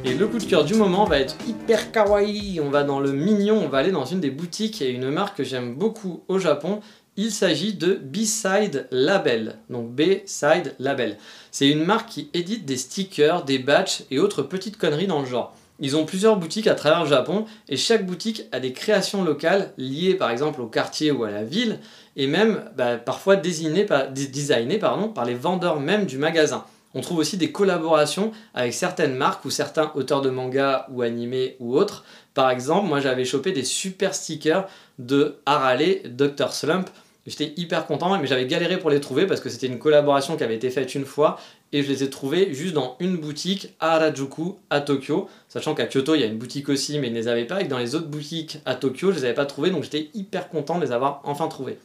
Et 0.04 0.14
le 0.16 0.28
coup 0.28 0.40
de 0.40 0.46
cœur 0.46 0.66
du 0.66 0.74
moment 0.74 1.06
va 1.06 1.20
être 1.20 1.36
hyper 1.48 1.92
kawaii. 1.92 2.60
On 2.60 2.72
va 2.72 2.84
dans 2.84 3.00
le 3.00 3.12
mignon, 3.12 3.62
on 3.64 3.70
va 3.70 3.80
aller 3.80 3.92
dans 3.92 4.06
une 4.06 4.20
des 4.20 4.32
boutiques 4.32 4.82
et 4.82 4.90
une 4.90 5.12
marque 5.12 5.38
que 5.38 5.44
j'aime 5.44 5.76
beaucoup 5.76 6.24
au 6.28 6.40
Japon. 6.40 6.80
Il 7.18 7.32
s'agit 7.32 7.74
de 7.74 7.94
B-Side 7.94 8.88
Label. 8.92 9.56
Donc 9.70 9.90
B-Side 9.92 10.76
Label. 10.80 11.18
C'est 11.50 11.70
une 11.70 11.86
marque 11.86 12.10
qui 12.10 12.30
édite 12.34 12.66
des 12.66 12.76
stickers, 12.76 13.46
des 13.46 13.58
badges 13.58 14.02
et 14.12 14.20
autres 14.20 14.44
petites 14.44 14.78
conneries 14.78 15.08
dans 15.08 15.22
le 15.22 15.26
genre. 15.26 15.56
Ils 15.80 15.96
ont 15.96 16.06
plusieurs 16.06 16.36
boutiques 16.36 16.68
à 16.68 16.76
travers 16.76 17.04
le 17.04 17.10
Japon 17.10 17.46
et 17.70 17.78
chaque 17.78 18.06
boutique 18.06 18.44
a 18.52 18.60
des 18.60 18.74
créations 18.74 19.24
locales 19.24 19.72
liées 19.78 20.16
par 20.16 20.30
exemple 20.30 20.60
au 20.60 20.68
quartier 20.68 21.12
ou 21.12 21.24
à 21.24 21.32
la 21.32 21.46
ville 21.46 21.80
et 22.18 22.28
même 22.28 22.70
bah, 22.76 22.98
parfois 22.98 23.38
designées 23.38 23.86
par 23.86 25.26
les 25.26 25.36
vendeurs 25.36 25.80
même 25.80 26.06
du 26.06 26.18
magasin. 26.18 26.66
On 26.96 27.02
trouve 27.02 27.20
aussi 27.20 27.36
des 27.36 27.52
collaborations 27.52 28.32
avec 28.54 28.74
certaines 28.74 29.16
marques 29.16 29.44
ou 29.44 29.50
certains 29.50 29.92
auteurs 29.96 30.22
de 30.22 30.30
manga 30.30 30.88
ou 30.92 31.02
animés 31.02 31.58
ou 31.60 31.78
autres. 31.78 32.06
Par 32.34 32.50
exemple, 32.50 32.88
moi 32.88 33.02
j'avais 33.02 33.26
chopé 33.26 33.52
des 33.52 33.66
super 33.66 34.16
stickers 34.16 34.68
de 34.98 35.36
Harale, 35.46 36.02
Dr. 36.06 36.54
Slump. 36.54 36.90
J'étais 37.26 37.54
hyper 37.58 37.88
content, 37.88 38.16
mais 38.20 38.28
j'avais 38.28 38.46
galéré 38.46 38.78
pour 38.78 38.92
les 38.92 39.00
trouver 39.00 39.26
parce 39.26 39.42
que 39.42 39.50
c'était 39.50 39.66
une 39.66 39.80
collaboration 39.80 40.38
qui 40.38 40.44
avait 40.44 40.56
été 40.56 40.70
faite 40.70 40.94
une 40.94 41.06
fois 41.06 41.40
et 41.72 41.82
je 41.82 41.90
les 41.90 42.04
ai 42.04 42.10
trouvés 42.12 42.54
juste 42.54 42.74
dans 42.74 42.96
une 43.00 43.18
boutique 43.18 43.74
à 43.80 43.96
Harajuku, 43.96 44.58
à 44.70 44.80
Tokyo. 44.80 45.28
Sachant 45.50 45.74
qu'à 45.74 45.88
Kyoto, 45.88 46.14
il 46.14 46.22
y 46.22 46.24
a 46.24 46.28
une 46.28 46.38
boutique 46.38 46.70
aussi, 46.70 47.00
mais 47.00 47.08
ils 47.08 47.14
ne 47.14 47.18
les 47.18 47.28
avaient 47.28 47.46
pas 47.46 47.62
et 47.62 47.66
que 47.66 47.70
dans 47.70 47.80
les 47.80 47.96
autres 47.96 48.08
boutiques 48.08 48.60
à 48.66 48.76
Tokyo, 48.76 49.12
je 49.12 49.18
les 49.18 49.26
avais 49.26 49.34
pas 49.34 49.48
trouvés 49.48 49.72
donc 49.72 49.84
j'étais 49.84 50.10
hyper 50.14 50.50
content 50.50 50.78
de 50.78 50.86
les 50.86 50.92
avoir 50.92 51.22
enfin 51.24 51.48
trouvés. 51.48 51.80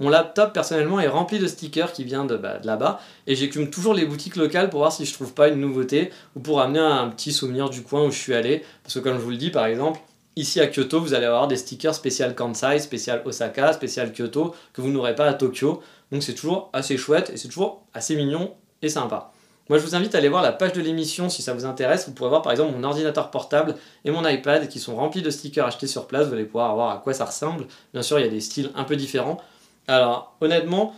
Mon 0.00 0.08
laptop 0.08 0.52
personnellement 0.52 1.00
est 1.00 1.08
rempli 1.08 1.38
de 1.38 1.46
stickers 1.46 1.92
qui 1.92 2.04
viennent 2.04 2.26
de, 2.26 2.36
bah, 2.36 2.58
là-bas 2.64 3.00
et 3.26 3.34
j'écume 3.34 3.70
toujours 3.70 3.94
les 3.94 4.04
boutiques 4.04 4.36
locales 4.36 4.70
pour 4.70 4.80
voir 4.80 4.92
si 4.92 5.04
je 5.04 5.12
trouve 5.12 5.34
pas 5.34 5.48
une 5.48 5.60
nouveauté 5.60 6.10
ou 6.34 6.40
pour 6.40 6.60
amener 6.60 6.80
un 6.80 7.08
petit 7.10 7.32
souvenir 7.32 7.70
du 7.70 7.82
coin 7.82 8.04
où 8.04 8.10
je 8.10 8.18
suis 8.18 8.34
allé. 8.34 8.64
Parce 8.82 8.94
que 8.94 9.00
comme 9.00 9.18
je 9.18 9.22
vous 9.22 9.30
le 9.30 9.36
dis 9.36 9.50
par 9.50 9.66
exemple, 9.66 10.00
ici 10.36 10.60
à 10.60 10.66
Kyoto 10.66 11.00
vous 11.00 11.14
allez 11.14 11.26
avoir 11.26 11.48
des 11.48 11.56
stickers 11.56 11.94
spécial 11.94 12.34
Kansai, 12.34 12.78
spécial 12.78 13.22
Osaka, 13.24 13.72
spécial 13.72 14.12
Kyoto 14.12 14.54
que 14.72 14.80
vous 14.80 14.90
n'aurez 14.90 15.14
pas 15.14 15.26
à 15.26 15.34
Tokyo. 15.34 15.82
Donc 16.12 16.22
c'est 16.22 16.34
toujours 16.34 16.70
assez 16.72 16.96
chouette 16.96 17.30
et 17.30 17.36
c'est 17.36 17.48
toujours 17.48 17.82
assez 17.94 18.16
mignon 18.16 18.54
et 18.82 18.88
sympa. 18.88 19.32
Moi, 19.70 19.78
je 19.78 19.84
vous 19.84 19.94
invite 19.94 20.14
à 20.14 20.18
aller 20.18 20.28
voir 20.28 20.42
la 20.42 20.52
page 20.52 20.74
de 20.74 20.82
l'émission 20.82 21.30
si 21.30 21.40
ça 21.40 21.54
vous 21.54 21.64
intéresse. 21.64 22.06
Vous 22.06 22.12
pourrez 22.12 22.28
voir 22.28 22.42
par 22.42 22.52
exemple 22.52 22.76
mon 22.76 22.84
ordinateur 22.84 23.30
portable 23.30 23.76
et 24.04 24.10
mon 24.10 24.26
iPad 24.28 24.68
qui 24.68 24.78
sont 24.78 24.94
remplis 24.94 25.22
de 25.22 25.30
stickers 25.30 25.66
achetés 25.66 25.86
sur 25.86 26.06
place. 26.06 26.26
Vous 26.26 26.34
allez 26.34 26.44
pouvoir 26.44 26.74
voir 26.74 26.90
à 26.90 26.98
quoi 26.98 27.14
ça 27.14 27.24
ressemble. 27.24 27.66
Bien 27.94 28.02
sûr, 28.02 28.18
il 28.18 28.26
y 28.26 28.28
a 28.28 28.30
des 28.30 28.42
styles 28.42 28.70
un 28.74 28.84
peu 28.84 28.94
différents. 28.94 29.40
Alors, 29.88 30.36
honnêtement, 30.42 30.94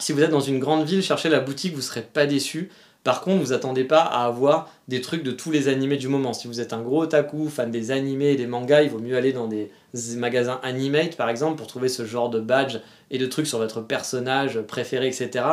si 0.00 0.12
vous 0.12 0.22
êtes 0.22 0.30
dans 0.30 0.40
une 0.40 0.58
grande 0.58 0.84
ville, 0.84 1.04
cherchez 1.04 1.28
la 1.28 1.38
boutique, 1.38 1.72
vous 1.72 1.78
ne 1.78 1.82
serez 1.82 2.02
pas 2.02 2.26
déçu. 2.26 2.72
Par 3.04 3.20
contre, 3.20 3.42
vous 3.42 3.52
attendez 3.52 3.84
pas 3.84 4.00
à 4.00 4.24
avoir 4.24 4.70
des 4.88 5.02
trucs 5.02 5.22
de 5.22 5.30
tous 5.30 5.50
les 5.50 5.68
animés 5.68 5.98
du 5.98 6.08
moment. 6.08 6.32
Si 6.32 6.48
vous 6.48 6.60
êtes 6.60 6.72
un 6.72 6.80
gros 6.80 7.02
otaku, 7.02 7.50
fan 7.50 7.70
des 7.70 7.90
animés 7.90 8.30
et 8.30 8.36
des 8.36 8.46
mangas, 8.46 8.82
il 8.82 8.90
vaut 8.90 8.98
mieux 8.98 9.16
aller 9.16 9.34
dans 9.34 9.46
des 9.46 9.70
magasins 10.16 10.58
Animate 10.62 11.16
par 11.16 11.28
exemple 11.28 11.56
pour 11.56 11.66
trouver 11.66 11.88
ce 11.88 12.06
genre 12.06 12.30
de 12.30 12.40
badge 12.40 12.78
et 13.10 13.18
de 13.18 13.26
trucs 13.26 13.46
sur 13.46 13.58
votre 13.58 13.82
personnage 13.82 14.58
préféré, 14.62 15.06
etc. 15.06 15.44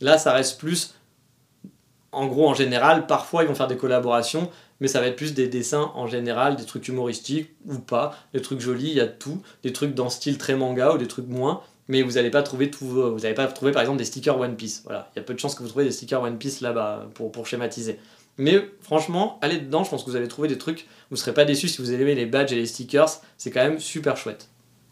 Là, 0.00 0.16
ça 0.16 0.32
reste 0.32 0.58
plus, 0.58 0.94
en 2.10 2.26
gros, 2.26 2.48
en 2.48 2.54
général, 2.54 3.06
parfois 3.06 3.42
ils 3.42 3.48
vont 3.48 3.54
faire 3.54 3.68
des 3.68 3.76
collaborations, 3.76 4.50
mais 4.80 4.88
ça 4.88 5.00
va 5.00 5.08
être 5.08 5.16
plus 5.16 5.34
des 5.34 5.46
dessins 5.46 5.92
en 5.94 6.06
général, 6.06 6.56
des 6.56 6.64
trucs 6.64 6.88
humoristiques 6.88 7.50
ou 7.66 7.78
pas, 7.78 8.16
des 8.32 8.40
trucs 8.40 8.60
jolis, 8.60 8.88
il 8.88 8.96
y 8.96 9.00
a 9.00 9.06
tout, 9.06 9.42
des 9.62 9.74
trucs 9.74 9.94
dans 9.94 10.08
style 10.08 10.38
très 10.38 10.56
manga 10.56 10.94
ou 10.94 10.98
des 10.98 11.06
trucs 11.06 11.28
moins 11.28 11.60
mais 11.88 12.02
vous 12.02 12.12
n'allez 12.12 12.30
pas 12.30 12.42
trouver 12.42 12.70
tout, 12.70 13.16
par 13.72 13.82
exemple 13.82 13.98
des 13.98 14.04
stickers 14.04 14.38
One 14.38 14.56
Piece. 14.56 14.82
Voilà, 14.84 15.10
il 15.14 15.18
y 15.18 15.20
a 15.20 15.22
peu 15.22 15.34
de 15.34 15.38
chances 15.38 15.54
que 15.54 15.62
vous 15.62 15.68
trouviez 15.68 15.88
des 15.88 15.94
stickers 15.94 16.22
One 16.22 16.38
Piece 16.38 16.60
là-bas 16.60 17.08
pour, 17.14 17.32
pour 17.32 17.46
schématiser. 17.46 17.98
Mais 18.36 18.68
franchement, 18.80 19.38
allez 19.42 19.58
dedans, 19.58 19.84
je 19.84 19.90
pense 19.90 20.02
que 20.02 20.10
vous 20.10 20.16
allez 20.16 20.28
trouver 20.28 20.48
des 20.48 20.58
trucs, 20.58 20.86
vous 21.10 21.16
ne 21.16 21.18
serez 21.18 21.34
pas 21.34 21.44
déçus 21.44 21.68
si 21.68 21.80
vous 21.80 21.92
aimez 21.92 22.14
les 22.14 22.26
badges 22.26 22.52
et 22.52 22.56
les 22.56 22.66
stickers, 22.66 23.20
c'est 23.38 23.50
quand 23.50 23.62
même 23.62 23.78
super 23.78 24.16
chouette. 24.16 24.48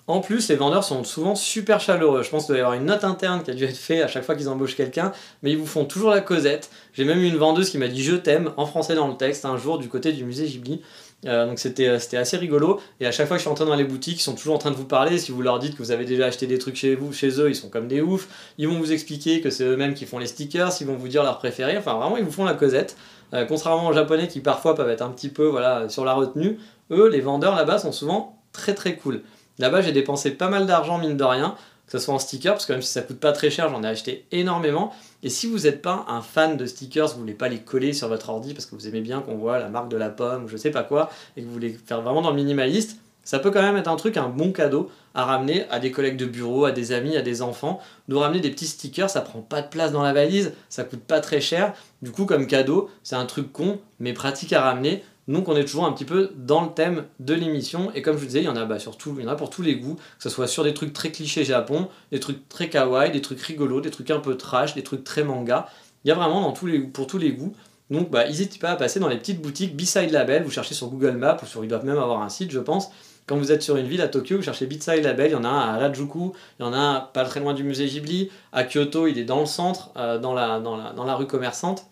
En 0.09 0.20
plus, 0.20 0.48
les 0.48 0.57
vendeurs 0.57 0.83
sont 0.83 1.05
souvent 1.05 1.37
super 1.37 1.81
chaleureux. 1.81 2.22
Je 2.22 2.31
pense 2.31 2.44
qu'il 2.44 2.55
doit 2.55 2.59
y 2.59 2.61
avoir 2.61 2.74
une 2.74 2.87
note 2.87 3.05
interne 3.05 3.42
qui 3.42 3.52
a 3.52 3.55
dû 3.55 3.64
être 3.64 3.76
faite 3.76 4.02
à 4.02 4.09
chaque 4.09 4.24
fois 4.24 4.35
qu'ils 4.35 4.48
embauchent 4.48 4.74
quelqu'un, 4.74 5.12
mais 5.42 5.52
ils 5.52 5.57
vous 5.57 5.66
font 5.66 5.85
toujours 5.85 6.11
la 6.11 6.20
causette. 6.20 6.70
J'ai 6.92 7.05
même 7.05 7.20
eu 7.20 7.28
une 7.28 7.37
vendeuse 7.37 7.70
qui 7.70 7.78
m'a 7.78 7.87
dit 7.87 8.02
je 8.02 8.16
t'aime 8.16 8.52
en 8.57 8.66
français 8.66 8.96
dans 8.96 9.07
le 9.07 9.16
texte 9.16 9.44
un 9.44 9.57
jour 9.57 9.78
du 9.78 9.88
côté 9.88 10.12
du 10.12 10.24
musée 10.24 10.46
Ghibli. 10.46 10.83
Euh, 11.24 11.46
donc 11.46 11.58
euh, 11.64 11.98
c'était 11.98 12.16
assez 12.16 12.37
rigolo. 12.37 12.80
Et 13.00 13.06
à 13.06 13.12
chaque 13.12 13.28
fois 13.28 13.37
que 13.37 13.38
je 13.38 13.44
suis 13.44 13.50
entré 13.50 13.64
dans 13.64 13.74
les 13.74 13.85
boutiques, 13.85 14.18
ils 14.18 14.22
sont 14.22 14.35
toujours 14.35 14.54
en 14.54 14.58
train 14.58 14.70
de 14.70 14.76
vous 14.76 14.85
parler. 14.85 15.18
Si 15.18 15.30
vous 15.32 15.42
leur 15.42 15.58
dites 15.58 15.74
que 15.74 15.82
vous 15.82 15.92
avez 15.92 16.04
déjà 16.04 16.26
acheté 16.26 16.46
des 16.46 16.58
trucs 16.58 16.76
chez 16.76 16.94
vous, 16.94 17.12
chez 17.12 17.40
eux, 17.40 17.48
ils 17.48 17.54
sont 17.54 17.68
comme 17.68 17.88
des 17.88 18.00
oufs. 18.00 18.28
Ils 18.58 18.68
vont 18.68 18.78
vous 18.78 18.92
expliquer 18.92 19.40
que 19.40 19.50
c'est 19.50 19.64
eux-mêmes 19.64 19.94
qui 19.94 20.06
font 20.06 20.18
les 20.18 20.26
stickers, 20.26 20.72
ils 20.80 20.87
vont 20.87 20.96
vous 20.96 21.08
dire 21.08 21.22
leur 21.22 21.38
préféré. 21.38 21.76
Enfin, 21.76 21.94
vraiment, 21.94 22.16
ils 22.16 22.24
vous 22.24 22.32
font 22.32 22.44
la 22.44 22.54
causette. 22.54 22.96
Euh, 23.35 23.46
contrairement 23.46 23.88
aux 23.88 23.92
japonais 23.94 24.28
qui 24.28 24.40
parfois 24.40 24.74
peuvent 24.74 24.90
être 24.90 25.02
un 25.02 25.11
petit 25.11 25.30
peu 25.30 25.46
voilà, 25.46 25.88
sur 25.88 26.04
la 26.04 26.12
retenue, 26.12 26.58
eux, 26.90 27.08
les 27.08 27.20
vendeurs 27.20 27.56
là-bas 27.56 27.78
sont 27.78 27.92
souvent 27.92 28.38
très 28.52 28.74
très 28.74 28.96
cool. 28.96 29.22
Là-bas, 29.58 29.80
j'ai 29.80 29.92
dépensé 29.92 30.32
pas 30.32 30.48
mal 30.48 30.66
d'argent, 30.66 30.98
mine 30.98 31.16
de 31.16 31.24
rien, 31.24 31.54
que 31.92 31.98
ce 31.98 32.07
soit 32.07 32.14
en 32.14 32.18
stickers, 32.18 32.55
parce 32.55 32.64
que 32.64 32.72
même 32.72 32.81
si 32.81 32.90
ça 32.90 33.02
coûte 33.02 33.20
pas 33.20 33.33
très 33.33 33.50
cher, 33.50 33.68
j'en 33.68 33.83
ai 33.83 33.87
acheté 33.87 34.24
énormément. 34.33 34.94
Et 35.22 35.28
si 35.28 35.46
vous 35.46 35.61
n'êtes 35.61 35.83
pas 35.83 36.07
un 36.09 36.22
fan 36.22 36.57
de 36.57 36.64
stickers, 36.64 37.09
vous 37.09 37.20
voulez 37.20 37.35
pas 37.35 37.48
les 37.48 37.59
coller 37.59 37.92
sur 37.92 38.09
votre 38.09 38.31
ordi 38.31 38.55
parce 38.55 38.64
que 38.64 38.74
vous 38.74 38.88
aimez 38.88 39.02
bien 39.02 39.20
qu'on 39.20 39.37
voit 39.37 39.59
la 39.59 39.68
marque 39.68 39.90
de 39.90 39.98
la 39.98 40.09
pomme 40.09 40.44
ou 40.44 40.48
je 40.48 40.57
sais 40.57 40.70
pas 40.70 40.85
quoi, 40.85 41.11
et 41.37 41.42
que 41.42 41.46
vous 41.46 41.52
voulez 41.52 41.78
faire 41.85 42.00
vraiment 42.00 42.22
dans 42.22 42.31
le 42.31 42.37
minimaliste, 42.37 42.96
ça 43.24 43.38
peut 43.38 43.50
quand 43.50 43.61
même 43.61 43.76
être 43.76 43.88
un 43.88 43.96
truc, 43.96 44.16
un 44.16 44.28
bon 44.28 44.52
cadeau 44.52 44.90
à 45.14 45.26
ramener 45.26 45.66
à 45.70 45.81
des 45.81 45.92
collègues 45.92 46.16
de 46.16 46.24
bureau, 46.24 46.64
à 46.64 46.72
des 46.72 46.92
amis, 46.92 47.14
à 47.16 47.22
des 47.22 47.42
enfants. 47.42 47.78
De 48.09 48.16
ramener 48.16 48.40
des 48.40 48.50
petits 48.50 48.66
stickers, 48.66 49.11
ça 49.11 49.20
prend 49.20 49.40
pas 49.40 49.61
de 49.61 49.68
place 49.68 49.92
dans 49.92 50.02
la 50.02 50.14
valise, 50.14 50.52
ça 50.70 50.85
coûte 50.85 51.02
pas 51.02 51.20
très 51.20 51.42
cher. 51.42 51.74
Du 52.00 52.11
coup, 52.11 52.24
comme 52.24 52.46
cadeau, 52.46 52.88
c'est 53.02 53.16
un 53.16 53.26
truc 53.26 53.52
con, 53.52 53.78
mais 54.00 54.14
pratique 54.14 54.55
à 54.55 54.62
ramener. 54.62 55.05
Donc 55.28 55.48
on 55.48 55.56
est 55.56 55.64
toujours 55.64 55.85
un 55.85 55.92
petit 55.92 56.04
peu 56.04 56.32
dans 56.37 56.62
le 56.62 56.70
thème 56.70 57.04
de 57.20 57.35
l'émission 57.35 57.92
et 57.94 58.02
comme 58.02 58.16
je 58.16 58.20
vous 58.20 58.26
disais, 58.26 58.40
il 58.40 58.46
y 58.46 58.48
en 58.48 58.56
a 58.56 58.64
bah, 58.64 58.78
surtout, 58.78 59.14
il 59.18 59.24
y 59.24 59.28
en 59.28 59.30
a 59.30 59.37
pour 59.37 59.50
tous 59.50 59.62
les 59.62 59.76
goûts, 59.76 59.94
que 59.94 60.22
ce 60.22 60.28
soit 60.28 60.48
sur 60.48 60.64
des 60.64 60.74
trucs 60.74 60.92
très 60.92 61.12
clichés 61.12 61.44
Japon, 61.44 61.88
des 62.11 62.18
trucs 62.18 62.48
très 62.48 62.68
kawaii, 62.68 63.12
des 63.12 63.22
trucs 63.22 63.40
rigolos, 63.40 63.80
des 63.80 63.90
trucs 63.90 64.11
un 64.11 64.18
peu 64.18 64.37
trash, 64.37 64.74
des 64.74 64.82
trucs 64.82 65.04
très 65.04 65.22
manga. 65.22 65.68
Il 66.04 66.08
y 66.08 66.11
a 66.11 66.14
vraiment 66.14 66.40
dans 66.40 66.52
tous 66.52 66.66
les, 66.66 66.80
pour 66.80 67.06
tous 67.06 67.18
les 67.18 67.32
goûts. 67.32 67.54
Donc 67.90 68.11
bah, 68.11 68.26
n'hésitez 68.26 68.58
pas 68.58 68.70
à 68.70 68.76
passer 68.76 68.98
dans 68.98 69.08
les 69.08 69.18
petites 69.18 69.40
boutiques 69.40 69.76
Beside 69.76 70.11
Label, 70.11 70.42
vous 70.42 70.50
cherchez 70.50 70.74
sur 70.74 70.88
Google 70.88 71.16
Maps 71.16 71.38
ou 71.42 71.46
sur 71.46 71.62
ils 71.62 71.68
doivent 71.68 71.85
même 71.85 71.98
avoir 71.98 72.22
un 72.22 72.28
site 72.28 72.50
je 72.50 72.58
pense. 72.58 72.90
Quand 73.26 73.37
vous 73.37 73.52
êtes 73.52 73.62
sur 73.62 73.76
une 73.76 73.87
ville 73.87 74.00
à 74.00 74.08
Tokyo, 74.08 74.38
vous 74.38 74.42
cherchez 74.42 74.66
Beside 74.66 75.04
Label, 75.04 75.30
il 75.30 75.35
y 75.35 75.37
en 75.37 75.44
a 75.44 75.48
un 75.48 75.61
à 75.61 75.74
Harajuku, 75.74 76.32
il 76.58 76.62
y 76.62 76.66
en 76.66 76.72
a 76.72 76.76
un 76.76 77.00
pas 77.00 77.24
très 77.24 77.38
loin 77.38 77.54
du 77.54 77.62
musée 77.62 77.87
Ghibli, 77.87 78.30
à 78.52 78.64
Kyoto 78.64 79.06
il 79.06 79.16
est 79.16 79.24
dans 79.24 79.38
le 79.38 79.46
centre, 79.46 79.90
euh, 79.96 80.18
dans, 80.18 80.35
la, 80.35 80.58
dans, 80.58 80.76
la, 80.76 80.92
dans 80.92 81.04
la 81.04 81.14
rue 81.14 81.28
commerçante. 81.28 81.87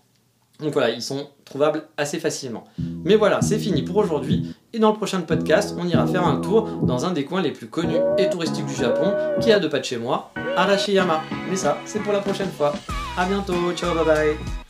Donc 0.59 0.73
voilà, 0.73 0.91
ils 0.91 1.03
sont 1.03 1.29
trouvables 1.51 1.83
assez 1.97 2.19
facilement. 2.21 2.65
Mais 3.05 3.17
voilà, 3.17 3.43
c'est 3.43 3.59
fini 3.59 3.83
pour 3.83 3.97
aujourd'hui. 3.97 4.55
Et 4.73 4.79
dans 4.79 4.91
le 4.93 4.97
prochain 4.97 5.21
podcast, 5.21 5.75
on 5.79 5.87
ira 5.87 6.07
faire 6.07 6.27
un 6.27 6.41
tour 6.41 6.63
dans 6.83 7.05
un 7.05 7.13
des 7.13 7.25
coins 7.25 7.43
les 7.43 7.51
plus 7.51 7.67
connus 7.67 7.99
et 8.19 8.31
touristiques 8.31 8.67
du 8.67 8.75
Japon, 8.75 9.13
qui 9.41 9.53
a 9.53 9.59
deux 9.59 9.69
pas 9.69 9.81
de 9.81 9.85
chez 9.85 9.99
moi, 9.99 10.33
Arashiyama. 10.57 11.21
Mais 11.51 11.57
ça, 11.57 11.77
c'est 11.85 12.03
pour 12.03 12.13
la 12.13 12.21
prochaine 12.21 12.51
fois. 12.51 12.73
A 13.19 13.27
bientôt, 13.27 13.73
ciao, 13.75 13.95
bye 13.95 14.05
bye 14.05 14.70